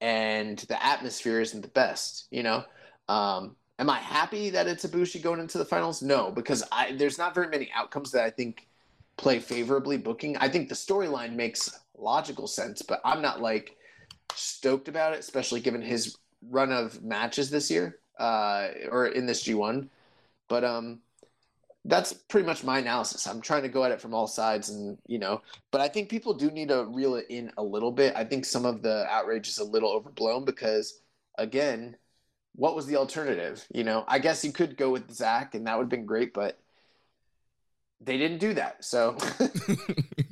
[0.00, 2.26] and the atmosphere isn't the best.
[2.30, 2.64] You know,
[3.08, 6.02] um, am I happy that it's Ibushi going into the finals?
[6.02, 8.68] No, because I there's not very many outcomes that I think
[9.16, 10.36] play favorably booking.
[10.36, 13.76] I think the storyline makes logical sense, but I'm not like
[14.34, 16.16] stoked about it, especially given his
[16.50, 19.88] run of matches this year uh, or in this G1.
[20.48, 21.00] But um,
[21.84, 23.26] that's pretty much my analysis.
[23.26, 26.08] I'm trying to go at it from all sides, and you know, but I think
[26.08, 28.14] people do need to reel it in a little bit.
[28.16, 31.00] I think some of the outrage is a little overblown because,
[31.38, 31.96] again,
[32.56, 33.64] what was the alternative?
[33.72, 36.32] You know, I guess you could go with Zack, and that would have been great,
[36.32, 36.58] but
[38.00, 38.84] they didn't do that.
[38.84, 39.16] So,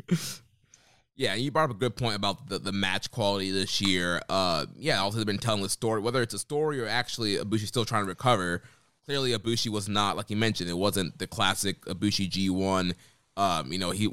[1.16, 4.20] yeah, you brought up a good point about the, the match quality this year.
[4.28, 7.66] Uh, yeah, also they've been telling the story, whether it's a story or actually Ibushi
[7.66, 8.62] still trying to recover.
[9.04, 10.70] Clearly, Ibushi was not like you mentioned.
[10.70, 12.94] It wasn't the classic Ibushi G one.
[13.36, 14.06] Um, you know, he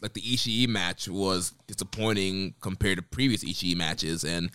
[0.00, 4.50] like the Ishii match was disappointing compared to previous Ishii matches, and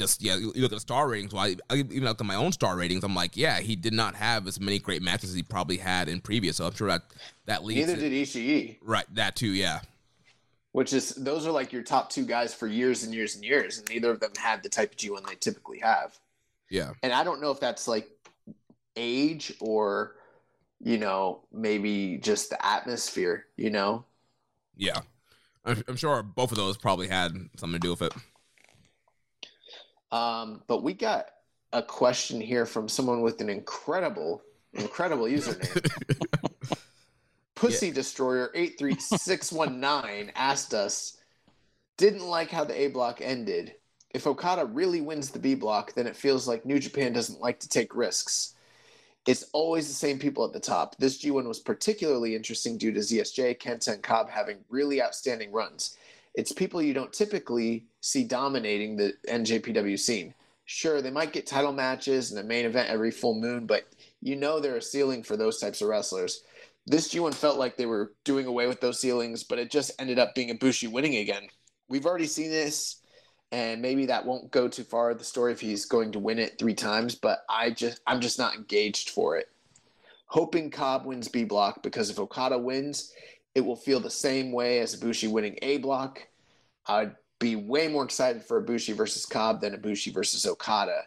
[0.00, 1.34] just yeah, you look at the star ratings.
[1.34, 3.04] Well, I, I even look at my own star ratings.
[3.04, 6.08] I'm like, yeah, he did not have as many great matches as he probably had
[6.08, 6.56] in previous.
[6.56, 7.02] So I'm sure that
[7.44, 7.86] that leads.
[7.86, 8.78] Neither to, did Ishii.
[8.82, 9.80] Right, that too, yeah.
[10.72, 13.78] Which is those are like your top two guys for years and years and years,
[13.78, 16.18] and neither of them had the type of G1 they typically have.
[16.70, 18.08] Yeah, and I don't know if that's like
[18.96, 20.16] age or
[20.80, 23.46] you know maybe just the atmosphere.
[23.56, 24.04] You know.
[24.76, 25.00] Yeah,
[25.66, 28.14] I'm, I'm sure both of those probably had something to do with it.
[30.12, 31.26] Um, but we got
[31.72, 34.42] a question here from someone with an incredible,
[34.72, 35.90] incredible username.
[37.54, 37.94] Pussy yeah.
[37.94, 41.18] Destroyer eight three six one nine asked us,
[41.96, 43.74] didn't like how the A block ended.
[44.12, 47.60] If Okada really wins the B block, then it feels like New Japan doesn't like
[47.60, 48.54] to take risks.
[49.26, 50.96] It's always the same people at the top.
[50.96, 55.96] This G1 was particularly interesting due to ZSJ, Kenta, and Cobb having really outstanding runs
[56.40, 60.32] it's people you don't typically see dominating the NJPW scene.
[60.64, 63.84] Sure, they might get title matches and a main event every full moon, but
[64.22, 66.42] you know they're a ceiling for those types of wrestlers.
[66.86, 70.18] This G1 felt like they were doing away with those ceilings, but it just ended
[70.18, 71.46] up being Ibushi winning again.
[71.90, 73.02] We've already seen this,
[73.52, 76.58] and maybe that won't go too far the story if he's going to win it
[76.58, 79.48] three times, but I just I'm just not engaged for it.
[80.24, 83.12] Hoping Cobb wins B block because if Okada wins,
[83.54, 86.26] it will feel the same way as Ibushi winning A block.
[86.86, 91.02] I'd be way more excited for Ibushi versus Cobb than Ibushi versus Okada.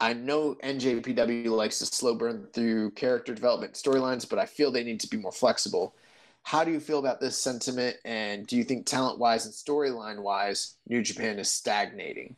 [0.00, 4.84] I know NJPW likes to slow burn through character development storylines, but I feel they
[4.84, 5.94] need to be more flexible.
[6.42, 7.96] How do you feel about this sentiment?
[8.04, 12.36] And do you think talent wise and storyline wise, New Japan is stagnating?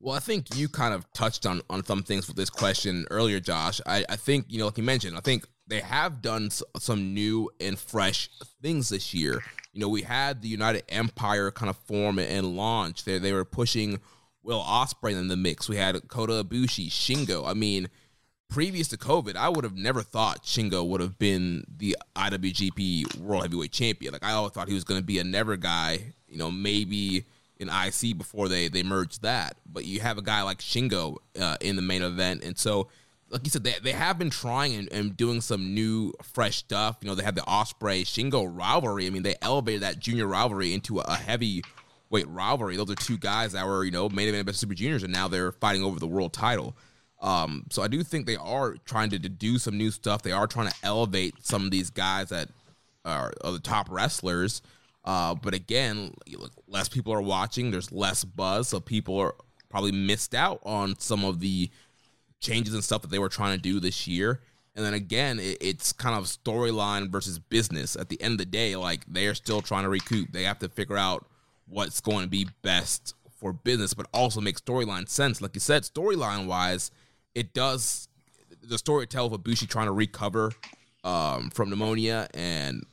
[0.00, 3.40] Well, I think you kind of touched on, on some things with this question earlier,
[3.40, 3.80] Josh.
[3.86, 7.50] I, I think, you know, like you mentioned, I think they have done some new
[7.58, 8.28] and fresh
[8.62, 9.42] things this year.
[9.76, 13.04] You know, we had the United Empire kind of form and launch.
[13.04, 14.00] They they were pushing
[14.42, 15.68] Will Ospreay in the mix.
[15.68, 17.46] We had Kota Ibushi, Shingo.
[17.46, 17.90] I mean,
[18.48, 23.42] previous to COVID, I would have never thought Shingo would have been the IWGP World
[23.42, 24.14] Heavyweight Champion.
[24.14, 26.14] Like I always thought he was going to be a never guy.
[26.26, 27.26] You know, maybe
[27.58, 29.58] in IC before they they merged that.
[29.70, 32.88] But you have a guy like Shingo uh, in the main event, and so
[33.30, 36.98] like you said, they, they have been trying and, and, doing some new, fresh stuff.
[37.00, 39.06] You know, they had the Ospreay Shingo rivalry.
[39.06, 41.62] I mean, they elevated that junior rivalry into a, a heavy
[42.10, 42.76] weight rivalry.
[42.76, 45.28] Those are two guys that were, you know, main event best super juniors, and now
[45.28, 46.76] they're fighting over the world title.
[47.20, 50.22] Um, so I do think they are trying to, to, do some new stuff.
[50.22, 52.48] They are trying to elevate some of these guys that
[53.04, 54.60] are, are the top wrestlers.
[55.04, 56.12] Uh, but again,
[56.68, 57.70] less people are watching.
[57.70, 59.34] There's less buzz, so people are
[59.70, 61.70] probably missed out on some of the
[62.46, 64.40] changes and stuff that they were trying to do this year.
[64.74, 67.96] And then again, it, it's kind of storyline versus business.
[67.96, 70.32] At the end of the day, like they are still trying to recoup.
[70.32, 71.26] They have to figure out
[71.66, 75.40] what's going to be best for business, but also make storyline sense.
[75.40, 76.90] Like you said, storyline wise,
[77.34, 78.08] it does
[78.62, 80.52] the story tells of Ibushi trying to recover
[81.04, 82.84] um, from pneumonia and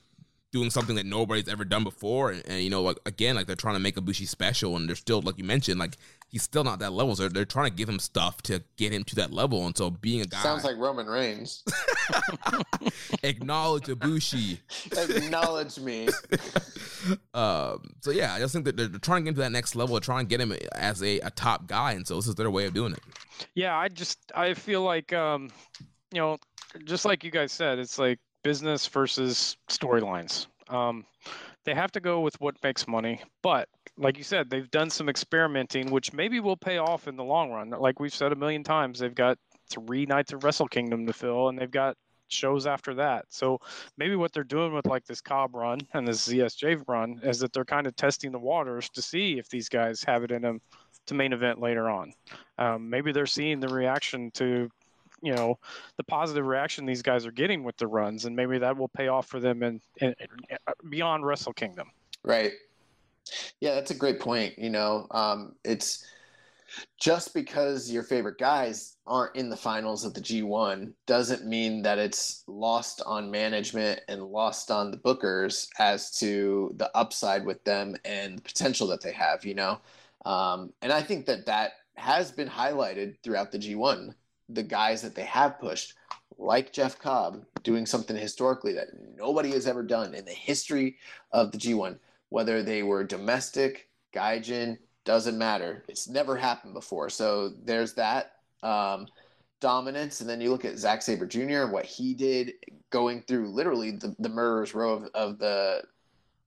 [0.54, 2.30] doing something that nobody's ever done before.
[2.30, 4.96] And, and, you know, like again, like they're trying to make Ibushi special, and they're
[4.96, 5.98] still, like you mentioned, like
[6.30, 7.16] he's still not that level.
[7.16, 9.66] So they're trying to give him stuff to get him to that level.
[9.66, 11.64] And so being a guy sounds like Roman Reigns.
[13.24, 14.60] Acknowledge Ibushi.
[15.18, 16.08] Acknowledge me.
[17.34, 19.96] um, so yeah, I just think that they're, trying to get to that next level.
[19.96, 22.52] They're trying to get him as a, a top guy, and so this is their
[22.52, 23.02] way of doing it.
[23.56, 25.50] Yeah, I just I feel like um,
[26.14, 26.38] you know,
[26.86, 30.48] just like you guys said, it's like business versus storylines.
[30.70, 31.06] Um,
[31.66, 35.08] they have to go with what makes money, but like you said, they've done some
[35.08, 37.70] experimenting, which maybe will pay off in the long run.
[37.70, 39.38] Like we've said a million times, they've got
[39.70, 41.96] three nights of Wrestle Kingdom to fill, and they've got
[42.28, 43.26] shows after that.
[43.30, 43.60] So
[43.98, 47.54] maybe what they're doing with like this Cobb run and this ZSJ run is that
[47.54, 50.60] they're kind of testing the waters to see if these guys have it in them
[51.08, 52.12] to main event later on.
[52.58, 54.70] Um, maybe they're seeing the reaction to
[55.24, 55.58] you know
[55.98, 59.08] the positive reaction these guys are getting with the runs, and maybe that will pay
[59.08, 59.82] off for them in
[60.90, 61.90] beyond Wrestle Kingdom.
[62.24, 62.52] Right.
[63.60, 64.60] Yeah, that's a great point.
[64.60, 66.06] You know, um, it's
[67.00, 72.00] just because your favorite guys aren't in the finals of the G1 doesn't mean that
[72.00, 77.96] it's lost on management and lost on the bookers as to the upside with them
[78.06, 79.80] and the potential that they have, you know?
[80.26, 84.14] Um, and I think that that has been highlighted throughout the G1.
[84.50, 85.94] The guys that they have pushed,
[86.38, 90.98] like Jeff Cobb, doing something historically that nobody has ever done in the history
[91.32, 91.98] of the G1,
[92.30, 95.84] whether they were domestic, Gaijin, doesn't matter.
[95.88, 97.10] It's never happened before.
[97.10, 99.08] So there's that um,
[99.60, 100.22] dominance.
[100.22, 101.66] And then you look at Zack Sabre Jr.
[101.72, 102.54] what he did
[102.90, 105.84] going through literally the, the murderer's row of, of the,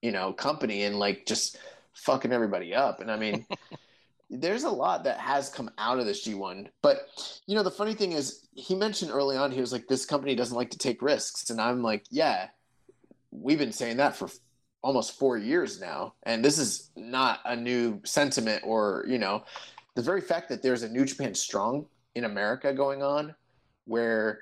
[0.03, 1.59] you know, company and like just
[1.93, 3.01] fucking everybody up.
[3.01, 3.47] And I mean,
[4.29, 6.69] there's a lot that has come out of this G1.
[6.83, 7.09] But,
[7.47, 10.35] you know, the funny thing is, he mentioned early on, he was like, this company
[10.35, 11.51] doesn't like to take risks.
[11.51, 12.49] And I'm like, yeah,
[13.31, 14.29] we've been saying that for
[14.83, 16.15] almost four years now.
[16.25, 19.45] And this is not a new sentiment or, you know,
[19.95, 23.35] the very fact that there's a New Japan Strong in America going on
[23.85, 24.41] where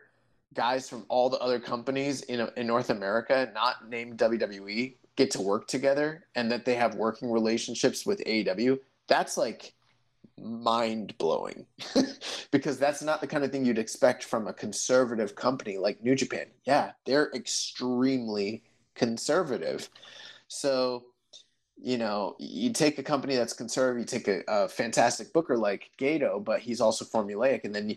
[0.54, 5.40] guys from all the other companies in, in North America, not named WWE, get to
[5.40, 9.74] work together and that they have working relationships with AEW, that's like
[10.40, 11.66] mind blowing
[12.50, 16.14] because that's not the kind of thing you'd expect from a conservative company like New
[16.14, 16.46] Japan.
[16.64, 18.62] Yeah, they're extremely
[18.94, 19.88] conservative.
[20.48, 21.04] So,
[21.80, 25.90] you know, you take a company that's conservative, you take a, a fantastic booker like
[25.98, 27.96] Gedo, but he's also formulaic, and then you,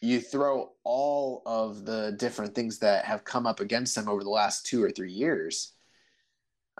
[0.00, 4.30] you throw all of the different things that have come up against him over the
[4.30, 5.72] last two or three years.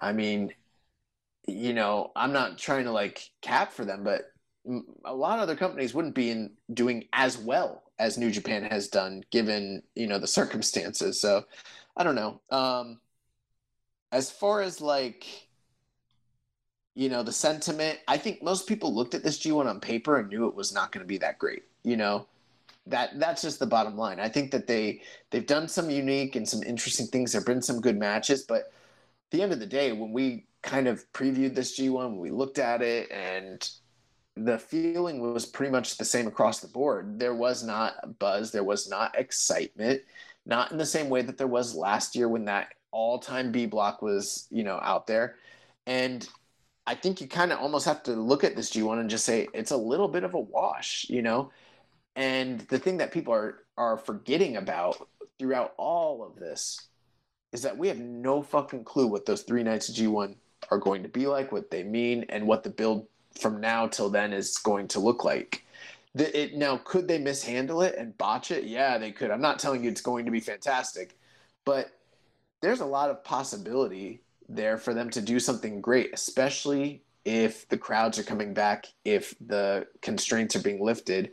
[0.01, 0.53] I mean,
[1.49, 4.33] you know, I'm not trying to like cap for them, but
[5.05, 8.89] a lot of other companies wouldn't be in doing as well as New Japan has
[8.89, 11.20] done, given you know the circumstances.
[11.20, 11.45] So,
[11.97, 12.41] I don't know.
[12.51, 13.01] Um,
[14.12, 15.27] as far as like,
[16.95, 20.29] you know, the sentiment, I think most people looked at this G1 on paper and
[20.29, 21.65] knew it was not going to be that great.
[21.83, 22.27] You know,
[22.87, 24.20] that that's just the bottom line.
[24.20, 25.01] I think that they
[25.31, 27.33] they've done some unique and some interesting things.
[27.33, 28.73] There've been some good matches, but
[29.30, 32.82] the end of the day, when we kind of previewed this G1, we looked at
[32.82, 33.68] it and
[34.36, 37.18] the feeling was pretty much the same across the board.
[37.18, 40.02] There was not buzz, there was not excitement,
[40.46, 44.00] not in the same way that there was last year when that all-time B block
[44.00, 45.36] was, you know, out there.
[45.86, 46.26] And
[46.86, 49.48] I think you kind of almost have to look at this G1 and just say
[49.52, 51.50] it's a little bit of a wash, you know.
[52.16, 56.88] And the thing that people are are forgetting about throughout all of this
[57.53, 60.35] is that we have no fucking clue what those three nights of G1
[60.70, 63.07] are going to be like, what they mean, and what the build
[63.39, 65.65] from now till then is going to look like.
[66.15, 68.65] The, it, now, could they mishandle it and botch it?
[68.65, 69.31] Yeah, they could.
[69.31, 71.16] I'm not telling you it's going to be fantastic,
[71.65, 71.91] but
[72.61, 77.79] there's a lot of possibility there for them to do something great, especially if the
[77.79, 81.33] crowds are coming back, if the constraints are being lifted.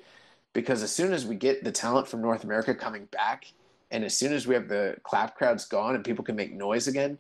[0.54, 3.46] Because as soon as we get the talent from North America coming back,
[3.96, 6.90] and as soon as we have the clap crowds gone and people can make noise
[6.90, 7.18] again,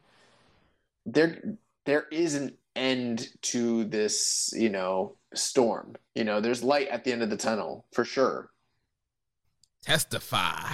[1.06, 1.41] there
[1.85, 5.95] there is an end to this, you know, storm.
[6.15, 8.49] You know, there's light at the end of the tunnel for sure.
[9.84, 10.73] Testify.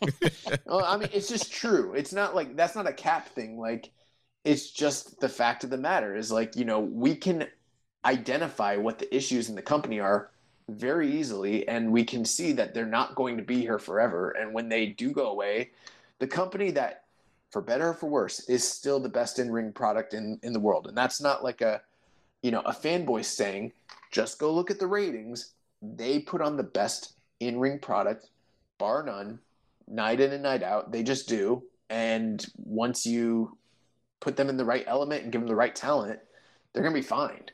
[0.64, 1.92] well, I mean, it's just true.
[1.92, 3.58] It's not like that's not a cap thing.
[3.58, 3.90] Like,
[4.44, 7.48] it's just the fact of the matter is like, you know, we can
[8.02, 10.30] identify what the issues in the company are
[10.68, 14.30] very easily, and we can see that they're not going to be here forever.
[14.30, 15.70] And when they do go away,
[16.18, 17.04] the company that
[17.50, 20.60] for better or for worse, is still the best in ring product in, in the
[20.60, 20.86] world.
[20.86, 21.80] And that's not like a,
[22.42, 23.72] you know, a fanboy saying,
[24.10, 25.52] just go look at the ratings.
[25.80, 28.28] They put on the best in ring product,
[28.78, 29.38] bar none,
[29.86, 30.92] night in and night out.
[30.92, 31.62] They just do.
[31.88, 33.56] And once you
[34.20, 36.20] put them in the right element and give them the right talent,
[36.72, 37.44] they're going to be fine.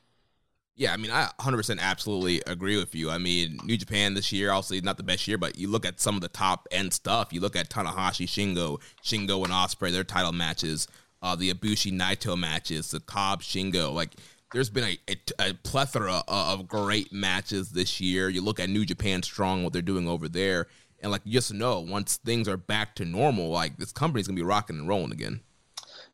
[0.77, 3.09] Yeah, I mean, I 100% absolutely agree with you.
[3.09, 6.01] I mean, New Japan this year, obviously not the best year, but you look at
[6.01, 7.33] some of the top end stuff.
[7.33, 10.89] You look at Tanahashi, Shingo, Shingo and Ospreay, their title matches,
[11.23, 13.95] uh, the Ibushi Naito matches, the Cobb Shingo.
[13.95, 14.17] Like,
[14.53, 18.29] there's been a, a, a, plethora of great matches this year.
[18.29, 20.67] You look at New Japan Strong, what they're doing over there,
[21.01, 24.37] and like, you just know once things are back to normal, like this company's gonna
[24.37, 25.41] be rocking and rolling again.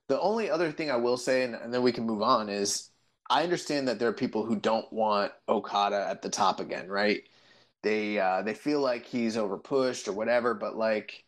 [0.09, 2.90] The only other thing I will say, and, and then we can move on, is
[3.31, 7.23] I understand that there are people who don't want Okada at the top again, right?
[7.83, 11.25] They uh, they feel like he's overpushed or whatever, but like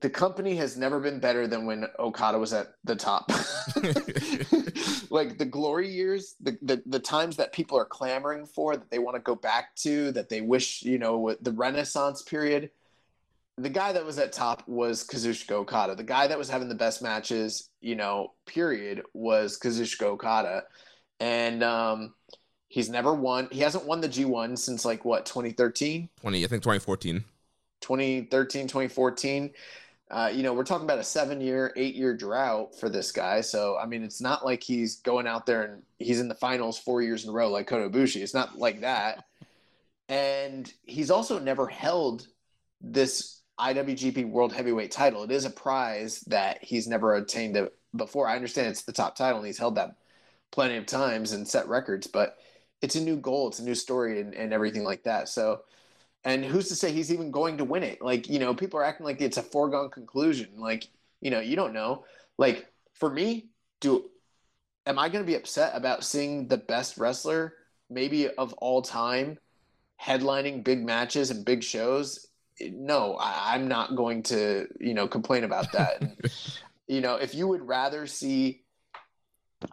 [0.00, 3.30] the company has never been better than when Okada was at the top.
[5.10, 8.98] like the glory years, the, the the times that people are clamoring for, that they
[8.98, 12.70] want to go back to, that they wish, you know, the Renaissance period
[13.58, 15.94] the guy that was at top was Kazuchika Okada.
[15.94, 20.64] The guy that was having the best matches, you know, period, was Kazuchika Okada.
[21.20, 22.14] And um,
[22.68, 23.48] he's never won.
[23.50, 26.08] He hasn't won the G1 since like what, 2013?
[26.20, 27.24] 20, I think 2014.
[27.80, 29.50] 2013, 2014.
[30.10, 33.40] Uh, you know, we're talking about a seven year, eight year drought for this guy.
[33.40, 36.78] So, I mean, it's not like he's going out there and he's in the finals
[36.78, 38.22] four years in a row like Kota Ibushi.
[38.22, 39.24] It's not like that.
[40.08, 42.26] And he's also never held
[42.80, 45.24] this IWGP World Heavyweight title.
[45.24, 47.58] It is a prize that he's never attained
[47.96, 48.28] before.
[48.28, 49.96] I understand it's the top title and he's held that
[50.50, 52.38] plenty of times and set records, but
[52.80, 55.28] it's a new goal, it's a new story, and, and everything like that.
[55.28, 55.62] So,
[56.24, 58.00] and who's to say he's even going to win it?
[58.00, 60.50] Like, you know, people are acting like it's a foregone conclusion.
[60.56, 60.88] Like,
[61.20, 62.04] you know, you don't know.
[62.38, 63.48] Like, for me,
[63.80, 64.04] do
[64.86, 67.54] am I going to be upset about seeing the best wrestler,
[67.90, 69.38] maybe of all time,
[70.00, 72.27] headlining big matches and big shows?
[72.60, 76.00] No, I, am not going to, you know, complain about that.
[76.02, 76.16] and,
[76.88, 78.62] you know, if you would rather see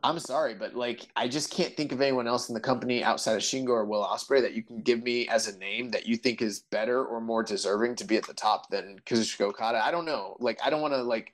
[0.04, 3.36] I'm sorry, but like I just can't think of anyone else in the company outside
[3.36, 6.18] of Shingo or Will Ospreay that you can give me as a name that you
[6.18, 9.84] think is better or more deserving to be at the top than Kazuchika Okada.
[9.84, 10.38] I don't know.
[10.40, 11.34] Like I don't want to like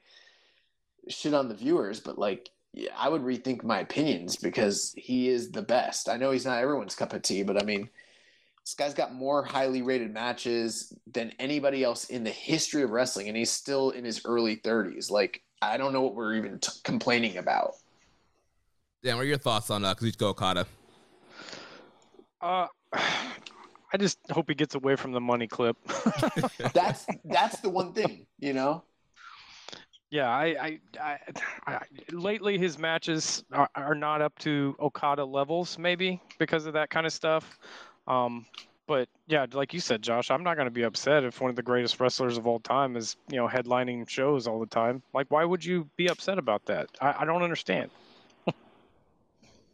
[1.08, 5.52] shit on the viewers, but like yeah, I would rethink my opinions because he is
[5.52, 6.10] the best.
[6.10, 7.90] I know he's not everyone's cup of tea, but I mean,
[8.66, 13.28] this guy's got more highly rated matches than anybody else in the history of wrestling,
[13.28, 15.10] and he's still in his early 30s.
[15.10, 17.74] Like I don't know what we're even t- complaining about.
[19.04, 20.66] Dan, what are your thoughts on uh, Kazuchika Okada?
[22.40, 25.76] Uh, I just hope he gets away from the money clip.
[26.74, 28.84] that's that's the one thing, you know.
[30.12, 31.18] Yeah, I, I, I,
[31.68, 31.80] I
[32.12, 37.06] lately his matches are, are, not up to Okada levels, maybe because of that kind
[37.06, 37.58] of stuff.
[38.08, 38.46] Um,
[38.88, 41.56] but yeah, like you said, Josh, I'm not going to be upset if one of
[41.56, 45.02] the greatest wrestlers of all time is, you know, headlining shows all the time.
[45.14, 46.90] Like, why would you be upset about that?
[47.00, 47.92] I, I don't understand.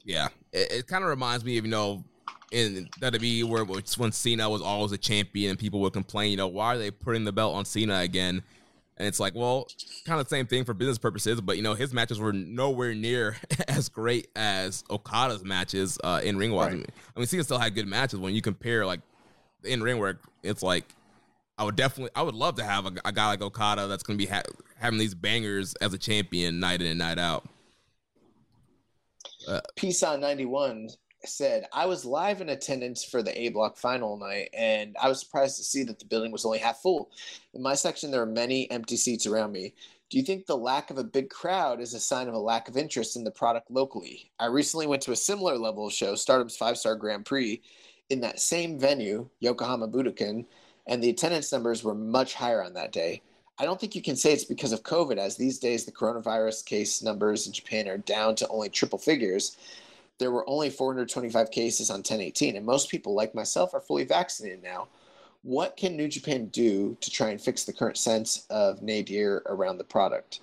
[0.08, 2.04] Yeah, it, it kind of reminds me of you know
[2.52, 6.48] in WWE where when Cena was always a champion and people would complain, you know,
[6.48, 8.42] why are they putting the belt on Cena again?
[8.98, 9.68] And it's like, well,
[10.06, 12.96] kind of the same thing for business purposes, but you know, his matches were nowhere
[12.96, 13.38] near
[13.68, 16.74] as great as Okada's matches uh, in ring wise.
[16.74, 16.90] Right.
[17.16, 19.02] I mean, Cena still had good matches when you compare like
[19.64, 20.22] in ring work.
[20.42, 20.86] It's like
[21.58, 24.18] I would definitely, I would love to have a, a guy like Okada that's going
[24.18, 24.44] to be ha-
[24.78, 27.48] having these bangers as a champion night in and night out.
[29.48, 30.90] Uh, Peace on 91
[31.28, 35.20] said, I was live in attendance for the A block final night, and I was
[35.20, 37.12] surprised to see that the building was only half full.
[37.54, 39.74] In my section, there are many empty seats around me.
[40.10, 42.70] Do you think the lack of a big crowd is a sign of a lack
[42.70, 44.32] of interest in the product locally?
[44.40, 47.62] I recently went to a similar level show, Stardom's Five Star Grand Prix,
[48.10, 50.46] in that same venue, Yokohama Budokan,
[50.88, 53.22] and the attendance numbers were much higher on that day.
[53.60, 56.64] I don't think you can say it's because of COVID, as these days the coronavirus
[56.66, 59.58] case numbers in Japan are down to only triple figures.
[60.20, 64.64] There were only 425 cases on 1018, and most people, like myself, are fully vaccinated
[64.64, 64.88] now.
[65.44, 69.78] What can New Japan do to try and fix the current sense of nadir around
[69.78, 70.42] the product?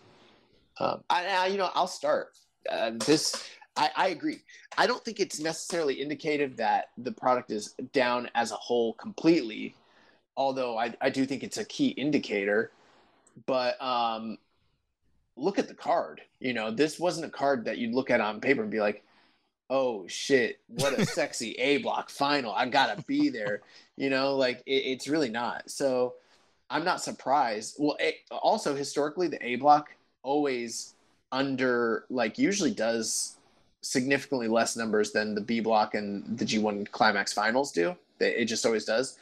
[0.79, 2.37] Um, I, I, you know, I'll start.
[2.71, 4.41] Uh, this, I, I agree.
[4.79, 9.75] I don't think it's necessarily indicative that the product is down as a whole completely,
[10.37, 12.71] although I, I do think it's a key indicator
[13.47, 14.39] but um,
[15.37, 16.21] look at the card.
[16.41, 19.03] You know, this wasn't a card that you'd look at on paper and be like,
[19.71, 22.53] "Oh shit, what a sexy A block final!
[22.53, 23.63] I gotta be there."
[23.97, 25.71] You know, like it, it's really not.
[25.71, 26.15] So
[26.69, 27.77] I'm not surprised.
[27.79, 30.95] Well, it, also historically, the A block always
[31.31, 33.37] under like usually does
[33.83, 37.95] significantly less numbers than the B block and the G1 Climax finals do.
[38.19, 39.19] It just always does.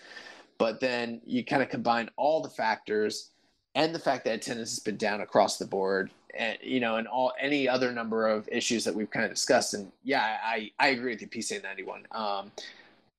[0.58, 3.30] But then you kind of combine all the factors
[3.74, 7.06] and the fact that attendance has been down across the board and you know and
[7.06, 10.88] all any other number of issues that we've kind of discussed and yeah i i
[10.88, 12.50] agree with you pc 91 um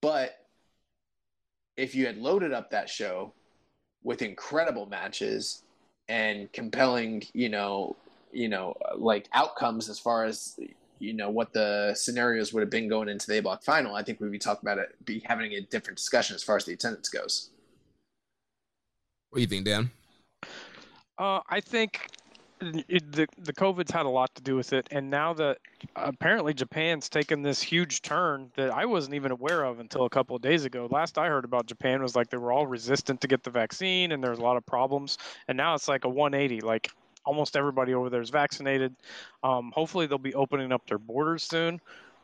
[0.02, 0.46] but
[1.78, 3.34] if you had loaded up that show
[4.04, 5.64] with incredible matches
[6.10, 7.96] and compelling you know
[8.32, 10.60] you know like outcomes as far as
[11.04, 14.04] you know what the scenarios would have been going into the A block final, I
[14.04, 16.74] think we'd be talking about it, be having a different discussion as far as the
[16.74, 17.50] attendance goes.
[19.30, 19.92] What do you think, Dan?
[21.18, 22.08] Uh, I think
[22.88, 25.58] it, the the COVID's had a lot to do with it, and now that
[25.96, 30.36] apparently Japan's taken this huge turn that I wasn't even aware of until a couple
[30.36, 30.88] of days ago.
[30.90, 34.12] Last I heard about Japan was like they were all resistant to get the vaccine,
[34.12, 35.18] and there's a lot of problems.
[35.48, 36.92] And now it's like a 180, like
[37.26, 38.96] almost everybody over there is vaccinated.
[39.44, 41.80] Um, hopefully they'll be opening up their borders soon,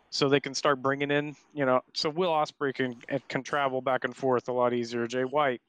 [0.10, 2.96] so they can start bringing in, you know, so Will Ospreay can
[3.28, 5.08] can travel back and forth a lot easier.
[5.08, 5.62] Jay White,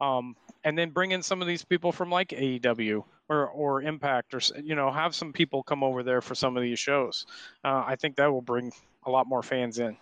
[0.00, 4.34] um, and then bring in some of these people from like AEW or or Impact
[4.34, 7.26] or you know have some people come over there for some of these shows.
[7.64, 8.72] Uh, I think that will bring
[9.04, 9.96] a lot more fans in.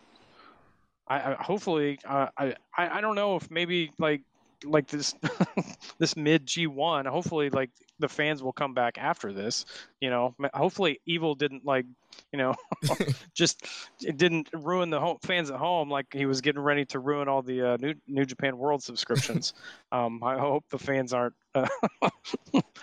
[1.09, 4.23] I, I hopefully uh, I I don't know if maybe like
[4.65, 5.15] like this
[5.99, 7.07] this mid G1.
[7.07, 9.65] Hopefully, like the fans will come back after this.
[10.01, 11.87] You know, hopefully, Evil didn't like
[12.33, 12.55] you know
[13.35, 13.67] just
[14.01, 17.29] it didn't ruin the home, fans at home like he was getting ready to ruin
[17.29, 19.55] all the uh, new New Japan World subscriptions.
[19.93, 21.69] um, I hope the fans aren't uh,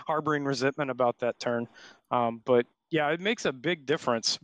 [0.08, 1.68] harboring resentment about that turn.
[2.12, 4.40] Um, but yeah, it makes a big difference.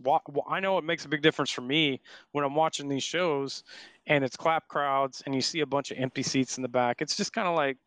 [0.49, 2.01] I know it makes a big difference for me
[2.33, 3.63] when I'm watching these shows
[4.07, 7.01] and it's clap crowds and you see a bunch of empty seats in the back.
[7.01, 7.77] It's just kind of like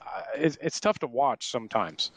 [0.00, 2.10] uh, it's, it's tough to watch sometimes,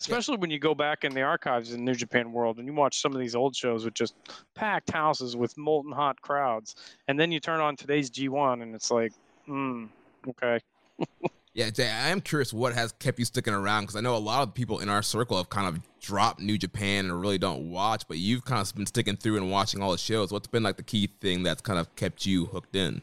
[0.00, 0.40] especially yeah.
[0.40, 3.12] when you go back in the archives in New Japan World and you watch some
[3.12, 4.14] of these old shows with just
[4.54, 6.74] packed houses with molten hot crowds,
[7.06, 9.12] and then you turn on today's G1 and it's like,
[9.46, 9.86] hmm,
[10.28, 10.60] okay.
[11.58, 14.16] Yeah, Jay, I am curious what has kept you sticking around because I know a
[14.16, 17.72] lot of people in our circle have kind of dropped New Japan and really don't
[17.72, 20.30] watch, but you've kind of been sticking through and watching all the shows.
[20.30, 23.02] What's been like the key thing that's kind of kept you hooked in?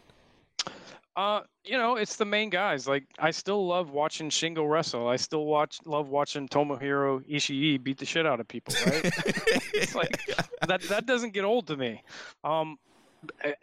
[1.17, 2.87] Uh, you know, it's the main guys.
[2.87, 5.09] Like I still love watching Shingo wrestle.
[5.09, 9.01] I still watch love watching Tomohiro Ishii beat the shit out of people, right?
[9.73, 10.17] it's like
[10.65, 12.01] that that doesn't get old to me.
[12.45, 12.77] Um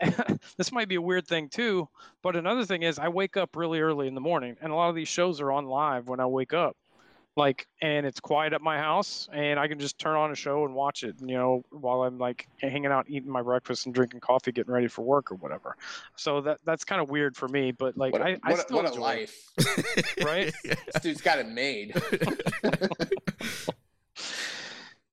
[0.57, 1.89] this might be a weird thing too,
[2.23, 4.89] but another thing is I wake up really early in the morning, and a lot
[4.89, 6.77] of these shows are on live when I wake up.
[7.35, 10.67] Like, and it's quiet at my house, and I can just turn on a show
[10.67, 14.21] and watch it, you know, while I'm like hanging out, eating my breakfast, and drinking
[14.21, 15.77] coffee, getting ready for work or whatever.
[16.15, 18.61] So that that's kind of weird for me, but like what a, I, I what
[18.61, 20.53] still what enjoy a life, it, right?
[20.65, 21.95] this dude's got it made.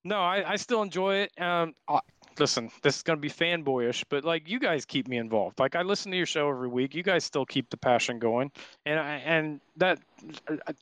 [0.03, 1.41] no, I, I still enjoy it.
[1.41, 1.73] Um,
[2.39, 5.59] listen, this is going to be fanboyish, but like you guys keep me involved.
[5.59, 6.95] Like I listen to your show every week.
[6.95, 8.51] You guys still keep the passion going,
[8.85, 9.99] and I, and that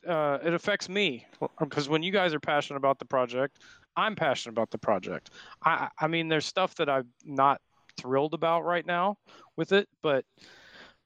[0.06, 1.26] uh, it affects me
[1.60, 3.58] because when you guys are passionate about the project,
[3.96, 5.30] I'm passionate about the project.
[5.64, 7.60] I I mean, there's stuff that I'm not
[7.96, 9.16] thrilled about right now
[9.56, 10.24] with it, but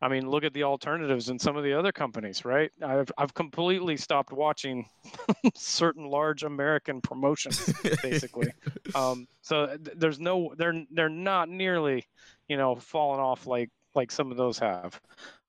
[0.03, 2.73] I mean, look at the alternatives in some of the other companies, right?
[2.85, 4.89] I've I've completely stopped watching
[5.55, 7.73] certain large American promotions,
[8.03, 8.53] basically.
[8.97, 12.05] um, so th- there's no, they're they're not nearly,
[12.49, 15.01] you know, falling off like like some of those have.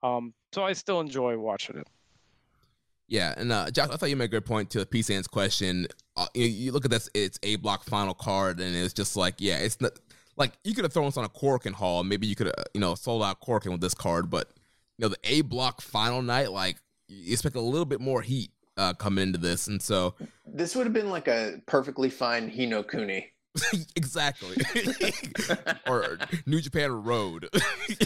[0.04, 1.88] Um, so I still enjoy watching it.
[3.08, 5.88] Yeah, and uh, Josh, I thought you made a good point to the P-Sands question.
[6.16, 9.34] Uh, you, you, look at this; it's a block final card, and it's just like,
[9.38, 9.98] yeah, it's not
[10.36, 12.02] like you could have thrown us on a Korakuen Hall.
[12.04, 14.50] Maybe you could have, you know, sold out Korakuen with this card, but
[14.98, 16.76] you know, the A block final night, like
[17.08, 20.14] you expect a little bit more heat uh, coming into this, and so
[20.46, 23.30] this would have been like a perfectly fine Hino Kuni.
[23.96, 24.56] exactly.
[25.86, 27.48] or New Japan Road.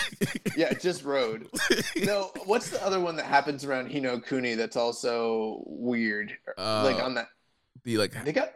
[0.57, 1.49] yeah, just Road.
[1.97, 6.37] No, what's the other one that happens around Hino Kuni that's also weird?
[6.59, 7.29] Uh, like on that.
[7.85, 8.53] The like they got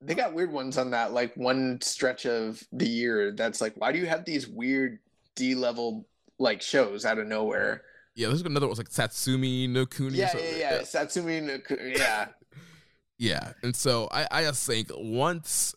[0.00, 3.92] they got weird ones on that like one stretch of the year that's like why
[3.92, 4.98] do you have these weird
[5.36, 6.06] D level
[6.38, 7.82] like shows out of nowhere?
[8.14, 10.18] Yeah, there's another one was like Satsuma no Kuni.
[10.18, 10.82] Yeah, yeah, yeah, yeah.
[10.82, 11.92] Satsuma no Kuni.
[11.96, 12.28] Yeah.
[13.18, 15.74] yeah, and so I, I just think once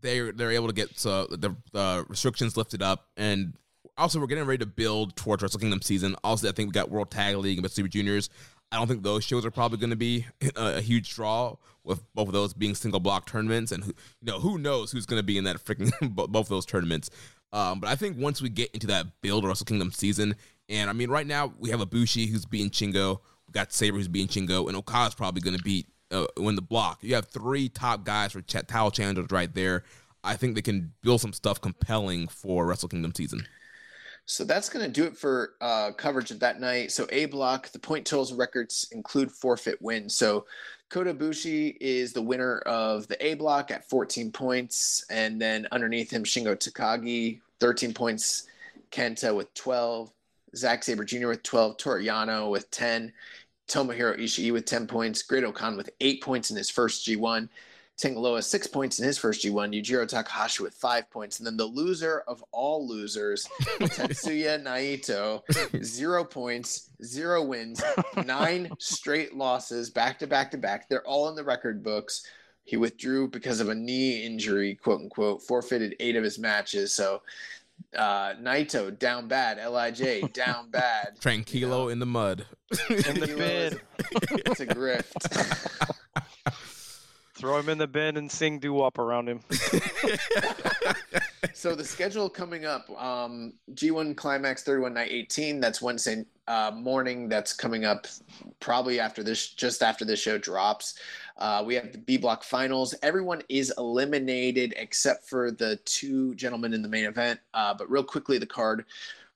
[0.00, 3.54] they're they're able to get so the, the restrictions lifted up, and
[3.96, 6.14] also we're getting ready to build towards Wrestle Kingdom season.
[6.22, 8.28] Also, I think we got World Tag League and Super Juniors.
[8.74, 10.26] I don't think those shows are probably going to be
[10.56, 13.90] a, a, huge draw with both of those being single block tournaments, and who,
[14.20, 17.10] you know who knows who's going to be in that freaking both of those tournaments.
[17.52, 20.34] Um, but I think once we get into that build Wrestle Kingdom season,
[20.68, 24.08] and I mean right now we have Ibushi who's beating Shingo, we got Sabre who's
[24.08, 26.98] beating Shingo, and Okada's probably going to beat uh, win the block.
[27.02, 29.84] You have three top guys for ch- title challengers right there.
[30.22, 33.46] I think they can build some stuff compelling for Wrestle Kingdom season.
[34.26, 36.92] So that's going to do it for uh, coverage of that night.
[36.92, 40.14] So A block, the point totals records include forfeit wins.
[40.16, 40.46] So
[40.88, 46.10] Kota Ibushi is the winner of the A block at 14 points, and then underneath
[46.10, 48.46] him Shingo Takagi 13 points,
[48.90, 50.10] Kenta with 12,
[50.56, 51.28] Zack Sabre Jr.
[51.28, 53.12] with 12, Toru Yano with 10,
[53.68, 57.48] Tomohiro Ishii with 10 points, Great-O-Khan with 8 points in his first G1,
[57.96, 61.56] Tanga Loa six points in his first G1, Yujiro Takahashi with five points, and then
[61.56, 63.46] the loser of all losers,
[63.78, 65.42] Tetsuya Naito,
[65.84, 67.82] zero points, zero wins,
[68.24, 70.88] nine straight losses, back to back to back.
[70.88, 72.26] They're all in the record books.
[72.64, 76.92] He withdrew because of a knee injury, quote unquote, forfeited eight of his matches.
[76.92, 77.22] So
[77.96, 81.88] uh, Naito down bad, Lij down bad, Tranquilo you know?
[81.90, 82.44] in the mud,
[82.88, 83.80] in the bin.
[84.46, 85.94] It's a grift.
[87.34, 89.40] Throw him in the bin and sing doo wop around him.
[91.52, 95.60] so the schedule coming up um, G1 Climax 31 Night 18.
[95.60, 97.28] That's Wednesday uh, morning.
[97.28, 98.06] That's coming up
[98.60, 100.98] probably after this, just after this show drops.
[101.36, 102.94] Uh, we have the B Block Finals.
[103.02, 107.40] Everyone is eliminated except for the two gentlemen in the main event.
[107.52, 108.84] Uh, but real quickly, the card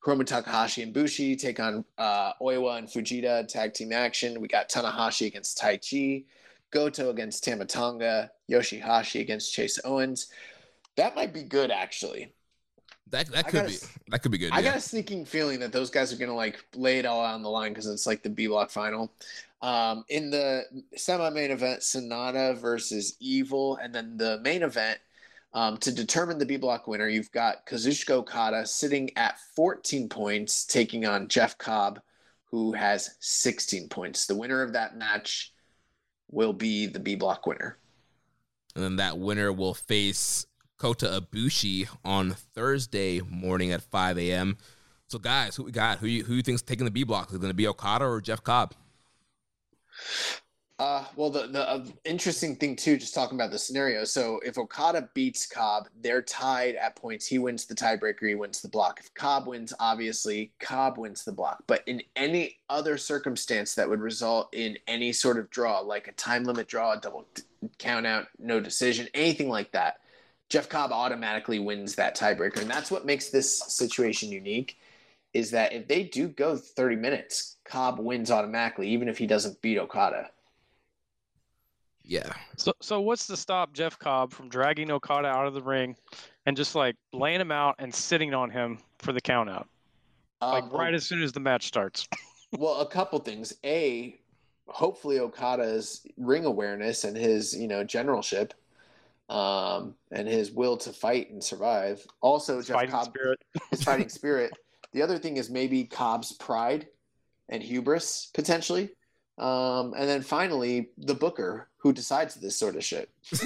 [0.04, 4.40] Hiromu Takahashi and Bushi take on uh, Oiwa and Fujita tag team action.
[4.40, 6.24] We got Tanahashi against Taichi,
[6.70, 10.30] Goto against Tama Tonga, Yoshihashi against Chase Owens.
[10.96, 12.32] That might be good, actually.
[13.10, 14.52] That that could be s- that could be good.
[14.52, 14.70] I yeah.
[14.70, 17.42] got a sneaking feeling that those guys are gonna like lay it all out on
[17.42, 19.12] the line because it's like the B block final.
[19.60, 25.00] Um, in the semi-main event, Sanada versus Evil, and then the main event
[25.52, 30.64] um, to determine the B block winner, you've got Kazuchika Okada sitting at 14 points,
[30.64, 32.00] taking on Jeff Cobb,
[32.44, 34.26] who has 16 points.
[34.26, 35.52] The winner of that match
[36.30, 37.76] will be the B block winner.
[38.74, 40.46] and then that winner will face
[40.76, 44.56] Kota Ibushi on Thursday morning at 5 a.m.
[45.08, 45.98] So, guys, who we got?
[45.98, 47.30] Who you, who you think's taking the B block?
[47.30, 48.74] Is it going to be Okada or Jeff Cobb?
[50.78, 54.04] Uh, well, the the uh, interesting thing too, just talking about the scenario.
[54.04, 57.26] So if Okada beats Cobb, they're tied at points.
[57.26, 58.28] He wins the tiebreaker.
[58.28, 59.00] He wins the block.
[59.00, 61.64] If Cobb wins, obviously Cobb wins the block.
[61.66, 66.12] But in any other circumstance that would result in any sort of draw, like a
[66.12, 67.42] time limit draw, a double t-
[67.78, 69.96] count out, no decision, anything like that,
[70.48, 74.78] Jeff Cobb automatically wins that tiebreaker, and that's what makes this situation unique.
[75.34, 79.60] Is that if they do go 30 minutes, Cobb wins automatically, even if he doesn't
[79.60, 80.30] beat Okada.
[82.08, 82.32] Yeah.
[82.56, 85.94] So, so what's to stop Jeff Cobb from dragging Okada out of the ring
[86.46, 89.68] and just like laying him out and sitting on him for the count out?
[90.40, 92.08] Like Um, right as soon as the match starts.
[92.58, 93.52] well, a couple things.
[93.62, 94.18] A,
[94.68, 98.54] hopefully Okada's ring awareness and his, you know, generalship,
[99.28, 102.06] um, and his will to fight and survive.
[102.22, 103.38] Also, Jeff Fighting Cobb, spirit.
[103.70, 104.52] his fighting spirit.
[104.92, 106.86] The other thing is maybe Cobb's pride
[107.50, 108.88] and hubris potentially.
[109.36, 113.08] Um, and then finally, the booker who decides this sort of shit.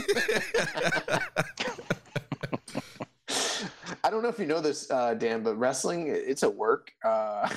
[4.05, 6.93] I don't know if you know this, uh, Dan, but wrestling, it's a work.
[7.05, 7.49] Uh,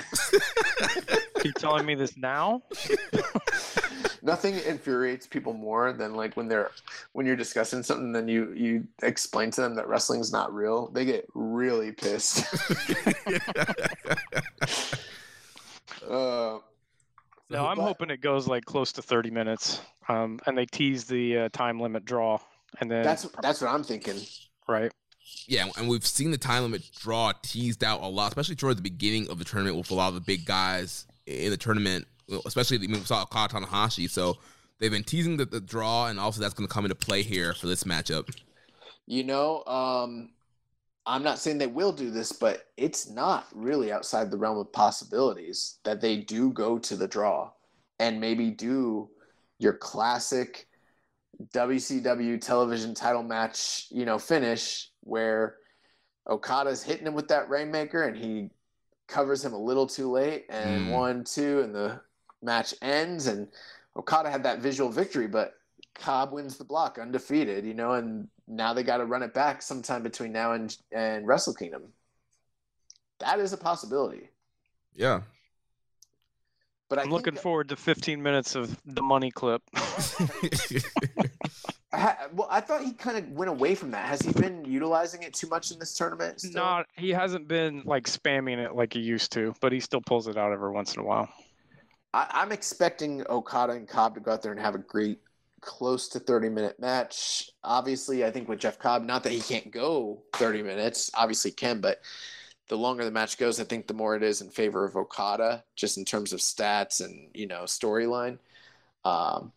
[1.43, 2.61] you telling me this now?
[4.26, 6.72] nothing infuriates people more than like when they're
[7.14, 11.06] when you're discussing something then you you explain to them that wrestling's not real they
[11.06, 12.43] get really pissed
[16.10, 16.57] uh,
[17.50, 19.82] No, I'm but- hoping it goes like close to 30 minutes.
[20.08, 22.40] Um, and they tease the uh, time limit draw,
[22.80, 24.18] and then that's that's what i'm thinking
[24.68, 24.92] right.
[25.48, 28.84] Yeah, and we've seen the time limit draw teased out a lot, especially toward the
[28.84, 32.06] beginning of the tournament with a lot of the big guys in the tournament,
[32.46, 34.08] especially I mean, we saw Okada Tanahashi.
[34.08, 34.38] So
[34.78, 37.56] they've been teasing the, the draw, and also that's going to come into play here
[37.56, 38.30] for this matchup.
[39.08, 40.30] you know um
[41.07, 44.72] i'm not saying they will do this but it's not really outside the realm of
[44.72, 47.49] possibilities that they do go to the draw
[47.99, 49.10] and maybe do
[49.60, 50.68] your classic
[51.53, 55.57] WCW television title match, you know, finish where
[56.30, 58.49] Okada's hitting him with that rainmaker and he
[59.07, 60.91] covers him a little too late and Mm.
[60.91, 62.02] one, two, and the
[62.41, 63.48] match ends and
[63.95, 65.56] Okada had that visual victory, but
[65.96, 69.62] Cobb wins the block undefeated, you know, and now they got to run it back
[69.62, 71.84] sometime between now and and Wrestle Kingdom.
[73.20, 74.30] That is a possibility.
[74.94, 75.22] Yeah.
[76.90, 79.62] But I I'm think- looking forward to 15 minutes of the money clip.
[79.74, 79.80] I
[81.94, 84.06] ha- well, I thought he kind of went away from that.
[84.06, 86.42] Has he been utilizing it too much in this tournament?
[86.42, 86.52] Still?
[86.64, 90.28] Not he hasn't been like spamming it like he used to, but he still pulls
[90.28, 91.30] it out every once in a while.
[92.14, 95.20] I, I'm expecting Okada and Cobb to go out there and have a great,
[95.66, 97.50] close to 30 minute match.
[97.64, 101.82] Obviously, I think with Jeff Cobb, not that he can't go 30 minutes, obviously can,
[101.82, 102.02] but
[102.68, 105.64] the longer the match goes, I think the more it is in favor of Okada,
[105.76, 108.38] just in terms of stats and you know storyline.
[109.04, 109.52] Um,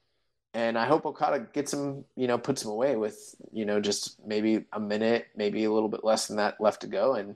[0.54, 4.18] and I hope Okada gets him, you know, puts him away with you know just
[4.26, 7.34] maybe a minute, maybe a little bit less than that left to go, and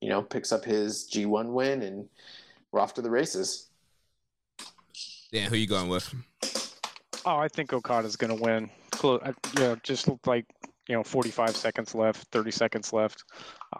[0.00, 2.08] you know picks up his G1 win, and
[2.72, 3.68] we're off to the races.
[5.32, 6.14] Dan, who you going with?
[7.26, 8.70] Oh, I think Okada's going to win.
[8.92, 9.20] Close,
[9.54, 10.46] you know, just like
[10.88, 13.24] you know 45 seconds left, 30 seconds left.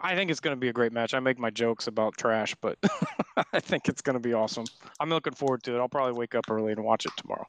[0.01, 1.13] I think it's going to be a great match.
[1.13, 2.77] I make my jokes about trash, but
[3.53, 4.65] I think it's going to be awesome.
[4.99, 5.79] I'm looking forward to it.
[5.79, 7.47] I'll probably wake up early and watch it tomorrow.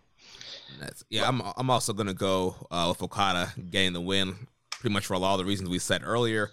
[0.81, 4.35] That's, yeah, I'm I'm also gonna go uh, with Okada getting the win,
[4.71, 6.51] pretty much for a lot of the reasons we said earlier.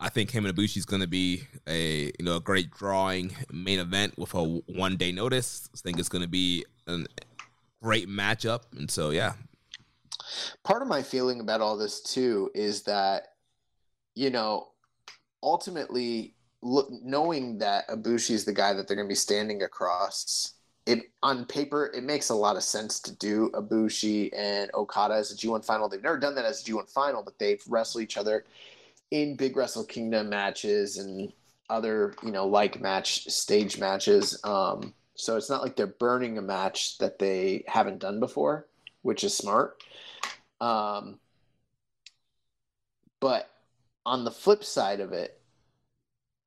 [0.00, 4.18] I think him and Ibushi's gonna be a you know a great drawing main event
[4.18, 5.70] with a one day notice.
[5.74, 7.04] I think it's gonna be a
[7.82, 9.34] great matchup, and so yeah,
[10.62, 13.34] part of my feeling about all this too is that
[14.14, 14.68] you know
[15.42, 20.54] ultimately look, knowing that Ibushi is the guy that they're going to be standing across
[20.86, 25.30] it on paper it makes a lot of sense to do Ibushi and Okada as
[25.30, 25.88] a G1 final.
[25.88, 28.44] They've never done that as a G1 final but they've wrestled each other
[29.10, 31.32] in big wrestle kingdom matches and
[31.70, 34.40] other you know like match stage matches.
[34.44, 38.66] Um, so it's not like they're burning a match that they haven't done before,
[39.02, 39.82] which is smart.
[40.60, 41.18] Um,
[43.20, 43.50] but
[44.04, 45.40] on the flip side of it,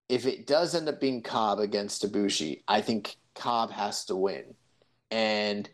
[0.10, 4.56] if it does end up being Cobb against Ibushi, I think Cobb has to win,
[5.10, 5.70] and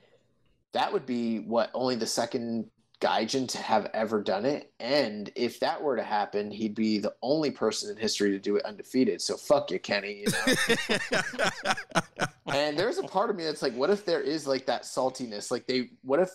[0.73, 2.69] that would be what only the second
[3.01, 4.71] Gaijin to have ever done it.
[4.79, 8.55] And if that were to happen, he'd be the only person in history to do
[8.55, 9.21] it undefeated.
[9.21, 10.23] So fuck you, Kenny.
[10.23, 10.99] You know.
[12.53, 15.49] and there's a part of me that's like, what if there is like that saltiness?
[15.49, 16.29] Like they, what if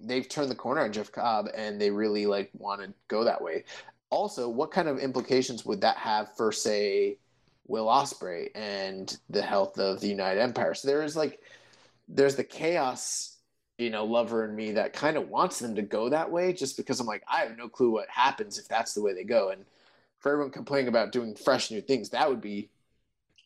[0.00, 3.40] they've turned the corner on Jeff Cobb and they really like want to go that
[3.40, 3.64] way?
[4.10, 7.16] Also, what kind of implications would that have for say
[7.68, 10.74] Will Ospreay and the health of the United Empire?
[10.74, 11.40] So there is like,
[12.08, 13.31] there's the chaos
[13.82, 16.76] you know, lover in me that kind of wants them to go that way just
[16.76, 19.50] because I'm like, I have no clue what happens if that's the way they go.
[19.50, 19.64] And
[20.18, 22.70] for everyone complaining about doing fresh new things, that would be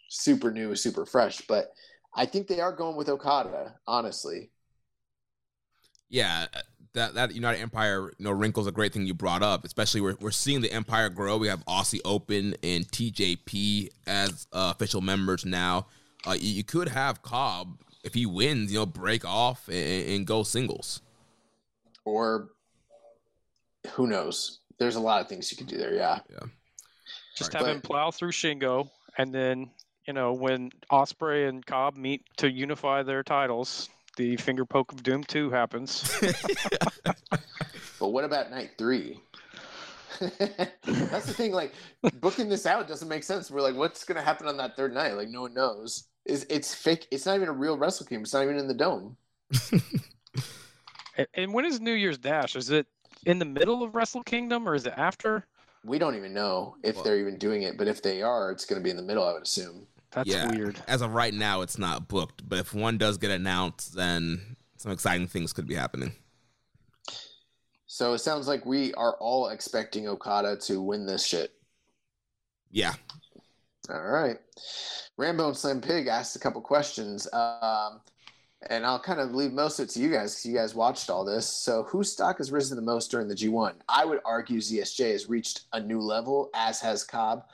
[0.08, 1.40] super new, super fresh.
[1.42, 1.72] But
[2.14, 4.50] I think they are going with Okada, honestly.
[6.08, 6.46] Yeah,
[6.92, 9.64] that that United Empire, you know, wrinkles a great thing you brought up.
[9.64, 11.36] Especially we're we're seeing the Empire grow.
[11.36, 15.86] We have Aussie Open and TJP as uh, official members now.
[16.26, 20.26] Uh, you, you could have Cobb if he wins, you know, break off and, and
[20.26, 21.02] go singles.
[22.04, 22.50] Or
[23.90, 24.60] who knows?
[24.78, 25.92] There's a lot of things you could do there.
[25.92, 26.20] Yeah.
[26.30, 26.46] Yeah.
[27.36, 27.58] Just right.
[27.58, 28.88] have but, him plow through Shingo,
[29.18, 29.68] and then
[30.06, 35.02] you know when Ospreay and Cobb meet to unify their titles, the finger poke of
[35.02, 36.18] doom two happens.
[37.98, 39.20] but what about night three?
[40.20, 41.52] That's the thing.
[41.52, 41.74] Like
[42.20, 43.50] booking this out doesn't make sense.
[43.50, 45.14] We're like, what's going to happen on that third night?
[45.14, 47.06] Like no one knows is it's fake.
[47.10, 48.22] It's not even a real Wrestle Kingdom.
[48.22, 49.16] It's not even in the dome.
[51.34, 52.56] and when is New Year's Dash?
[52.56, 52.86] Is it
[53.24, 55.46] in the middle of Wrestle Kingdom or is it after?
[55.84, 58.64] We don't even know if well, they're even doing it, but if they are, it's
[58.64, 59.24] going to be in the middle.
[59.24, 59.86] I would assume.
[60.10, 60.80] That's yeah, weird.
[60.88, 64.90] As of right now, it's not booked, but if one does get announced, then some
[64.90, 66.12] exciting things could be happening.
[67.86, 71.52] So it sounds like we are all expecting Okada to win this shit.
[72.70, 72.94] Yeah.
[73.90, 74.36] All right.
[75.16, 78.00] Rambo and Slim Pig asked a couple questions, um,
[78.68, 81.08] and I'll kind of leave most of it to you guys because you guys watched
[81.08, 81.46] all this.
[81.46, 83.74] So, whose stock has risen the most during the G1?
[83.88, 87.44] I would argue ZSJ has reached a new level, as has Cobb.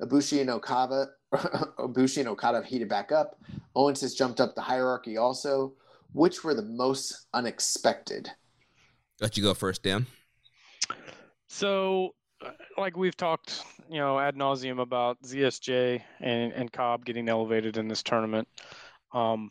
[0.00, 3.40] Ibushi and Okada, Ibushi and Okada have heated back up.
[3.76, 5.74] Owens has jumped up the hierarchy also.
[6.12, 8.30] Which were the most unexpected?
[9.20, 10.06] Let you go first, Dan.
[11.48, 12.14] So,
[12.76, 17.88] like we've talked you know ad nauseum about ZSJ and and Cobb getting elevated in
[17.88, 18.48] this tournament.
[19.12, 19.50] Um,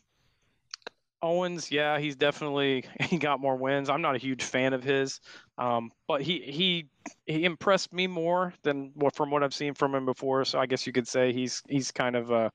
[1.24, 3.90] Owens, yeah, he's definitely he got more wins.
[3.90, 5.20] I'm not a huge fan of his,
[5.58, 6.88] um, but he he
[7.26, 10.46] he impressed me more than what from what I've seen from him before.
[10.46, 12.52] So I guess you could say he's he's kind of a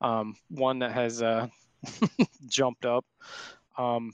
[0.00, 1.46] um, one that has uh,
[2.46, 3.04] jumped up.
[3.78, 4.12] Um,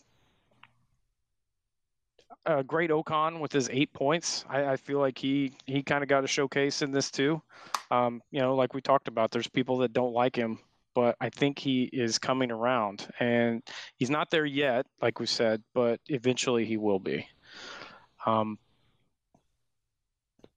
[2.47, 4.45] uh, Great-O-Khan with his eight points.
[4.49, 7.43] I, I feel like he he kind of got a showcase in this too.
[7.91, 10.59] Um, you know, like we talked about, there's people that don't like him,
[10.95, 13.63] but I think he is coming around, and
[13.97, 17.29] he's not there yet, like we said, but eventually he will be.
[18.25, 18.59] Um,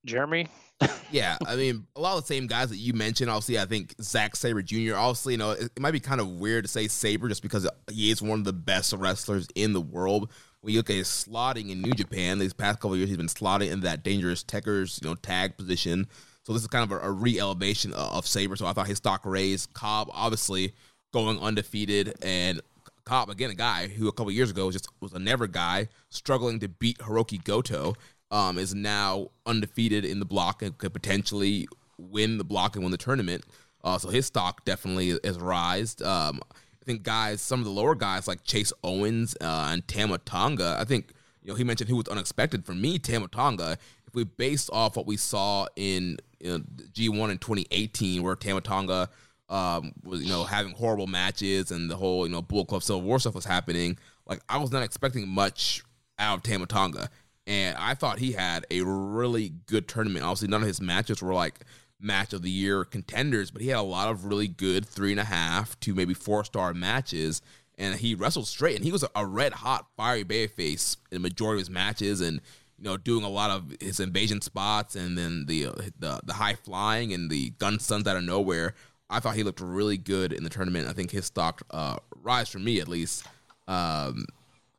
[0.05, 0.47] Jeremy.
[1.11, 3.29] yeah, I mean, a lot of the same guys that you mentioned.
[3.29, 4.95] Obviously, I think Zack Sabre Jr.
[4.95, 7.67] Obviously, you know, it, it might be kind of weird to say Sabre just because
[7.91, 11.07] he is one of the best wrestlers in the world when you look at his
[11.07, 15.01] slotting in New Japan, these past couple years, he's been slotting in that Dangerous Tekkers,
[15.01, 16.07] you know, tag position.
[16.43, 18.55] So this is kind of a, a re-elevation of, of Sabre.
[18.55, 19.73] So I thought his stock raised.
[19.73, 20.73] Cobb obviously
[21.13, 22.61] going undefeated, and
[23.05, 25.87] Cobb again a guy who a couple years ago was just was a never guy
[26.09, 27.95] struggling to beat Hirooki Goto.
[28.31, 31.67] Um, is now undefeated in the block and could potentially
[31.97, 33.43] win the block and win the tournament.
[33.83, 36.03] Uh, so his stock definitely has rised.
[36.03, 36.41] Um,
[36.89, 40.85] think guys, some of the lower guys like Chase Owens uh, and Tama Tonga, I
[40.85, 41.13] think
[41.43, 43.77] you know he mentioned who was unexpected for me, Tama Tonga.
[44.07, 46.57] If we based off what we saw in you know,
[46.93, 49.07] G1 in 2018, where Tama Tonga
[49.49, 53.03] um, was you know having horrible matches and the whole you know Bullet Club Civil
[53.03, 55.83] War stuff was happening, like I was not expecting much
[56.17, 57.09] out of Tama Tonga.
[57.45, 60.23] And I thought he had a really good tournament.
[60.23, 61.59] Obviously, none of his matches were like
[61.99, 65.19] match of the year contenders, but he had a lot of really good three and
[65.19, 67.41] a half to maybe four star matches.
[67.77, 71.61] And he wrestled straight, and he was a red hot, fiery babyface in the majority
[71.61, 72.41] of his matches, and
[72.77, 75.65] you know, doing a lot of his invasion spots, and then the
[75.97, 78.73] the, the high flying and the gun stuns out of nowhere.
[79.09, 80.87] I thought he looked really good in the tournament.
[80.87, 83.25] I think his stock uh, rise for me at least.
[83.67, 84.25] Um,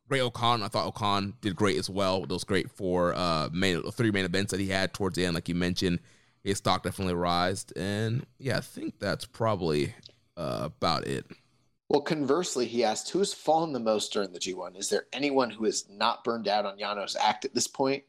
[0.09, 2.27] Great-O-Khan, I thought O-Khan did great as well.
[2.27, 5.49] Those great four uh, main three main events that he had towards the end, like
[5.49, 6.01] you mentioned
[6.43, 7.77] his stock definitely rised.
[7.77, 9.95] And yeah, I think that's probably
[10.37, 11.27] uh, about it.
[11.89, 14.79] Well, conversely, he asked, who's fallen the most during the G1?
[14.79, 18.05] Is there anyone who is not burned out on Yano's act at this point?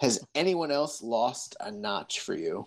[0.00, 2.66] Has anyone else lost a notch for you?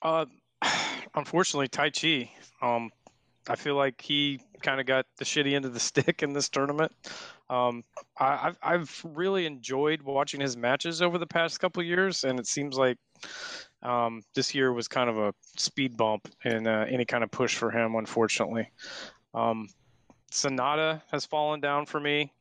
[0.00, 0.24] Uh,
[1.14, 2.30] unfortunately, Taichi.
[2.62, 2.90] Um,
[3.46, 6.48] I feel like he kind of got the shitty end of the stick in this
[6.48, 6.92] tournament.
[7.50, 7.84] Um,
[8.18, 12.46] I, have I've really enjoyed watching his matches over the past couple years, and it
[12.46, 12.96] seems like
[13.82, 17.56] um, this year was kind of a speed bump in uh, any kind of push
[17.56, 17.94] for him.
[17.94, 18.70] Unfortunately,
[19.34, 19.68] um,
[20.30, 22.32] Sanada has fallen down for me.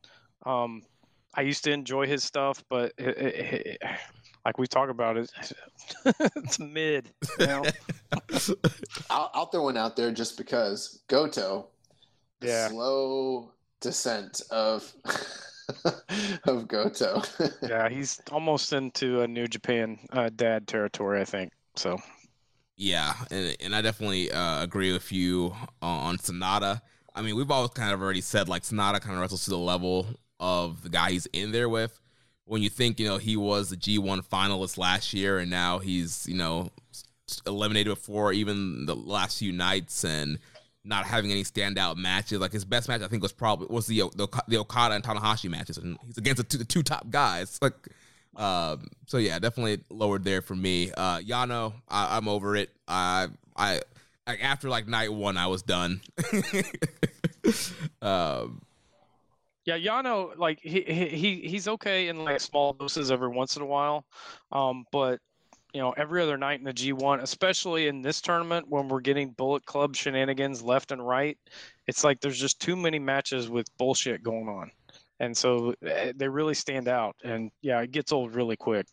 [0.45, 0.83] Um,
[1.33, 3.83] I used to enjoy his stuff, but it, it, it,
[4.45, 5.31] like we talk about it,
[6.35, 7.11] it's mid.
[7.39, 7.63] You know?
[9.09, 11.67] I'll, I'll, throw one out there just because Goto,
[12.41, 12.67] yeah.
[12.69, 14.91] slow descent of
[16.45, 17.21] of Goto.
[17.61, 21.53] yeah, he's almost into a New Japan uh, dad territory, I think.
[21.75, 21.97] So.
[22.75, 26.81] Yeah, and, and I definitely uh, agree with you on Sanada.
[27.13, 29.57] I mean, we've always kind of already said like Sanada kind of wrestles to the
[29.57, 30.07] level
[30.39, 31.99] of the guy he's in there with.
[32.45, 36.25] When you think, you know, he was the G1 finalist last year and now he's,
[36.27, 36.71] you know,
[37.45, 40.39] eliminated before even the last few nights and
[40.89, 42.39] not having any standout matches.
[42.39, 45.49] Like his best match, I think, was probably was the the, the Okada and Tanahashi
[45.49, 47.57] matches, and he's against the two, the two top guys.
[47.69, 47.89] Like,
[48.35, 50.91] um, so yeah, definitely lowered there for me.
[50.95, 52.69] Uh, Yano, I, am over it.
[52.87, 53.81] I I
[54.25, 56.01] like after like night one, I was done.
[58.01, 58.61] um,
[59.65, 63.65] yeah, Yano, like he he he's okay in like small doses every once in a
[63.65, 64.05] while,
[64.51, 65.19] um, but
[65.73, 69.31] you know every other night in the G1, especially in this tournament when we're getting
[69.31, 71.37] Bullet Club shenanigans left and right,
[71.87, 74.71] it's like there's just too many matches with bullshit going on,
[75.19, 77.15] and so eh, they really stand out.
[77.23, 78.87] And yeah, it gets old really quick.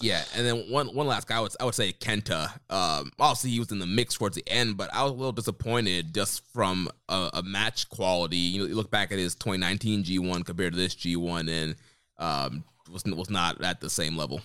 [0.00, 2.52] Yeah, and then one one last guy, I would I would say Kenta.
[2.70, 5.32] Um, obviously he was in the mix towards the end, but I was a little
[5.32, 8.36] disappointed just from a, a match quality.
[8.36, 11.76] You know, you look back at his 2019 G1 compared to this G1, and
[12.18, 14.40] um, was was not at the same level.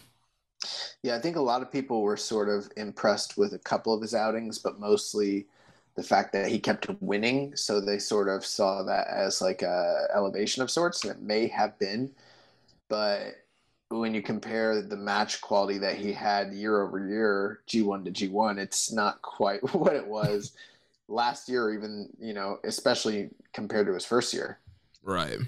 [1.01, 4.01] Yeah, I think a lot of people were sort of impressed with a couple of
[4.01, 5.47] his outings, but mostly
[5.95, 7.55] the fact that he kept winning.
[7.55, 11.47] So they sort of saw that as like a elevation of sorts, and it may
[11.47, 12.11] have been,
[12.89, 13.35] but
[13.89, 18.57] when you compare the match quality that he had year over year, G1 to G1,
[18.57, 20.53] it's not quite what it was
[21.07, 24.59] last year, even, you know, especially compared to his first year.
[25.03, 25.39] Right.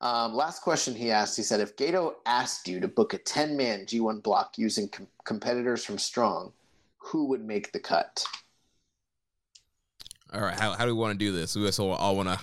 [0.00, 3.56] Um, last question he asked he said, if Gedo asked you to book a 10
[3.56, 6.52] man G1 block using com- competitors from Strong,
[6.98, 8.24] who would make the cut?
[10.32, 10.58] All right.
[10.58, 11.56] How, how do we want to do this?
[11.56, 12.38] We also all want to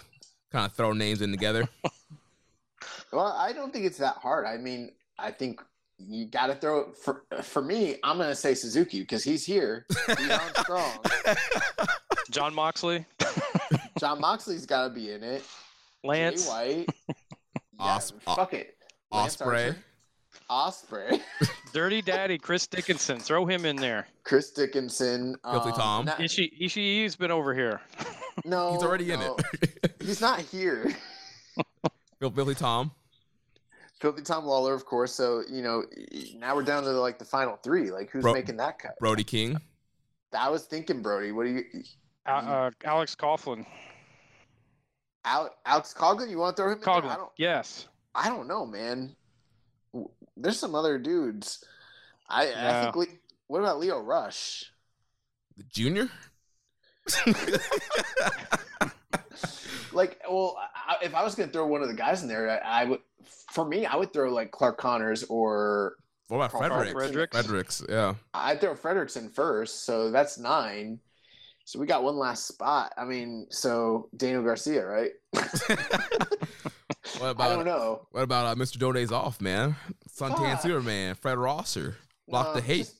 [0.52, 1.69] kind of throw names in together.
[3.15, 4.45] Well, I don't think it's that hard.
[4.45, 5.61] I mean, I think
[5.98, 7.95] you got to throw it for for me.
[8.03, 9.86] I'm going to say Suzuki because he's here.
[10.18, 10.91] He's on strong.
[12.30, 13.06] Jon Moxley.
[13.99, 15.45] Jon Moxley's got to be in it.
[16.03, 16.90] Lance Jay White.
[17.80, 18.77] Yeah, Os- fuck it.
[19.11, 19.76] Lance Ospreay.
[20.49, 20.72] Archer.
[21.10, 21.22] Ospreay.
[21.73, 23.19] Dirty Daddy Chris Dickinson.
[23.19, 24.07] Throw him in there.
[24.23, 25.35] Chris Dickinson.
[25.43, 26.06] Filthy um, Tom.
[26.06, 27.81] not- Ishi Ishii's been over here.
[28.45, 29.38] no, He's already in no.
[29.61, 29.95] it.
[30.02, 30.93] He's not here.
[32.19, 32.91] Bill Billy Tom.
[33.99, 35.14] Filthy Tom Lawler, of course.
[35.14, 35.84] So you know,
[36.38, 37.91] now we're down to like the final three.
[37.91, 38.97] Like, who's Bro- making that cut?
[38.99, 39.57] Brody King.
[40.38, 41.31] I was thinking Brody.
[41.31, 41.64] What do you,
[42.27, 43.65] Uh, uh, Alex Coughlin.
[45.26, 46.30] Al- Alex Coughlin?
[46.30, 46.77] You want to throw him?
[46.77, 46.93] in there?
[46.93, 47.15] I Coughlin.
[47.18, 47.31] don't.
[47.38, 47.88] Yes.
[48.14, 49.15] I don't know, man.
[50.38, 51.64] There's some other dudes.
[52.30, 52.95] I, I think.
[52.95, 53.06] Le-
[53.47, 54.72] what about Lio Rush?
[55.57, 56.10] The junior.
[59.91, 62.49] Like, well, I, if I was going to throw one of the guys in there,
[62.65, 62.99] I, I would.
[63.23, 65.95] For me, I would throw like Clark Connors or
[66.27, 66.91] What about Frederick?
[66.91, 67.31] Fredericks?
[67.34, 67.81] Fredericks.
[67.81, 68.15] Fredericks, yeah.
[68.34, 69.85] I'd throw Fredericks in first.
[69.85, 70.99] So that's nine.
[71.66, 72.94] So we got one last spot.
[72.98, 75.12] I mean, so Daniel Garcia, right?
[77.20, 78.08] What about, I don't know.
[78.12, 78.78] what about uh, Mr.
[78.78, 79.76] Donay's Off, man?
[80.10, 80.62] Suntan Fuck.
[80.64, 81.96] Superman, Fred Rosser,
[82.28, 82.78] Block No, the Hate.
[82.80, 82.96] just-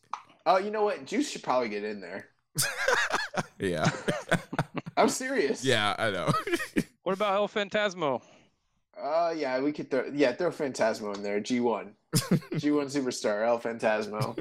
[0.46, 1.06] Oh, you know what?
[1.06, 2.28] Juice should probably get in there.
[3.60, 3.90] Yeah,
[4.98, 5.64] I'm serious.
[5.66, 6.32] yeah, I know.
[7.04, 8.22] What about El Fantasmo?
[9.02, 10.06] Uh, yeah, we could throw.
[10.14, 11.40] Yeah, throw Fantasmo in there.
[11.42, 14.38] G1, G1 superstar El Fantasmo.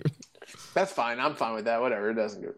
[0.75, 1.19] That's fine.
[1.21, 1.81] I'm fine with that.
[1.81, 2.11] Whatever.
[2.11, 2.53] It doesn't go.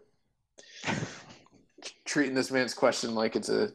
[2.07, 3.69] Treating this man's question like it's a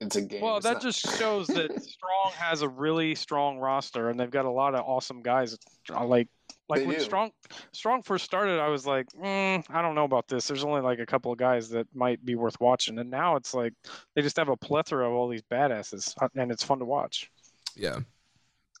[0.00, 0.42] it's a game.
[0.42, 4.30] Well, It's that not- just shows that Strong has a really strong roster, and they've
[4.30, 5.56] got a lot of awesome guys.
[5.90, 6.28] uh, Like,
[6.68, 7.02] like They when do.
[7.02, 7.30] Strong
[7.72, 10.46] Strong first started, I was like, mm, I don't know about this.
[10.46, 13.54] There's only like a couple of guys that might be worth watching, and now it's
[13.54, 13.72] like
[14.14, 17.30] they just have a plethora of all these badasses, uh, and it's fun to watch.
[17.74, 18.00] yeah.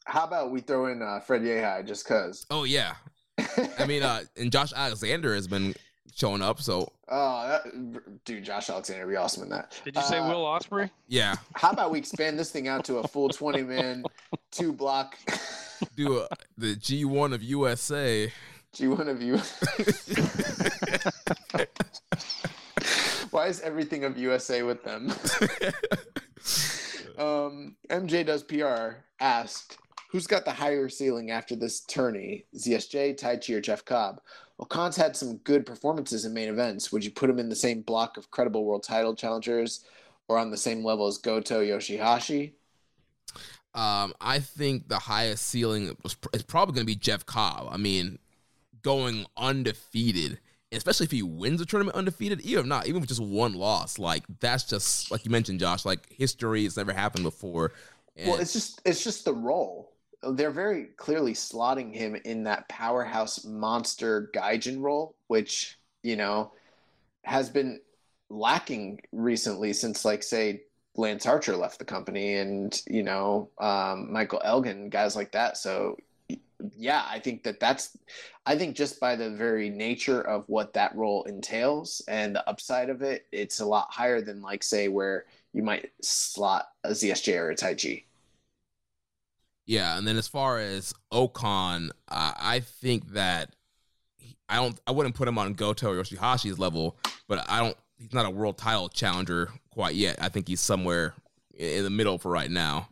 [0.04, 2.44] How about we throw in uh, Fred Yehi just cause?
[2.50, 2.94] Oh yeah.
[3.78, 5.74] I mean, uh, and Josh Alexander has been
[6.14, 6.60] showing up.
[6.60, 9.80] So, oh, that, dude, Josh Alexander would be awesome in that.
[9.84, 10.90] Did you say Uh, Will Ospreay?
[11.08, 14.04] yeah, How about we expand this thing out to a full 20 man,
[14.50, 15.16] two block
[15.96, 18.32] do a, the G1 of USA.
[18.74, 19.36] G1 of you?
[23.30, 25.10] Why is everything of USA with them?
[27.18, 29.78] um, MJ does PR asked,
[30.10, 32.44] who's got the higher ceiling after this tourney?
[32.56, 34.20] ZSJ, Taichi, or Jeff Cobb?
[34.58, 36.92] Well, Khan's had some good performances in main events.
[36.92, 39.84] Would you put him in the same block of credible world title challengers
[40.28, 42.52] or on the same level as Goto Yoshihashi?
[43.74, 47.68] Um, I think the highest ceiling was, is probably going to be Jeff Cobb.
[47.70, 48.18] I mean,
[48.82, 50.38] going undefeated,
[50.70, 53.98] especially if he wins the tournament undefeated, even if not, even with just one loss,
[53.98, 55.84] like that's just like you mentioned, Josh.
[55.84, 57.72] Like history has never happened before.
[58.16, 59.91] And Well, it's just it's just the role.
[60.22, 66.52] They're very clearly slotting him in that powerhouse monster Gaijin role, which you know
[67.24, 67.80] has been
[68.32, 70.62] lacking recently since, like, say,
[70.96, 75.56] Lance Archer left the company, and you know um, Michael Elgin, guys like that.
[75.56, 75.96] So,
[76.76, 77.96] yeah, I think that that's.
[78.44, 82.90] I think just by the very nature of what that role entails and the upside
[82.90, 87.38] of it, it's a lot higher than, like, say, where you might slot a ZSJ
[87.38, 88.04] or a Taichi.
[89.66, 93.54] Yeah, and then as far as O-Khan, uh, I think that
[94.16, 96.98] he- I don't, I wouldn't put him on Goto or Yoshihashi's level,
[97.28, 97.76] but I don't.
[97.96, 100.18] He's not a world title challenger quite yet.
[100.20, 101.14] I think he's somewhere
[101.54, 102.88] in the middle for right now.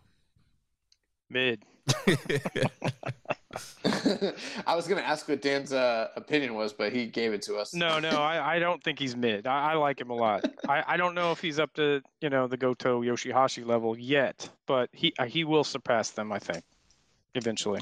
[1.28, 1.64] Mid.
[4.66, 7.56] I was going to ask what Dan's uh, opinion was, but he gave it to
[7.56, 7.74] us.
[7.74, 9.47] No, no, I, I don't think he's mid.
[9.47, 10.44] I, I like him a lot.
[10.68, 14.48] I, I don't know if he's up to you know the Goto Yoshihashi level yet,
[14.66, 16.31] but he uh, he will surpass them.
[16.31, 16.62] I think
[17.35, 17.81] eventually.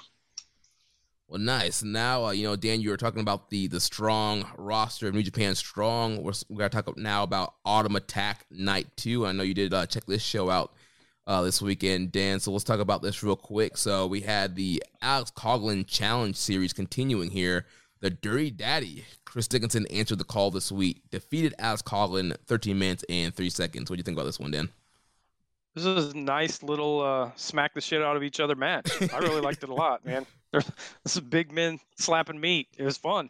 [1.28, 1.82] Well, nice.
[1.82, 5.22] Now, uh, you know, Dan, you were talking about the the strong roster of New
[5.22, 6.22] Japan Strong.
[6.22, 9.26] We're, we're going to talk now about Autumn Attack Night 2.
[9.26, 10.72] I know you did uh, check this show out
[11.28, 12.40] uh, this weekend, Dan.
[12.40, 13.76] So let's talk about this real quick.
[13.76, 17.66] So we had the Alex Coughlin Challenge Series continuing here.
[18.00, 23.04] The Dirty Daddy, Chris Dickinson, answered the call this week, defeated Alex Coughlin 13 minutes
[23.08, 23.90] and 3 seconds.
[23.90, 24.70] What do you think about this one, Dan?
[25.74, 28.90] This is a nice little uh, smack the shit out of each other match.
[29.12, 30.26] I really liked it a lot, man.
[31.04, 32.68] This is big men slapping meat.
[32.78, 33.28] It was fun.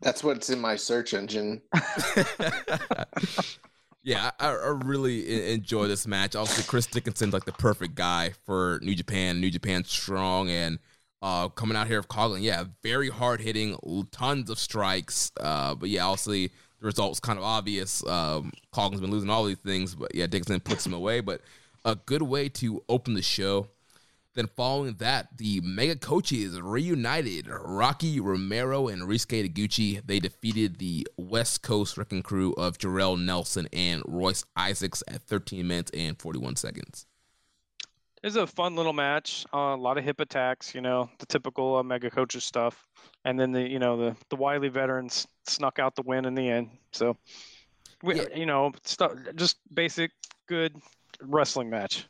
[0.00, 1.62] That's what's in my search engine.
[4.08, 6.34] yeah, I, I really enjoy this match.
[6.34, 9.38] Obviously, Chris Dickinson's like the perfect guy for New Japan.
[9.38, 10.78] New Japan strong and
[11.20, 12.40] uh, coming out here of Coughlin.
[12.40, 13.76] Yeah, very hard hitting,
[14.10, 15.30] tons of strikes.
[15.38, 16.46] Uh, but yeah, obviously
[16.80, 18.02] the result's kind of obvious.
[18.06, 21.20] Um, Coughlin's been losing all these things, but yeah, Dickinson puts him away.
[21.20, 21.42] But
[21.84, 23.68] a good way to open the show.
[24.38, 27.48] Then following that, the Mega Coaches reunited.
[27.48, 30.00] Rocky Romero and Ryusuke Taguchi.
[30.06, 35.66] They defeated the West Coast Wrecking Crew of Jorel Nelson and Royce Isaacs at 13
[35.66, 37.06] minutes and 41 seconds.
[38.22, 39.44] It was a fun little match.
[39.52, 42.86] Uh, a lot of hip attacks, you know, the typical uh, mega coaches stuff.
[43.24, 46.48] And then the you know the the Wiley veterans snuck out the win in the
[46.48, 46.70] end.
[46.92, 47.16] So,
[48.04, 48.26] we, Yeah.
[48.36, 50.12] you know, stuff just basic
[50.46, 50.76] good
[51.22, 52.06] wrestling match.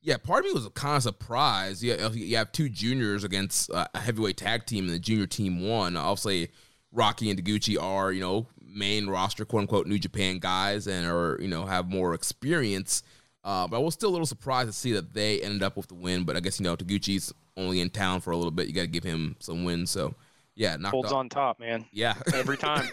[0.00, 1.82] Yeah, part of me was kind of surprised.
[1.82, 5.66] You have, you have two juniors against a heavyweight tag team, and the junior team
[5.66, 5.96] won.
[5.96, 6.50] Obviously,
[6.92, 11.38] Rocky and Taguchi are you know main roster quote unquote New Japan guys and are
[11.40, 13.02] you know have more experience.
[13.44, 15.88] Uh, but I was still a little surprised to see that they ended up with
[15.88, 16.24] the win.
[16.24, 18.66] But I guess you know Taguchi's only in town for a little bit.
[18.68, 19.90] You got to give him some wins.
[19.90, 20.14] So
[20.54, 21.86] yeah, knocked Holds out- on top, man.
[21.92, 22.88] Yeah, Every time.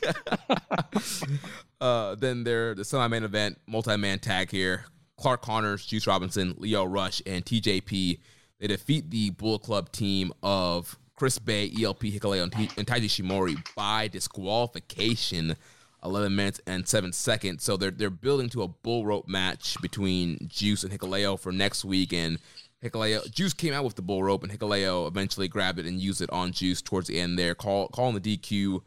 [1.81, 4.85] uh, then there, the semi-main event, multi-man tag here.
[5.20, 8.20] Clark Connors, Juice Robinson, Lio Rush, and TJP.
[8.60, 13.58] They defeat the Bull Club team of Chris Bey, ELP Hikuleo, and, and Taiji Ishimori
[13.76, 15.56] by disqualification,
[16.04, 17.64] 11 minutes and 7 seconds.
[17.64, 21.84] So they're they're building to a bull rope match between Juice and Hikuleo for next
[21.84, 22.14] week.
[22.14, 22.40] And
[22.82, 26.22] Hikuleo, Juice came out with the bull rope, and Hikuleo eventually grabbed it and used
[26.22, 28.82] it on Juice towards the end there, call, calling the DQ.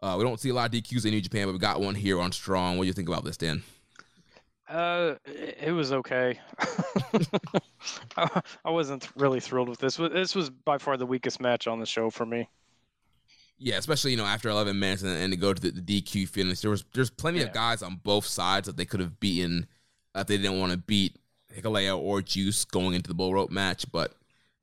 [0.00, 1.96] Uh, we don't see a lot of DQs in New Japan, but we got one
[1.96, 2.78] here on Strong.
[2.78, 3.62] What do you think about this, Dan?
[4.70, 6.38] Uh, it was okay.
[8.16, 9.96] I wasn't really thrilled with this.
[9.96, 12.48] This was by far the weakest match on the show for me.
[13.58, 16.28] Yeah, especially you know after 11 minutes and, and to go to the, the DQ
[16.28, 17.46] finish, there was there's plenty Yeah.
[17.46, 19.66] of guys on both sides that they could have beaten
[20.14, 21.16] if they didn't want to beat
[21.54, 23.84] Hikuleo or Juice going into the bull rope match.
[23.90, 24.14] But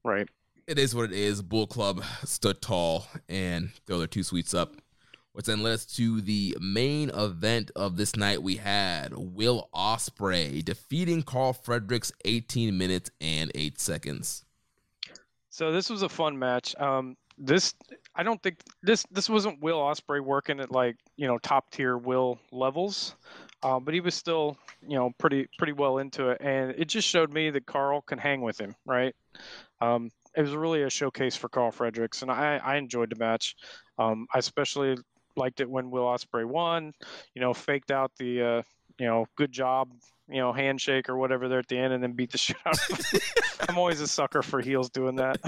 [0.04, 0.28] Right.
[0.68, 1.42] it is what it is.
[1.42, 4.74] Bull Club stood tall and throw their two sweets up.
[5.38, 8.42] Which then led us to the main event of this night.
[8.42, 14.46] We had Will Ospreay defeating Karl Fredericks 18 minutes and 8 seconds.
[15.52, 16.76] So this was a fun match.
[16.80, 17.76] Um, this
[18.16, 22.00] I don't think this this wasn't Will Ospreay working at like you know top tier
[22.00, 23.14] Will levels,
[23.62, 24.58] uh, but he was still
[24.88, 28.18] you know pretty pretty well into it, and it just showed me that Karl can
[28.18, 29.16] hang with him, right?
[29.82, 33.56] Um, it was really a showcase for Karl Fredericks, and I I enjoyed the match.
[34.00, 34.98] Um, I especially
[35.38, 36.94] liked it when Will Ospreay won,
[37.34, 38.62] you know, faked out the uh,
[38.98, 39.90] you know good job
[40.30, 42.78] you know handshake or whatever there at the end, and then beat the shit out.
[42.90, 43.22] of him.
[43.70, 45.40] I'm always a sucker for heels doing that.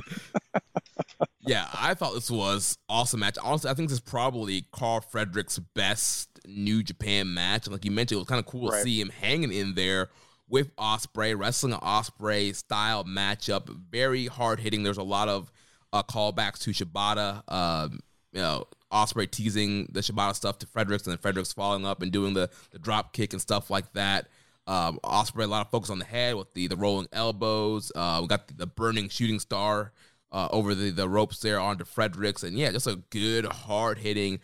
[1.42, 3.38] yeah, I thought this was awesome match.
[3.44, 7.68] Honestly, I think this is probably Karl Frederick's best New Japan match.
[7.68, 8.78] Like you mentioned, it was kind of cool Right.
[8.78, 10.10] to see him hanging in there
[10.48, 13.70] with Ospreay, wrestling an Ospreay style matchup.
[13.92, 14.84] Very hard hitting.
[14.84, 15.52] There's a lot of
[15.94, 17.44] uh, callbacks to Shibata.
[17.52, 18.00] Um,
[18.32, 22.12] you know, Ospreay teasing the Shibata stuff to Fredericks, and then Fredericks following up and
[22.12, 24.28] doing the the drop kick and stuff like that.
[24.68, 27.92] Um, Ospreay a lot of focus on the head with the the rolling elbows.
[27.96, 29.92] Uh, we got the, the burning shooting star
[30.32, 34.40] uh, over the, the ropes there onto Fredericks, and yeah, just a good hard hitting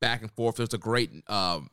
[0.00, 0.56] back and forth.
[0.56, 1.70] There's a great um,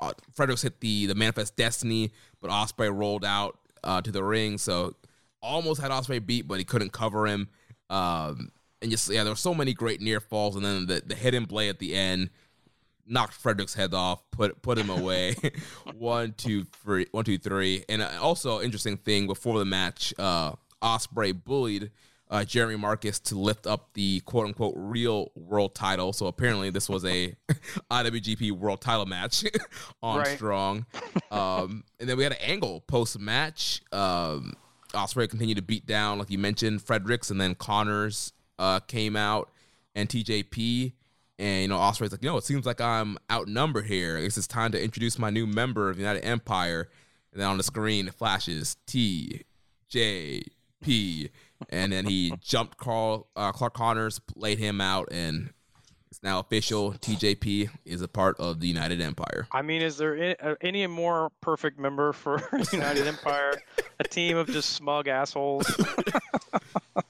[0.00, 4.58] uh, Fredericks hit the the manifest destiny, but Ospreay rolled out uh, to the ring,
[4.58, 4.94] so
[5.42, 7.48] almost had Ospreay beat, but he couldn't cover him.
[7.90, 8.50] Um,
[8.82, 11.44] and just yeah, there were so many great near falls, and then the the hidden
[11.44, 12.30] blade at the end
[13.08, 15.34] knocked Frederick's head off, put put him away.
[15.94, 17.84] one, two, three, one, two, three.
[17.88, 20.52] And uh, also interesting thing before the match, uh,
[20.82, 21.90] Ospreay bullied
[22.30, 26.12] uh, Jeremy Marcus to lift up the quote unquote real world title.
[26.12, 27.34] So apparently this was a
[27.90, 29.44] IWGP World Title match
[30.02, 30.36] on Right.
[30.36, 30.86] Strong.
[31.30, 33.82] Um, and then we had an angle post match.
[33.92, 34.54] Um,
[34.92, 39.50] Ospreay continued to beat down, like you mentioned, Fredericks, and then Connors uh, came out
[39.94, 40.92] and TJP.
[41.38, 44.18] And you know, Ospreay's like, you know, it seems like I'm outnumbered here.
[44.18, 46.88] I guess it's time to introduce my new member of the United Empire.
[47.32, 49.42] And then on the screen it flashes T
[49.88, 50.42] J
[50.82, 51.30] P,
[51.68, 55.50] and then he jumped Carl uh, Clark Connors, laid him out, and
[56.10, 56.92] it's now official.
[56.92, 59.46] TJP is a part of the United Empire.
[59.52, 63.60] I mean, is there any, any more perfect member for United Empire?
[64.00, 65.66] A team of just smug assholes.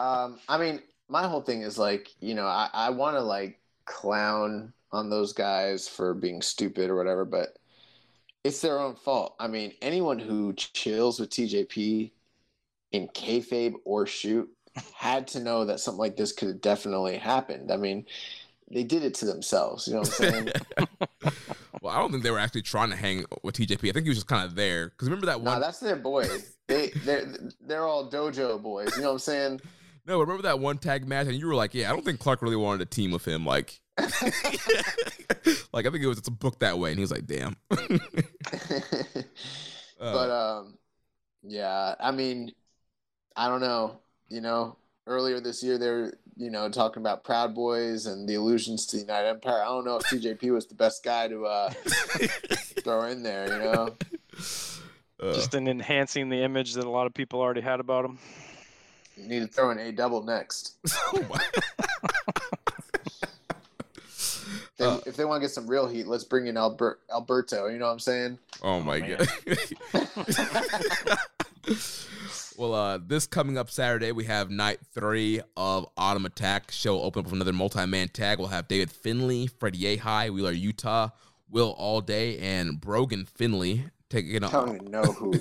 [0.00, 3.60] Um, I mean, my whole thing is like, you know, I, I want to like
[3.84, 7.58] clown on those guys for being stupid or whatever, but
[8.42, 9.36] it's their own fault.
[9.38, 12.12] I mean, anyone who chills with TJP
[12.92, 14.48] in kayfabe or shoot
[14.94, 17.70] had to know that something like this could have definitely happened.
[17.70, 18.06] I mean,
[18.70, 19.86] they did it to themselves.
[19.86, 20.48] You know what I'm saying?
[21.82, 23.90] well, I don't think they were actually trying to hang with TJP.
[23.90, 24.88] I think he was just kind of there.
[24.88, 25.52] Because remember that one?
[25.52, 26.56] nah, that's their boys.
[26.68, 27.26] They they're
[27.60, 28.96] they're all dojo boys.
[28.96, 29.60] You know what I'm saying?
[30.06, 31.26] No, remember that one tag match?
[31.26, 33.44] And you were like, yeah, I don't think Clark really wanted a team with him.
[33.44, 33.80] Like,
[35.72, 36.90] like I think it was just booked that way.
[36.90, 37.56] And he was like, damn.
[40.00, 40.78] Uh, but um
[41.42, 42.50] yeah i mean
[43.36, 44.00] i don't know
[44.30, 48.34] you know earlier this year they were you know talking about proud boys and the
[48.34, 51.44] allusions to the united empire i don't know if tjp was the best guy to
[51.44, 51.68] uh
[52.82, 53.94] throw in there you know
[55.22, 58.18] uh, just in enhancing the image that a lot of people already had about him.
[59.20, 60.76] You need to throw in a double next
[61.12, 61.20] oh
[64.04, 64.98] if they, Uh.
[65.06, 67.86] if they want to get some real heat let's bring in Albert, alberto you know
[67.86, 69.18] what i'm saying Oh my man.
[69.46, 69.58] god.
[72.58, 76.70] well, uh, this coming up Saturday, we have night three of Autumn Attack.
[76.70, 78.38] Show open up with another multi-man tag.
[78.38, 81.12] We'll have David Finlay, Freddie Yehi, Wheeler Yuta,
[81.48, 84.74] Will Allday, and Brogan Finlay taking i don't on.
[84.76, 85.32] even know who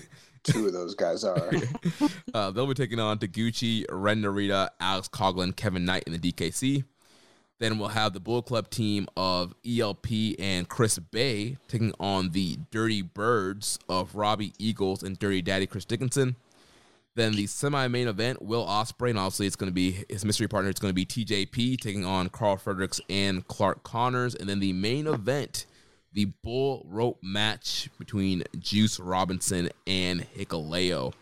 [0.44, 1.52] two of those guys are
[2.34, 6.84] Uh, they'll be taking on Taguchi, Ren Narita, Alex Coughlin, Kevin Knight in the DKC.
[7.60, 10.08] Then we'll have the Bull Club team of ELP
[10.40, 15.84] and Chris Bey taking on the Dirty Birds of Robbie Eagles and Dirty Daddy Chris
[15.84, 16.38] Dickinson.
[17.16, 20.70] Then the semi-main event, Will Ospreay, and obviously it's going to be his mystery partner.
[20.70, 24.36] It's going to be TJP taking on Karl Fredericks and Clark Connors.
[24.36, 25.66] And then the main event,
[26.14, 31.14] the bull rope match between Juice Robinson and Hikuleo.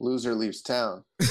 [0.00, 1.04] loser leaves town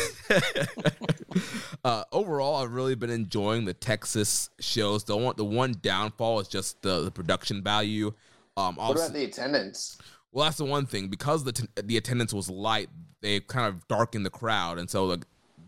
[1.83, 5.03] uh, overall, I've really been enjoying the Texas shows.
[5.05, 8.13] The one, the one downfall is just the, the production value.
[8.57, 9.97] Um, what about the attendance
[10.31, 12.89] well, that's the one thing because the t- the attendance was light.
[13.21, 15.25] They kind of darkened the crowd, and so like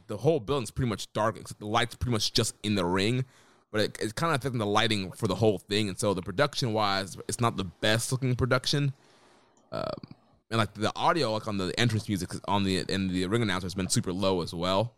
[0.08, 1.38] the whole building's pretty much dark.
[1.38, 3.26] Except the lights pretty much just in the ring,
[3.72, 5.90] but it, it's kind of affecting the lighting for the whole thing.
[5.90, 8.94] And so the production wise, it's not the best looking production.
[9.72, 9.84] Um,
[10.50, 13.66] and like the audio, like on the entrance music on the and the ring announcer
[13.66, 14.96] has been super low as well.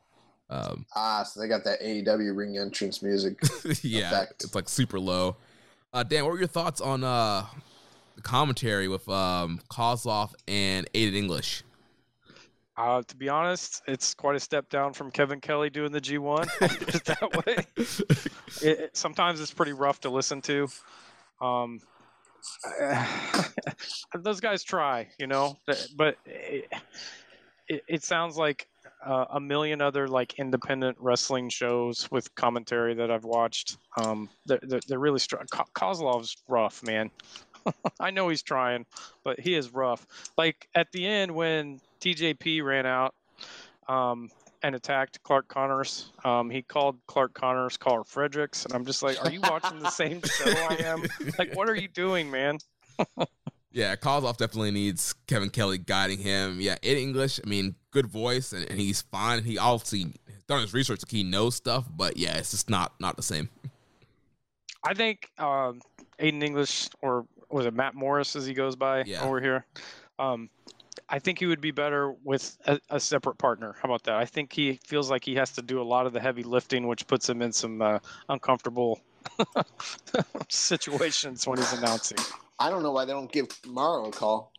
[0.50, 3.40] Um, ah so they got that aew ring entrance music
[3.84, 4.44] yeah, effect.
[4.44, 5.38] it's like super low.
[5.94, 7.46] Uh, Dan, what were your thoughts on uh,
[8.16, 11.64] the commentary with um, Koslov and Aiden English?
[12.78, 16.48] Uh, to be honest, it's quite a step down from Kevin Kelly doing the G1.
[16.62, 17.66] I'll put it that way.
[18.64, 20.68] It, it- sometimes it's pretty rough to listen to.
[21.40, 21.80] Um,
[24.20, 25.58] those guys try, you know,
[25.96, 26.68] but it,
[27.68, 28.68] it, it sounds like
[29.06, 33.78] uh, a million other like independent wrestling shows with commentary that I've watched.
[33.98, 35.46] Um, they're, they're, they're really strong.
[35.52, 37.10] Ko- Koslov's rough, man.
[38.00, 38.86] I know he's trying,
[39.24, 40.06] but he is rough.
[40.38, 43.14] Like at the end when TJP ran out
[43.88, 44.30] um,
[44.64, 49.24] and attacked Clark Connors, um, he called Clark Connors Karl Fredericks, and I'm just like,
[49.24, 51.04] are you watching the same show I am?
[51.38, 52.58] Like, what are you doing, man?
[53.74, 56.60] Yeah, Koslov definitely needs Kevin Kelly guiding him.
[56.60, 59.46] Yeah, in English, I mean, good voice, and, and he's fine.
[59.46, 60.08] He obviously
[60.46, 63.48] done his research, like he knows stuff, but yeah, it's just not not the same.
[64.84, 65.80] I think um,
[66.20, 69.24] Aiden English, or was it Matt Morris as he goes by Yeah.
[69.24, 69.66] over here?
[70.20, 70.50] Um,
[71.10, 73.76] I think he would be better with a, a separate partner.
[73.82, 74.16] How about that?
[74.16, 76.88] I think he feels like he has to do a lot of the heavy lifting,
[76.88, 78.00] which puts him in some uh,
[78.30, 79.02] uncomfortable
[80.50, 82.18] situations when he's announcing.
[82.60, 84.52] I don't know why they don't give Mauro a call.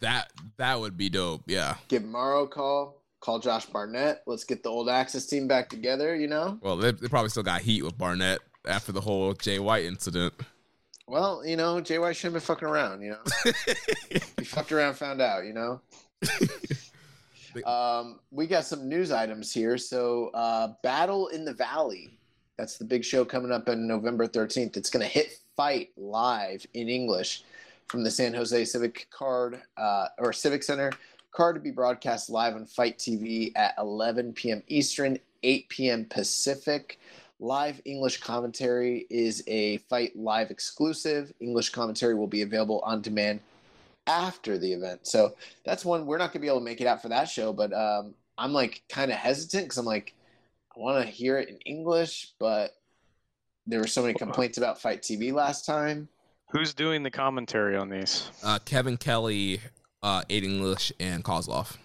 [0.00, 1.42] That that would be dope.
[1.46, 1.76] Yeah.
[1.88, 3.02] Give Mauro a call.
[3.20, 4.22] Call Josh Barnett.
[4.26, 6.14] Let's get the old AXS team back together.
[6.14, 6.58] You know.
[6.60, 10.34] Well, they, they probably still got heat with Barnett after the whole Jay White incident.
[11.08, 13.02] Well, you know, JY shouldn't be fucking around.
[13.02, 13.52] You know,
[14.38, 15.44] he fucked around, found out.
[15.44, 15.80] You know.
[17.64, 19.78] Um, we got some news items here.
[19.78, 22.18] So, uh, Battle in the Valley.
[22.56, 24.76] That's the big show coming up on November 13th.
[24.76, 27.44] It's going to hit FITE live in English
[27.88, 30.92] from the San Jose Civic Card uh, or Civic Center.
[31.30, 34.62] Card to be broadcast live on FITE TV at 11 p.m.
[34.68, 36.04] Eastern, 8 p.m.
[36.04, 36.98] Pacific.
[37.40, 41.32] Live English commentary is a FITE Live exclusive.
[41.40, 43.40] English commentary will be available on demand
[44.06, 45.06] after the event.
[45.06, 45.34] So
[45.64, 47.72] that's one we're not gonna be able to make it out for that show, but
[47.72, 50.14] um, I'm like kind of hesitant because I'm like
[50.76, 52.76] I want to hear it in English, but
[53.66, 56.08] there were so many complaints about FITE TV last time.
[56.50, 58.30] Who's doing the commentary on these?
[58.42, 59.60] Uh, Kevin Kelly,
[60.02, 61.76] uh, Aiden English, and Koslov.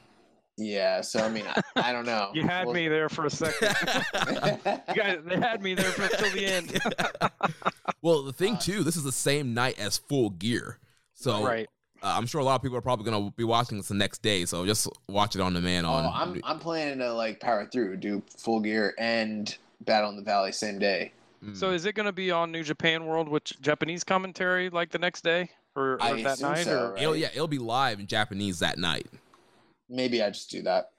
[0.58, 2.32] Yeah, so I mean I, I don't know.
[2.34, 3.76] You had Well- me there for a second.
[4.14, 6.80] you guys, they had me there for till the end.
[8.02, 10.78] well, the thing too, this is the same night as Full Gear,
[11.14, 11.68] so right.
[12.02, 14.22] uh, I'm sure a lot of people are probably gonna be watching this the next
[14.22, 14.46] day.
[14.46, 15.88] So just watch it on demand.
[15.88, 20.16] Oh, On I'm I'm planning to like power through, do full gear and Battle in
[20.16, 21.12] the Valley same day.
[21.44, 21.58] Mm.
[21.58, 24.98] So is it going to be on New Japan World with Japanese commentary like the
[24.98, 26.64] next day or, or I that night?
[26.64, 27.02] so, or right?
[27.02, 29.08] it'll yeah, it'll be live in Japanese that night.
[29.94, 30.92] Maybe I just do that.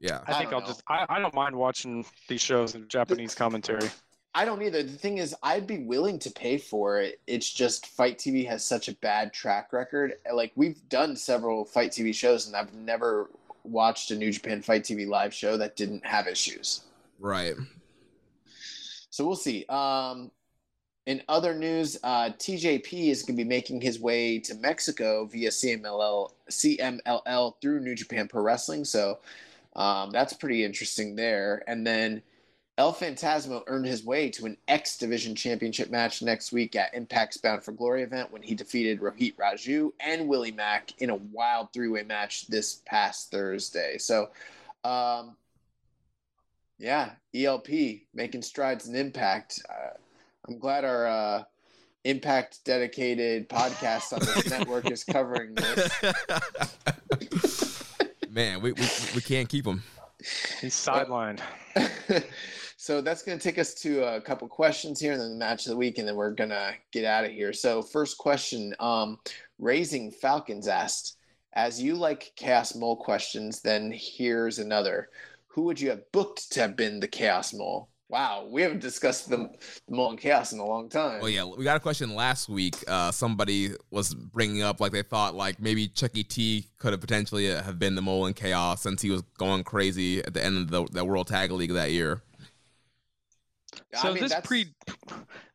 [0.00, 0.20] Yeah.
[0.26, 0.66] I I think don't I'll know.
[0.68, 3.88] just I, I don't mind watching these shows in Japanese commentary.
[4.34, 4.82] I don't either.
[4.82, 7.20] The thing is, I'd be willing to pay for it.
[7.26, 10.14] It's just FITE TV has such a bad track record.
[10.32, 13.30] Like we've done several FITE TV shows, and I've never
[13.64, 16.82] watched a New Japan Fight TV live show that didn't have issues.
[17.18, 17.54] Right.
[19.10, 19.64] So we'll see.
[19.70, 20.30] Um,
[21.06, 25.50] in other news, uh, TJP is going to be making his way to Mexico via
[25.50, 28.84] CMLL, CMLL through New Japan Pro Wrestling.
[28.84, 29.20] So
[29.76, 31.62] um, that's pretty interesting there.
[31.68, 32.22] And then
[32.76, 37.36] El Fantasmo earned his way to an X Division Championship match next week at Impact's
[37.36, 41.72] Bound for Glory event when he defeated Rohit Raju and Willie Mack in a wild
[41.72, 43.96] three way match this past Thursday.
[43.96, 44.30] So,
[44.82, 45.36] um,
[46.78, 47.68] yeah, ELP
[48.12, 49.62] making strides in Impact.
[49.70, 49.96] Uh,
[50.48, 51.42] I'm glad our uh,
[52.04, 55.90] Impact dedicated podcast on this network is covering this.
[58.30, 59.82] Man, we, we we can't keep him.
[60.60, 61.40] He's sidelined.
[62.76, 65.66] so that's going to take us to a couple questions here and then the match
[65.66, 68.74] of the week and then we're going to get out of here so first question
[68.78, 69.18] um,
[69.58, 71.16] raising falcons asked
[71.54, 75.08] as you like chaos mole questions then here's another
[75.48, 79.28] who would you have booked to have been the chaos mole wow we haven't discussed
[79.28, 79.36] the,
[79.88, 82.48] the mole and chaos in a long time Well, yeah, we got a question last
[82.48, 82.76] week.
[82.86, 87.50] Uh, somebody was bringing up like they thought like maybe Chucky T could have potentially
[87.52, 90.56] uh, have been the mole in chaos since he was going crazy at the end
[90.58, 92.22] of the, the World Tag League that year.
[93.94, 94.66] I So mean, this that's- pre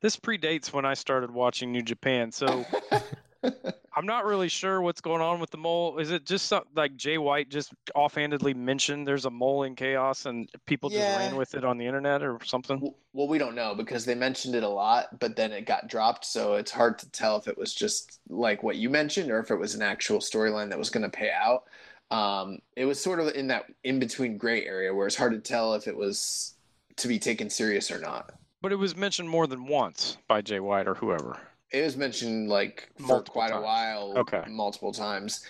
[0.01, 2.31] this predates when I started watching New Japan.
[2.31, 2.65] So
[3.93, 5.97] I'm not really sure what's going on with the mole.
[5.97, 10.25] Is it just some, like Jay White just offhandedly mentioned there's a mole in chaos
[10.25, 12.93] and people just ran with it on the internet or something?
[13.11, 16.23] Well, we don't know because they mentioned it a lot, but then it got dropped.
[16.23, 19.51] So it's hard to tell if it was just like what you mentioned or if
[19.51, 21.63] it was an actual storyline that was going to pay out.
[22.11, 25.39] Um, it was sort of in that in between gray area where it's hard to
[25.39, 26.53] tell if it was
[26.97, 28.31] to be taken serious or not.
[28.61, 31.37] But it was mentioned more than once by Jay White or whoever.
[31.71, 34.43] It was mentioned like for Multiple quite a while, Okay.
[34.49, 35.45] multiple times.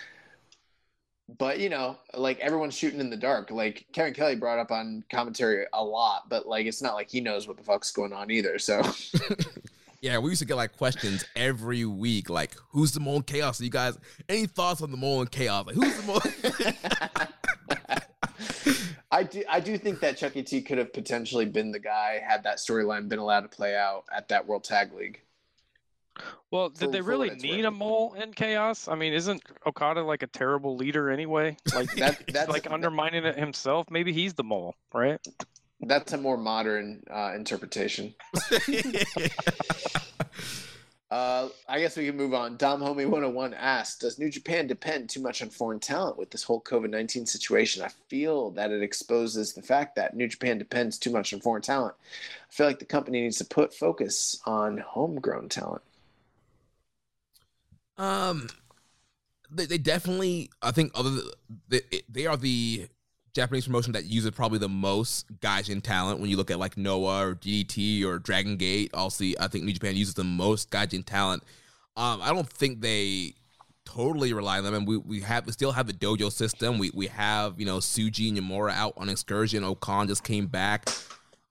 [1.40, 3.50] but you know, like everyone's shooting in the dark.
[3.51, 7.22] Like Kevin Kelly brought up on commentary a lot, but like it's not like he
[7.22, 8.59] knows what the fuck's going on either.
[8.59, 8.82] So
[10.01, 13.59] Yeah, we used to get like questions every week, like who's the mole in chaos?
[13.59, 15.66] So you guys, any thoughts on the mole in chaos?
[15.67, 16.22] Like who's the mole?
[19.11, 22.43] I do I do think that Chucky T could have potentially been the guy had
[22.43, 25.22] that storyline been allowed to play out at that World Tag League.
[26.51, 27.65] Well, did For- they really need worth.
[27.67, 28.88] a mole in chaos?
[28.88, 31.57] I mean, isn't Okada like a terrible leader anyway?
[31.73, 33.90] Like That he's that's like undermining it himself.
[33.90, 35.19] Maybe he's the mole, right?
[35.83, 38.14] that's a more modern uh, interpretation.
[41.09, 42.56] Uh, I guess we can move on.
[42.56, 46.41] Dom Homie 101 asks Does New Japan depend too much on foreign talent with this
[46.43, 47.83] whole COVID 19 situation?
[47.83, 51.61] I feel that it exposes the fact that New Japan depends too much on foreign
[51.61, 51.95] talent.
[52.49, 55.81] I feel like the company needs to put focus on homegrown talent.
[58.01, 58.47] Um,
[59.51, 60.49] they, they definitely.
[60.61, 61.21] I think other
[61.69, 62.88] th- they, they are the
[63.35, 66.19] Japanese promotion that uses probably the most gaijin talent.
[66.19, 69.73] When you look at like Noah or DDT or Dragon Gate, also I think New
[69.73, 71.43] Japan uses the most gaijin talent.
[71.95, 73.35] Um, I don't think they
[73.85, 76.80] totally rely on them, and we, we have we still have the dojo system.
[76.80, 79.63] We we have you know Tsuji and Uemura out on excursion.
[79.63, 80.89] O-Khan just came back.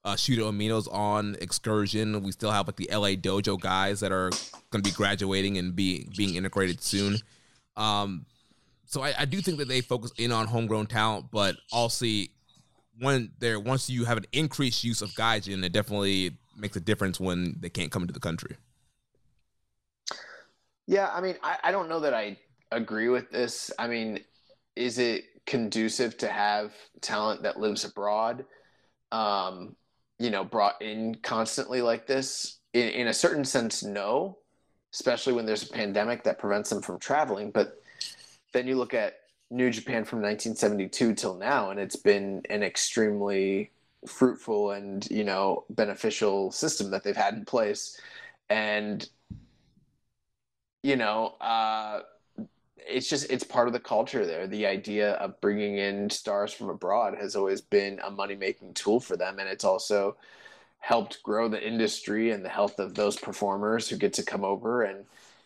[0.02, 2.22] Uh, Shota Umino's on excursion.
[2.22, 4.30] We still have like the LA Dojo guys that are
[4.70, 7.18] going to be graduating and be being integrated soon.
[7.76, 8.24] Um,
[8.86, 12.06] so I, I do think that they focus in on homegrown talent, but also
[12.98, 17.20] when there once you have an increased use of gaijin, it definitely makes a difference
[17.20, 18.56] when they can't come into the country.
[20.86, 22.36] Yeah, I mean, I, I don't know that I
[22.72, 23.70] agree with this.
[23.78, 24.20] I mean,
[24.76, 28.44] is it conducive to have talent that lives abroad,
[29.12, 29.76] um,
[30.20, 32.58] you know, brought in constantly like this?
[32.74, 34.38] In, in a certain sense, no,
[34.92, 37.50] especially when there's a pandemic that prevents them from traveling.
[37.50, 37.82] But
[38.52, 39.14] then you look at
[39.50, 43.72] New Japan from 1972 till now, and it's been an extremely
[44.06, 47.98] fruitful and you know beneficial system that they've had in place,
[48.48, 49.08] and
[50.82, 52.00] you know, uh,
[52.88, 54.46] it's just it's part of the culture there.
[54.46, 59.00] The idea of bringing in stars from abroad has always been a money making tool
[59.00, 60.16] for them, and it's also
[60.80, 64.82] helped grow the industry and the health of those performers who get to come over
[64.82, 65.04] and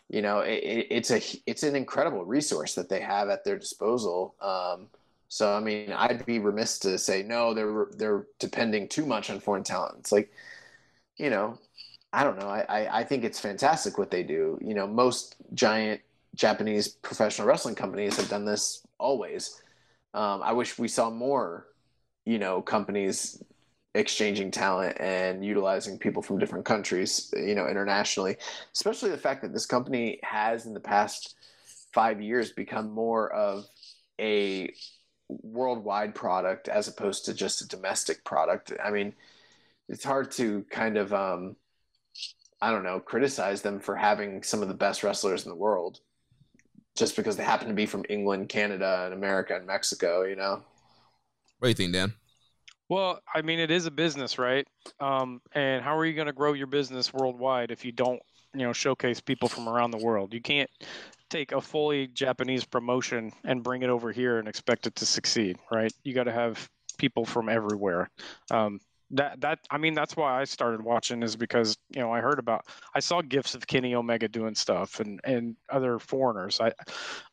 [0.09, 3.57] you know it, it, it's a it's an incredible resource that they have at their
[3.57, 4.35] disposal.
[4.41, 4.87] Um,
[5.27, 9.39] so i mean i'd be remiss to say no they're they're depending too much on
[9.39, 9.95] foreign talent.
[9.99, 10.31] It's like
[11.17, 11.59] you know
[12.13, 12.47] i don't know.
[12.47, 14.57] I i, I think it's fantastic what they do.
[14.61, 16.01] You know most giant
[16.35, 19.61] japanese professional wrestling companies have done this always
[20.13, 21.67] um, i wish we saw more
[22.25, 23.41] you know companies
[23.95, 28.37] exchanging talent and utilizing people from different countries, you know, internationally.
[28.73, 31.35] Especially the fact that this company has in the past
[31.93, 33.65] five years become more of
[34.19, 34.71] a
[35.29, 38.73] worldwide product as opposed to just a domestic product.
[38.83, 39.13] I mean,
[39.87, 41.55] it's hard to kind of, um,
[42.61, 46.01] I don't know, criticize them for having some of the best wrestlers in the world
[46.95, 50.63] just because they happen to be from England, Canada, and America and Mexico, you know?
[51.59, 52.13] What do you think, Dan?
[52.87, 54.67] Well, I mean, it is a business, right?
[54.99, 58.21] Um, and how are you going to grow your business worldwide if you don't,
[58.53, 60.33] you know, showcase people from around the world?
[60.33, 60.69] You can't
[61.29, 65.57] take a fully Japanese promotion and bring it over here and expect it to succeed,
[65.71, 65.91] right?
[66.03, 68.09] You got to have people from everywhere.
[68.51, 68.79] Um,
[69.11, 72.39] that that I mean, that's why I started watching is because you know I heard
[72.39, 76.59] about I saw gifs of Kenny Omega doing stuff and and other foreigners.
[76.59, 76.73] I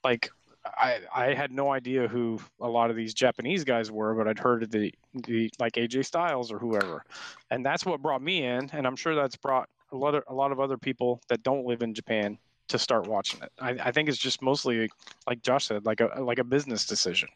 [0.05, 0.31] like
[0.65, 4.39] I I had no idea who a lot of these Japanese guys were, but I'd
[4.39, 7.05] heard of the the like AJ Styles or whoever,
[7.51, 10.35] and that's what brought me in, and I'm sure that's brought a lot of a
[10.35, 13.53] lot of other people that don't live in Japan to start watching it.
[13.61, 14.91] I, I think it's just mostly
[15.27, 17.29] like Josh said, like a like a business decision.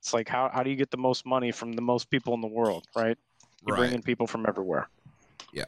[0.00, 2.40] It's like how how do you get the most money from the most people in
[2.40, 3.18] the world, right?
[3.66, 4.88] You bring in people from everywhere.
[5.52, 5.64] Yeah.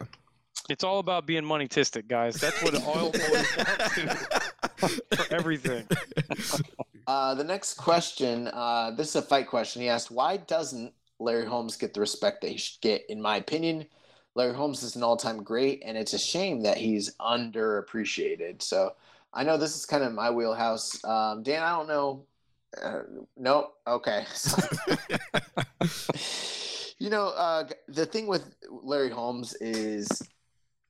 [0.69, 2.36] It's all about being money tistic, guys.
[2.36, 5.86] That's what it all boils down to for everything.
[7.07, 9.83] Uh, the next question, uh, this is a fight question.
[9.83, 13.36] He asked, "Why doesn't Larry Holmes get the respect that he should get?" In my
[13.36, 13.86] opinion,
[14.36, 18.62] Larry Holmes is an all-time great, and it's a shame that he's underappreciated.
[18.62, 18.94] So,
[19.35, 21.02] I know this is kind of my wheelhouse.
[21.02, 22.27] Um, Dan, I don't know.
[22.81, 23.01] Uh,
[23.36, 23.75] nope.
[23.89, 24.25] Okay.
[27.00, 30.06] you know, uh, the thing with Larry Holmes is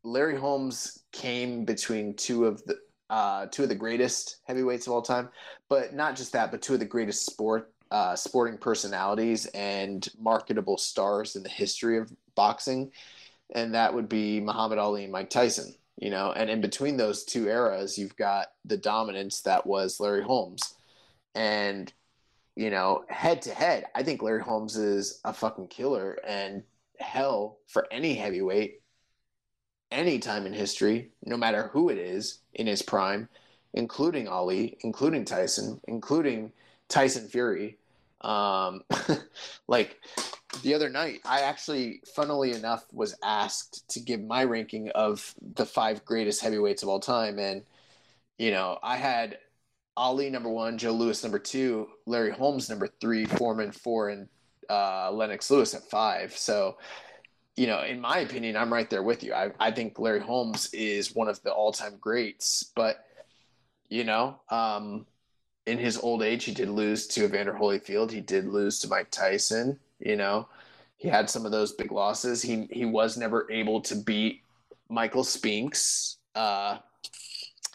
[0.03, 2.77] Larry Holmes came between two of the
[3.09, 5.29] uh, two of the greatest heavyweights of all time,
[5.69, 10.79] but not just that, but two of the greatest sport uh, sporting personalities and marketable
[10.79, 12.91] stars in the history of boxing,
[13.55, 15.75] and that would be Muhammad Ali and Mike Tyson.
[15.97, 20.23] You know, and in between those two eras, you've got the dominance that was Larry
[20.23, 20.75] Holmes,
[21.37, 21.93] and
[22.61, 26.63] you know, head to head, I think Larry Holmes is a fucking killer and
[26.99, 28.83] hell for any heavyweight,
[29.91, 33.31] any time in history, no matter who it is in his prime,
[33.73, 36.53] including Ali, including Tyson, including
[36.91, 37.79] Tyson Fury.
[38.21, 38.83] Um,
[39.67, 39.99] like
[40.63, 45.65] the other night, I actually, funnily enough, was asked to give my ranking of the
[45.65, 47.39] five greatest heavyweights of all time.
[47.39, 47.63] And,
[48.37, 49.39] you know, I had
[49.97, 54.29] Ali number one, Joe Louis number two, Larry Holmes number three, Foreman four, and
[54.69, 56.37] uh, Lennox Lewis at five.
[56.37, 56.79] So,
[57.57, 59.35] you know, in my opinion, I'm right there with you.
[59.35, 63.05] I, I think Larry Holmes is one of the all time greats, but,
[63.89, 65.07] you know, um,
[65.67, 68.11] in his old age, he did lose to Evander Holyfield.
[68.11, 69.79] He did lose to Mike Tyson.
[69.99, 70.49] You know,
[70.97, 72.41] he had some of those big losses.
[72.41, 74.43] He he was never able to beat
[74.89, 76.17] Michael Spinks.
[76.35, 76.79] Uh,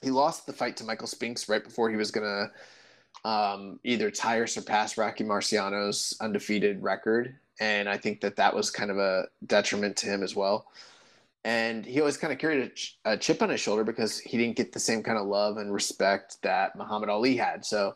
[0.06, 2.51] he lost the fight to Michael Spinks right before he was gonna
[3.25, 8.69] um, either tie or surpass Rocky Marciano's undefeated record, and I think that that was
[8.69, 10.67] kind of a detriment to him as well.
[11.43, 14.38] And he always kind of carried a, ch- a chip on his shoulder because he
[14.38, 17.66] didn't get the same kind of love and respect that Muhammad Ali had.
[17.66, 17.95] So,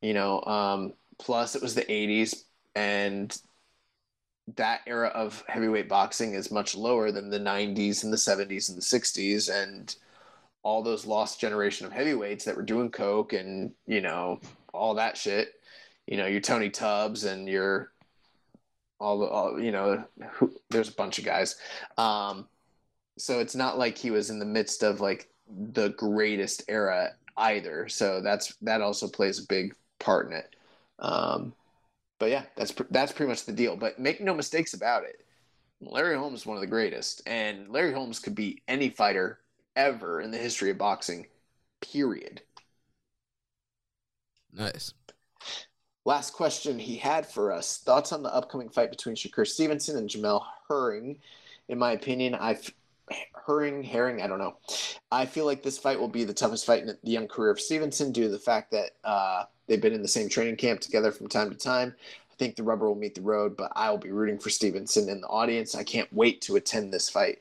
[0.00, 2.44] you know, um, plus it was the 80s,
[2.76, 3.36] and
[4.56, 8.78] that era of heavyweight boxing is much lower than the 90s and the 70s and
[8.78, 9.96] the 60s and
[10.62, 14.40] all those lost generation of heavyweights that were doing coke and you know
[14.72, 15.54] all that shit.
[16.06, 17.92] You know your tony tubbs and your
[18.98, 21.56] all the all, you know who, there's a bunch of guys.
[21.98, 22.46] Um,
[23.18, 27.88] so it's not like he was in the midst of like the greatest era either.
[27.88, 30.54] So that's that also plays a big part in it.
[30.98, 31.52] Um,
[32.18, 33.76] but yeah, that's that's pretty much the deal.
[33.76, 35.24] But make no mistakes about it.
[35.80, 39.40] Larry Holmes is one of the greatest, and Larry Holmes could be any fighter
[39.76, 41.26] ever in the history of boxing.
[41.80, 42.42] Period.
[44.52, 44.94] Nice.
[46.04, 50.08] Last question he had for us: thoughts on the upcoming fight between Shakur Stevenson and
[50.08, 51.18] Jamel Herring.
[51.68, 52.72] In my opinion, I've
[53.46, 54.56] Herring, Herring, I don't know.
[55.10, 57.60] I feel like this fight will be the toughest fight in the young career of
[57.60, 61.12] Stevenson due to the fact that uh, They've been in the same training camp together
[61.12, 61.94] from time to time.
[62.30, 65.08] I think the rubber will meet the road, but I will be rooting for Stevenson
[65.08, 65.74] in the audience.
[65.74, 67.38] I can't wait to attend this fight.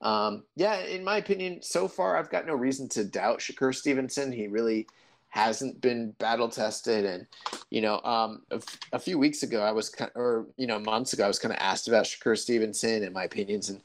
[0.00, 4.32] Um, yeah, in my opinion, so far I've got no reason to doubt Shakur Stevenson.
[4.32, 4.86] He really
[5.28, 7.26] hasn't been battle tested, and
[7.70, 10.78] you know, um, a, f- a few weeks ago I was kind, or you know,
[10.78, 13.80] months ago I was kind of asked about Shakur Stevenson and my opinions, and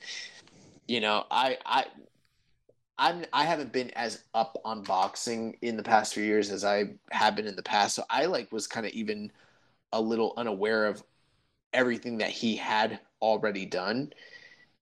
[0.88, 1.86] you know, I I
[2.98, 6.96] I'm I haven't been as up on boxing in the past few years as I
[7.12, 7.96] have been in the past.
[7.96, 9.32] So I like was kind of even
[9.92, 11.04] a little unaware of
[11.74, 14.14] everything that he had already done.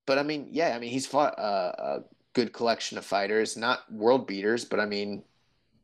[0.05, 4.25] But I mean, yeah, I mean he's fought a, good collection of fighters, not world
[4.25, 5.23] beaters, but I mean,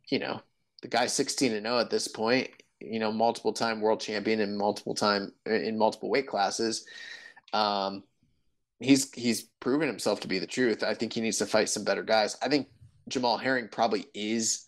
[0.08, 0.42] you know,
[0.82, 2.50] the guy's 16 and 0 at this point.
[2.80, 6.86] You know, multiple time world champion and multiple time in multiple weight classes.
[7.54, 8.04] Um,
[8.80, 10.84] he's he's proven himself to be the truth.
[10.84, 12.38] I think he needs to fight some better guys.
[12.42, 12.68] I think
[13.10, 14.66] Jamel Herring probably is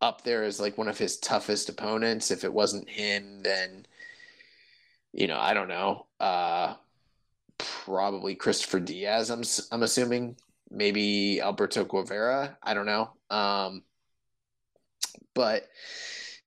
[0.00, 2.30] up there as like one of his toughest opponents.
[2.30, 3.86] If it wasn't him, then
[5.12, 6.06] you know I don't know.
[6.18, 6.74] Uh,
[7.60, 9.30] probably Christopher Diaz.
[9.30, 10.36] I'm I'm assuming
[10.70, 12.56] maybe Alberto Guevara.
[12.62, 13.10] I don't know.
[13.30, 13.82] Um,
[15.34, 15.68] but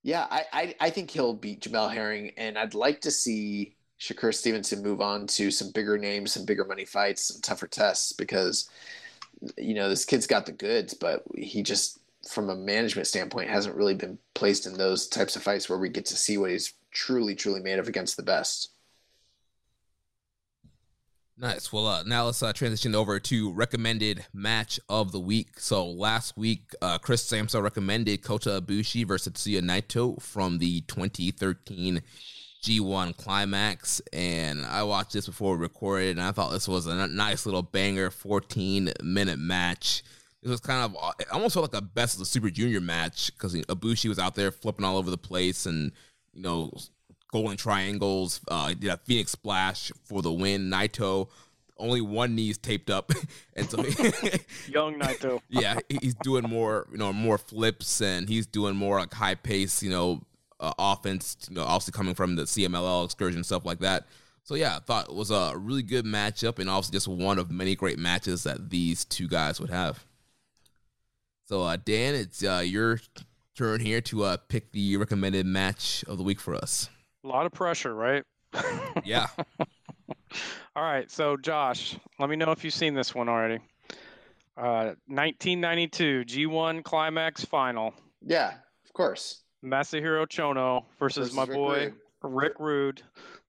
[0.02, 4.34] yeah, I, I I think he'll beat Jamel Herring, and I'd like to see Shakur
[4.34, 8.68] Stevenson move on to some bigger names, some bigger money fights, some tougher tests because
[9.58, 13.76] you know this kid's got the goods, but he just from a management standpoint hasn't
[13.76, 16.74] really been placed in those types of fights where we get to see what he's
[16.90, 18.73] truly truly made of against the best.
[21.36, 21.72] Nice.
[21.72, 25.58] Well, uh, now let's uh, transition over to recommended match of the week.
[25.58, 32.02] So last week, uh, Chris Samsa recommended Kota Ibushi versus Tetsuya Naito from the 2013
[32.62, 37.08] G1 Climax, and I watched this before we recorded, and I thought this was a
[37.08, 40.02] nice little banger, 14 minute match.
[40.40, 43.32] It was kind of it almost felt like a best of the Super Junior match
[43.34, 45.90] because Ibushi was out there flipping all over the place, and
[46.32, 46.72] you know,
[47.34, 48.40] golden triangles.
[48.46, 50.70] Uh, did a Phoenix Splash for the win.
[50.70, 51.28] Naito
[51.76, 53.10] only one knee's taped up,
[53.54, 53.78] and so
[54.68, 55.40] young Naito.
[55.48, 59.82] yeah, he's doing more, you know, more flips, and he's doing more like high pace,
[59.82, 60.22] you know,
[60.60, 64.06] uh, offense, you know, obviously coming from the CMLL excursion stuff like that.
[64.44, 67.50] So yeah, I thought it was a really good matchup, and obviously just one of
[67.50, 70.04] many great matches that these two guys would have.
[71.46, 73.00] So uh, Dan, it's uh, your
[73.56, 76.88] turn here to uh, pick the recommended match of the week for us.
[77.24, 78.22] A lot of pressure, right?
[79.04, 79.26] yeah.
[80.76, 83.60] All right, so Josh, let me know if you've seen this one already.
[84.56, 87.94] Uh, 1992 G1 Climax Final.
[88.20, 88.54] Yeah,
[88.84, 89.40] of course.
[89.64, 92.34] Masahiro Chono versus, Versus my Rick boy Rude.
[92.34, 93.02] Rick Rude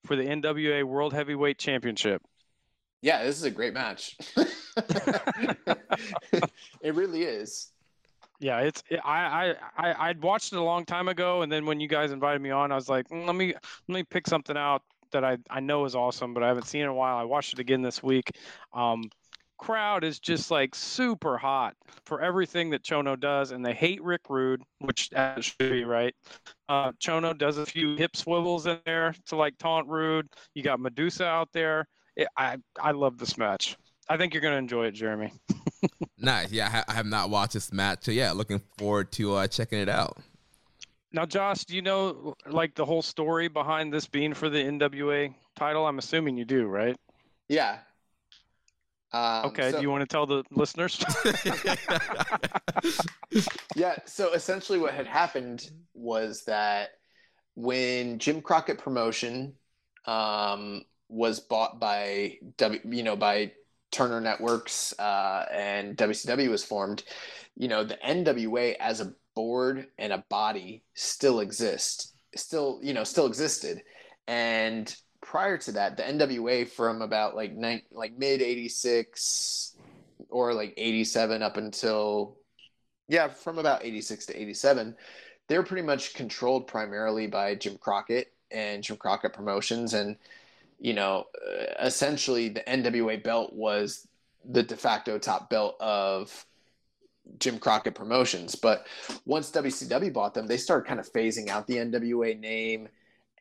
[0.05, 2.21] for the NWA World Heavyweight Championship.
[3.01, 4.17] Yeah, this is a great match.
[6.81, 7.71] it really is.
[8.39, 11.65] Yeah, it's it, I I I I'd watched it a long time ago, and then
[11.65, 13.53] when you guys invited me on, I was like, "Mm, let me
[13.87, 14.81] let me pick something out
[15.11, 17.17] that I I know is awesome, but I haven't seen in a while.
[17.17, 18.31] I watched it again this week.
[18.73, 19.03] Um,
[19.57, 24.21] crowd is just like super hot for everything that Chono does, and they hate Rick
[24.29, 26.13] Rude, which that should be right.
[26.67, 30.27] Uh, Chono does a few hip swivels in there to like taunt Rude.
[30.53, 31.87] You got Madusa out there.
[32.17, 33.77] It, I I love this match.
[34.09, 35.31] I think you're gonna enjoy it, Jeremy.
[36.17, 36.51] Nice.
[36.51, 38.05] Yeah, I, ha- I have not watched this match.
[38.05, 40.17] So yeah, looking forward to uh, checking it out.
[41.11, 45.35] Now, Josh, do you know like the whole story behind this being for the NWA
[45.55, 45.85] title?
[45.85, 46.97] I'm assuming you do, right?
[47.47, 47.77] Yeah.
[49.13, 49.69] Um, Okay.
[49.71, 51.03] so- do you want to tell the listeners?
[53.75, 56.91] Yeah, so essentially what had happened was that
[57.55, 59.53] when Jim Crockett Promotion
[60.05, 63.51] um, was bought by W, you know, by
[63.95, 67.03] Turner Networks uh, and WCW was formed,
[67.55, 73.05] you know, the NWA as a board and a body still exists, still, you know,
[73.05, 73.81] still existed.
[74.27, 79.77] And prior to that, the NWA from about like nine, like mid 86
[80.29, 82.37] or like 87 up until
[83.07, 84.93] yeah, from about 86 to 87,
[85.47, 89.93] they were pretty much controlled primarily by Jim Crockett and Jim Crockett Promotions.
[89.93, 90.17] And,
[90.79, 94.07] you know, uh, essentially the NWA belt was
[94.43, 96.45] the de facto top belt of
[97.39, 98.55] Jim Crockett Promotions.
[98.55, 98.85] But
[99.25, 102.89] once WCW bought them, they started kind of phasing out the NWA name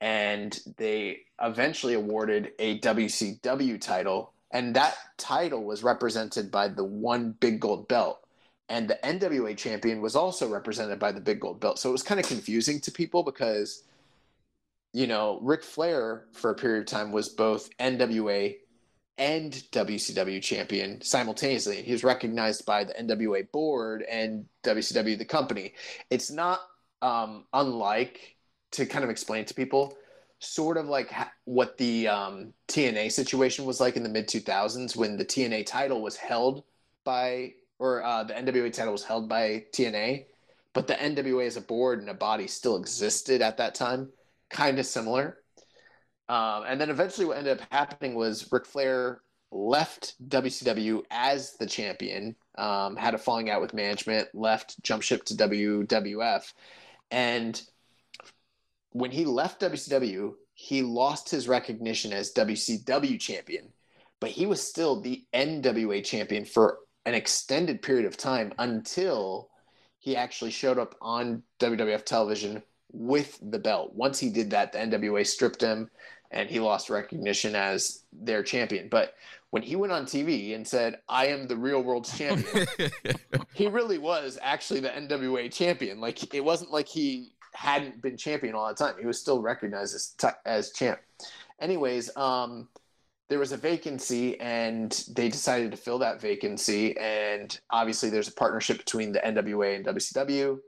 [0.00, 4.32] and they eventually awarded a WCW title.
[4.50, 8.24] And that title was represented by the one big gold belt
[8.68, 11.78] and the NWA champion was also represented by the big gold belt.
[11.78, 13.84] So it was kind of confusing to people because,
[14.94, 18.56] you know, Ric Flair for a period of time was both NWA
[19.18, 21.82] and WCW champion simultaneously.
[21.82, 25.74] He was recognized by the NWA board and WCW the company.
[26.10, 26.60] It's not
[27.02, 28.36] um, unlike
[28.72, 29.96] to kind of explain to people.
[30.38, 34.94] Sort of like ha- what the um, TNA situation was like in the mid 2000s
[34.94, 36.62] when the TNA title was held
[37.02, 40.26] by or uh, the NWA title was held by TNA,
[40.72, 44.10] but the NWA as a board and a body still existed at that time,
[44.54, 45.38] kind of similar.
[46.28, 51.66] Um, and then eventually, what ended up happening was Ric Flair left WCW as the
[51.66, 56.52] champion, um, had a falling out with management, left, jump ship to WWF,
[57.10, 57.62] and
[58.90, 63.72] when he left WCW, he lost his recognition as WCW champion,
[64.20, 69.50] but he was still the NWA champion for an extended period of time until
[69.98, 72.62] he actually showed up on WWF television
[72.94, 73.92] with the belt.
[73.94, 75.90] Once he did that, the NWA stripped him
[76.30, 78.88] and he lost recognition as their champion.
[78.88, 79.14] But
[79.50, 82.66] when he went on TV and said, I am the real world's champion,
[83.54, 86.00] he really was actually the NWA champion.
[86.00, 88.94] Like it wasn't like he hadn't been champion all the time.
[88.98, 90.98] He was still recognized as t- as champ.
[91.60, 92.68] Anyways, um,
[93.28, 96.96] there was a vacancy, and they decided to fill that vacancy.
[96.98, 100.58] And obviously, there's a partnership between the NWA and WCW.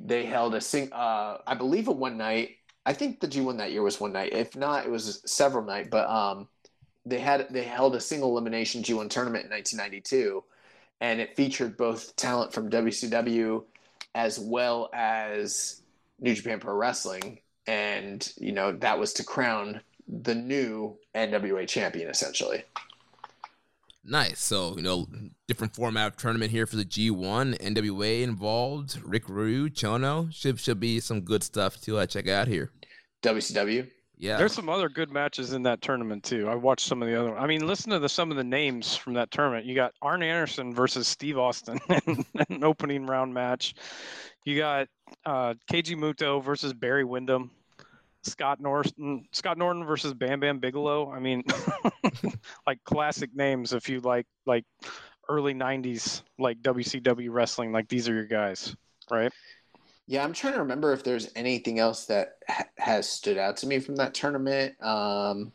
[0.00, 2.56] They held a sing, uh, I believe, a one night.
[2.86, 4.32] I think the G1 that year was one night.
[4.32, 5.90] If not, it was several night.
[5.90, 6.48] But um,
[7.04, 10.44] they had they held a single elimination G1 tournament in 1992,
[11.00, 13.64] and it featured both talent from WCW
[14.14, 15.82] as well as
[16.20, 22.08] New Japan Pro Wrestling, and you know that was to crown the new NWA champion
[22.08, 22.64] essentially.
[24.08, 24.40] Nice.
[24.40, 25.06] So, you know,
[25.46, 27.58] different format of tournament here for the G1.
[27.58, 28.98] NWA involved.
[29.04, 30.32] Rick Rude, Chono.
[30.32, 32.72] Should should be some good stuff to uh, check out here.
[33.22, 33.88] WCW.
[34.16, 34.36] Yeah.
[34.36, 36.48] There's some other good matches in that tournament too.
[36.48, 37.38] I watched some of the other.
[37.38, 39.66] I mean, listen to the, some of the names from that tournament.
[39.66, 43.74] You got Arn Anderson versus Steve Austin in an opening round match.
[44.44, 44.88] You got
[45.26, 47.50] uh, Keiji Muto versus Barry Windham.
[48.22, 51.10] Scott Norton, Scott Norton versus Bam Bam Bigelow.
[51.10, 51.44] I mean,
[52.66, 53.72] like classic names.
[53.72, 54.64] If you like, like
[55.28, 58.74] early '90s, like WCW wrestling, like these are your guys,
[59.10, 59.32] right?
[60.06, 63.66] Yeah, I'm trying to remember if there's anything else that ha- has stood out to
[63.66, 64.82] me from that tournament.
[64.82, 65.52] Um,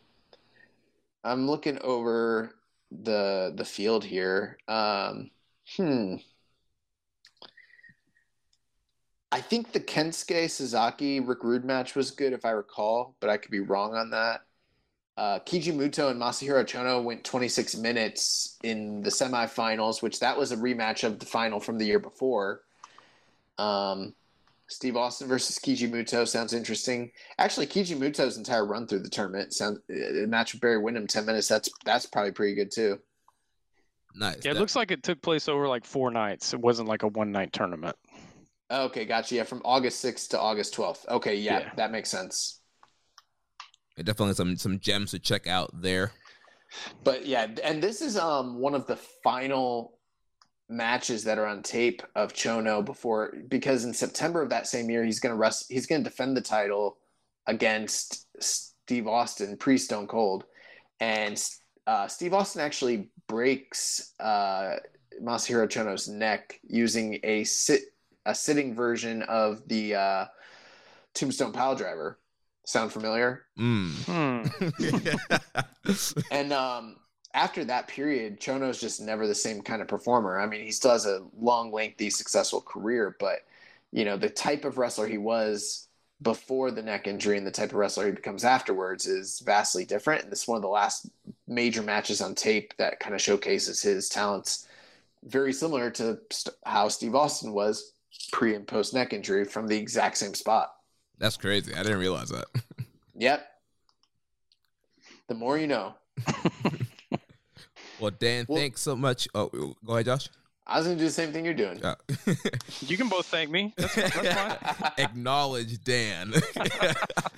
[1.23, 2.55] I'm looking over
[2.91, 4.57] the the field here.
[4.67, 5.31] Um,
[5.75, 6.15] hmm.
[9.33, 13.37] I think the Kensuke Sasaki Rick Rude match was good, if I recall, but I
[13.37, 14.41] could be wrong on that.
[15.17, 20.51] Uh, Keiji Muto and Masahiro Chono went 26 minutes in the semifinals, which that was
[20.51, 22.61] a rematch of the final from the year before.
[23.57, 24.13] Um,
[24.67, 27.11] Steve Austin versus Keiji Muto sounds interesting.
[27.39, 31.25] Actually, Keiji Muto's entire run through the tournament sounds a match with Barry Windham ten
[31.25, 31.47] minutes.
[31.47, 32.99] That's that's probably pretty good too.
[34.15, 34.37] Nice.
[34.43, 36.53] Yeah, it That- looks like it took place over like four nights.
[36.53, 37.95] It wasn't like a one night tournament.
[38.71, 39.35] Okay, gotcha.
[39.35, 41.05] Yeah, from August sixth to August twelfth.
[41.09, 41.69] Okay, yeah, Yeah.
[41.75, 42.59] that makes sense.
[43.97, 46.11] yeah, definitely some some gems to check out there.
[47.03, 49.99] But yeah, and this is um one of the final
[50.69, 55.03] matches that are on tape of Chono before because in September of that same year
[55.03, 56.97] he's gonna rest he's gonna defend the title
[57.45, 60.45] against Steve Austin pre Stone Cold,
[60.99, 61.41] and
[61.85, 64.77] uh, Steve Austin actually breaks uh,
[65.21, 67.81] Masahiro Chono's neck using a sit
[68.25, 70.25] a sitting version of the uh,
[71.13, 72.19] Tombstone Pile Driver.
[72.65, 73.43] Sound familiar?
[73.59, 74.47] Mm.
[74.55, 76.13] Hmm.
[76.31, 76.95] And um,
[77.33, 80.39] after that period, Chono's just never the same kind of performer.
[80.39, 83.39] I mean, he still has a long, lengthy, successful career, but
[83.91, 85.87] you know, the type of wrestler he was
[86.21, 90.23] before the neck injury and the type of wrestler he becomes afterwards is vastly different.
[90.23, 91.09] And this is one of the last
[91.47, 94.67] major matches on tape that kind of showcases his talents.
[95.23, 97.92] Very similar to st- how Steve Austin was
[98.31, 100.71] pre and post neck injury from the exact same spot.
[101.19, 101.73] That's crazy.
[101.73, 102.45] I didn't realize that.
[103.15, 103.45] Yep.
[105.27, 105.93] The more you know.
[107.99, 109.27] Well, Dan, Well- thanks so much.
[109.35, 109.49] Oh,
[109.85, 110.29] go ahead, Josh.
[110.65, 111.83] I was gonna do the same thing you're doing.
[111.83, 111.95] Uh,
[112.81, 113.73] You can both thank me.
[113.77, 114.91] That's, that's fine.
[114.97, 116.33] acknowledge Dan.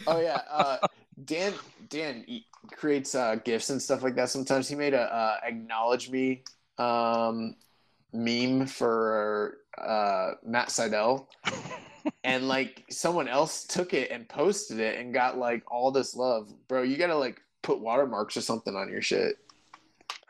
[0.07, 0.77] Oh yeah, uh,
[1.25, 1.53] Dan
[1.89, 4.29] Dan e- creates uh, gifs and stuff like that.
[4.29, 6.43] Sometimes he made a uh, acknowledge me
[6.77, 7.55] um,
[8.13, 11.27] meme for uh, Matt Sydal,
[12.23, 16.51] and like someone else took it and posted it and got like all this love,
[16.67, 16.83] bro.
[16.83, 19.37] You gotta like put watermarks or something on your shit.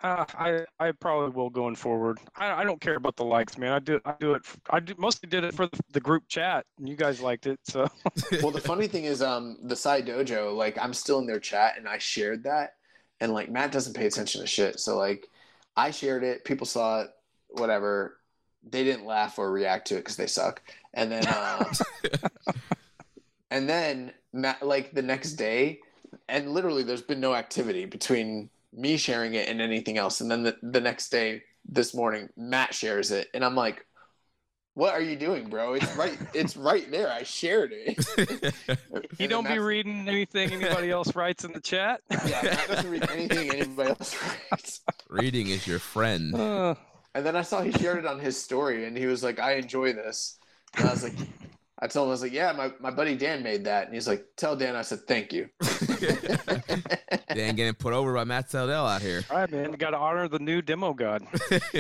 [0.04, 2.20] Uh, I I probably will going forward.
[2.36, 3.72] I, I don't care about the likes, man.
[3.72, 4.44] I do I do it.
[4.70, 7.60] I do, mostly did it for the, the group chat, and you guys liked it.
[7.64, 7.88] So
[8.44, 11.76] Well, the funny thing is, um, the side dojo, like I'm still in their chat
[11.78, 12.76] and I shared that,
[13.20, 15.28] and like Matt doesn't pay attention to shit, so like
[15.76, 17.10] I shared it, people saw it,
[17.50, 18.18] whatever.
[18.70, 20.62] They didn't laugh or react to it because they suck.
[20.94, 21.66] And then, um,
[23.52, 25.80] and then Matt, like the next day,
[26.28, 30.22] and literally, there's been no activity between me sharing it and anything else.
[30.22, 33.86] And then the, the next day, this morning, Matt shares it, and I'm like,
[34.74, 35.74] "What are you doing, bro?
[35.74, 37.12] It's right, it's right there.
[37.12, 37.98] I shared it."
[39.20, 42.02] you don't then be reading anything anybody else writes in the chat.
[42.10, 44.16] Yeah, Matt doesn't read anything anybody else
[44.52, 44.82] writes.
[45.10, 46.36] Reading is your friend.
[46.36, 46.76] Uh,
[47.16, 49.54] And then I saw he shared it on his story, and he was like, "I
[49.54, 50.38] enjoy this."
[50.76, 51.14] And I was like,
[51.80, 54.06] I told him I was like, "Yeah, my, my buddy Dan made that," and he's
[54.08, 55.50] like, "Tell Dan I said thank you."
[57.34, 59.24] Dan getting put over by Matt Sydal out here.
[59.30, 59.72] all right, man.
[59.72, 61.26] You got to honor the new demo god.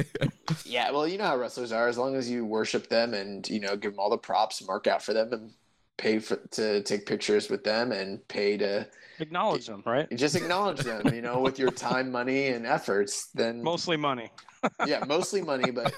[0.66, 1.90] yeah, well, you know how wrestlers are.
[1.90, 4.88] As long as you worship them and you know give them all the props, mark
[4.88, 5.52] out for them, and
[5.98, 8.88] pay for to take pictures with them, and pay to
[9.20, 10.08] Acknowledge them, right?
[10.16, 13.28] just acknowledge them, you know, with your time, money, and efforts.
[13.34, 14.32] Then Mostly money.
[14.86, 15.96] yeah, mostly money, but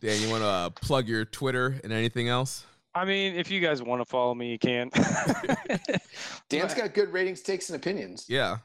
[0.00, 2.64] Dan, you want to uh, plug your Twitter and anything else?
[2.94, 4.90] I mean, if you guys want to follow me, you can.
[6.48, 8.26] Dan's got good ratings, takes, and opinions.
[8.28, 8.58] Yeah.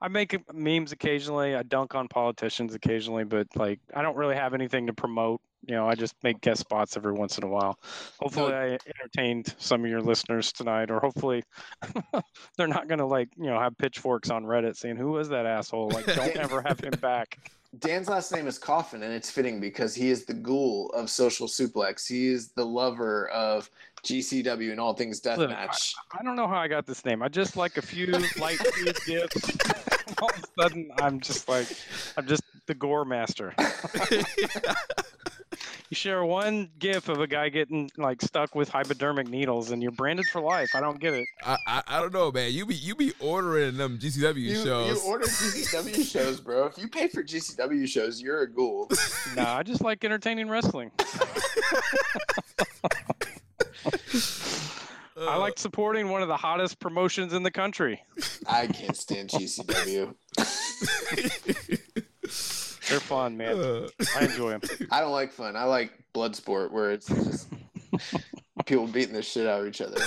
[0.00, 1.54] I make memes occasionally.
[1.54, 5.40] I dunk on politicians occasionally, but like I don't really have anything to promote.
[5.66, 7.78] You know, I just make guest spots every once in a while.
[8.18, 11.42] Hopefully, I entertained some of your listeners tonight, or hopefully
[12.56, 15.90] they're not gonna like you know have pitchforks on Reddit saying who was that asshole?
[15.90, 17.38] Like, don't ever have him back.
[17.78, 21.46] Dan's last name is Coffin, and it's fitting because he is the ghoul of social
[21.46, 22.08] suplex.
[22.08, 23.70] He is the lover of
[24.02, 25.94] GCW and all things deathmatch.
[26.18, 27.22] I don't know how I got this name.
[27.22, 28.06] I just like a few
[28.40, 29.56] light feed gifts.
[30.20, 31.68] All of a sudden, I'm just like,
[32.16, 33.54] I'm just the gore master.
[35.90, 39.90] You share one gif of a guy getting like stuck with hypodermic needles, and you're
[39.90, 40.70] branded for life.
[40.72, 41.26] I don't get it.
[41.44, 42.52] I, I I don't know, man.
[42.52, 44.88] You be you be ordering them GCW You, shows.
[44.88, 46.66] you order GCW shows, bro.
[46.66, 48.88] If you pay for GCW shows, you're a ghoul.
[49.34, 50.92] Nah, I just like entertaining wrestling.
[55.20, 58.00] I uh, like supporting one of the hottest promotions in the country.
[58.46, 60.14] I can't stand GCW.
[62.90, 63.56] They're fun, man.
[63.56, 64.60] Uh, I enjoy them.
[64.90, 65.56] I don't like fun.
[65.56, 67.48] I like blood sport where it's just
[68.66, 69.98] people beating the shit out of each other.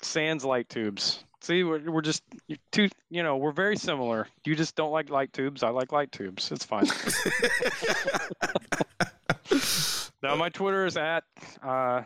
[0.00, 1.24] Sans light tubes.
[1.40, 2.88] See, we're, we're just you- two.
[3.10, 4.28] You know, we're very similar.
[4.44, 5.62] You just don't like light tubes.
[5.62, 6.50] I like light tubes.
[6.52, 6.86] It's fine.
[10.22, 11.24] now my Twitter is at
[11.62, 12.02] uh,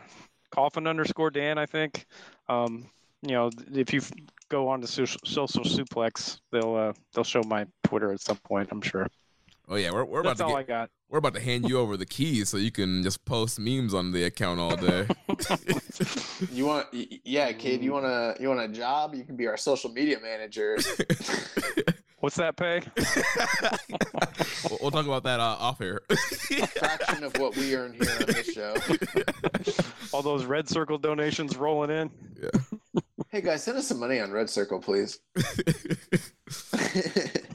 [0.49, 1.57] coffin underscore Dan.
[1.57, 2.05] I think.
[2.49, 2.89] Um,
[3.21, 4.01] you know, if you
[4.49, 8.69] go on to social, social suplex, they'll uh, they'll show my Twitter at some point.
[8.71, 9.07] I'm sure.
[9.71, 10.89] Oh yeah, we're, we're about That's to all get, I got.
[11.09, 14.11] we're about to hand you over the keys so you can just post memes on
[14.13, 15.05] the account all day.
[16.53, 17.83] You want, y- y- yeah, kid.
[17.83, 19.13] You want a you want a job?
[19.13, 20.77] You can be our social media manager.
[22.19, 22.81] What's that pay?
[24.69, 26.01] we'll, we'll talk about that uh, off air.
[26.07, 28.75] fraction of what we earn here on this show.
[30.13, 32.09] All those red circle donations rolling in.
[33.31, 35.19] Hey guys, send us some money on Red Circle, please.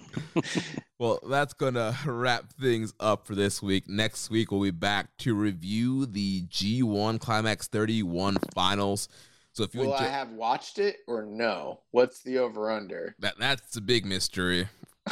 [0.99, 3.89] Well, that's gonna wrap things up for this week.
[3.89, 9.09] Next week we'll be back to review the G1 Climax 31 finals.
[9.53, 11.81] So if you Will enjoy- I have watched it or no?
[11.91, 13.17] What's the over under?
[13.19, 14.69] that, that's a big mystery.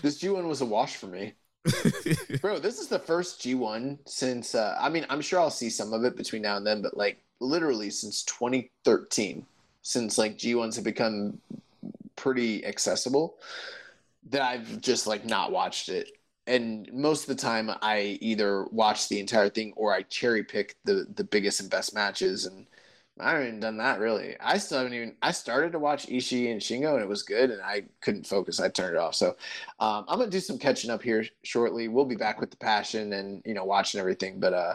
[0.00, 1.34] This G1 was a wash for me.
[2.40, 5.92] Bro, this is the first G1 since uh, I mean, I'm sure I'll see some
[5.92, 9.44] of it between now and then, but like literally since 2013,
[9.82, 11.40] since like G1s have become
[12.16, 13.36] pretty accessible,
[14.30, 16.12] that I've just like not watched it.
[16.46, 20.76] And most of the time I either watch the entire thing or I cherry pick
[20.84, 22.66] the the biggest and best matches and
[23.20, 24.36] I haven't even done that really.
[24.40, 25.16] I still haven't even.
[25.22, 28.60] I started to watch Ishii and Shingo, and it was good, and I couldn't focus.
[28.60, 29.14] I turned it off.
[29.14, 29.36] So
[29.80, 31.88] um, I'm gonna do some catching up here shortly.
[31.88, 34.38] We'll be back with the passion and you know watching everything.
[34.38, 34.74] But uh,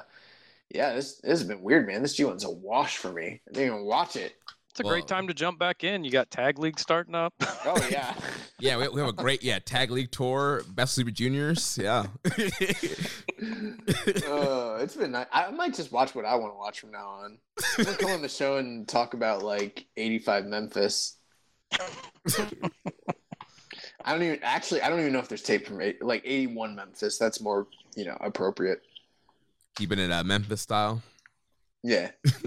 [0.74, 2.02] yeah, this this has been weird, man.
[2.02, 3.42] This G1's a wash for me.
[3.48, 4.34] I didn't even watch it.
[4.72, 6.04] It's a Well- great time to jump back in.
[6.04, 7.34] You got tag league starting up.
[7.64, 8.16] Oh yeah.
[8.60, 11.78] yeah, we, we have a great yeah tag league tour, best super juniors.
[11.80, 12.32] Yeah, uh,
[14.82, 15.12] it's been.
[15.12, 15.28] nice.
[15.32, 17.38] I might just watch what I want to watch from now on.
[17.78, 21.18] I'm gonna come on the show and talk about like 85 Memphis.
[24.06, 24.82] I don't even actually.
[24.82, 27.18] I don't even know if there's tape from eight, like 81 Memphis.
[27.18, 28.82] That's more you know appropriate.
[29.76, 31.02] Keeping it uh, Memphis style.
[31.84, 32.12] Yeah.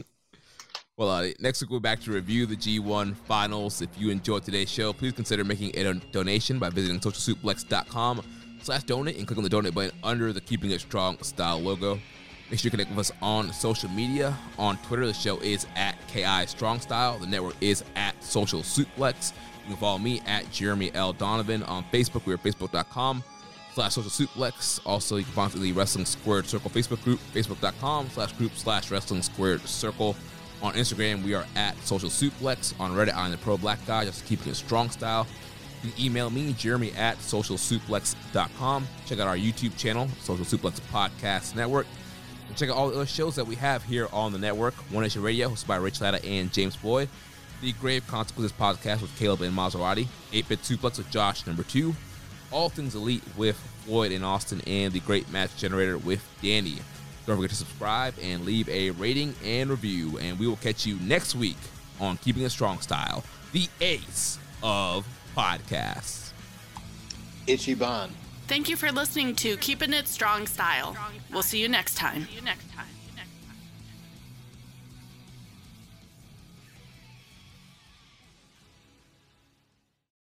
[0.99, 3.83] Well, uh, next week we'll be back to review the G1 finals.
[3.83, 8.23] If you enjoyed today's show, please consider making a don- donation by visiting socialsuplex.com
[8.63, 12.01] slash donate and click on the donate button under the Keeping It Strong style logo.
[12.51, 14.35] Make sure you connect with us on social media.
[14.59, 17.19] On Twitter, the show is at KI Strong Style.
[17.19, 19.35] The network is at Social Suplex.
[19.65, 21.13] You can follow me at Jeremy L.
[21.13, 21.63] Donovan.
[21.65, 23.23] On Facebook, we are facebook.com
[23.77, 24.81] slash social suplex.
[24.87, 29.23] Also, you can find the Wrestling Squared Circle Facebook group, facebook.com slash group slash wrestling
[29.23, 30.17] squared circle.
[30.63, 32.79] On Instagram, we are at social suplex.
[32.81, 35.27] On Reddit, I'm the pro black guy, just keeping it strong style.
[35.83, 38.89] You can email me, Jeremy at socialsuplex.com.
[39.05, 41.87] Check out our YouTube channel, Social Suplex Podcast Network.
[42.49, 44.73] And check out all the other shows that we have here on the network.
[44.91, 47.11] One Nation Radio, hosted by Rich Latta and James Boyd.
[47.61, 50.07] The Grave Consequences Podcast with Caleb and Maserati.
[50.33, 51.95] 8-Bit Suplex with Josh, number two.
[52.51, 56.79] All Things Elite with Floyd and Austin, and the Great Match Generator with Danny.
[57.27, 60.97] Don't forget to subscribe and leave a rating and review, and we will catch you
[61.01, 61.57] next week
[62.01, 66.33] on Keeping It Strong Style, the ace of podcasts.
[67.47, 68.11] Itchy Ichiban.
[68.47, 70.97] Thank you for listening to Keeping It Strong Style.
[71.33, 72.29] We'll see you next time.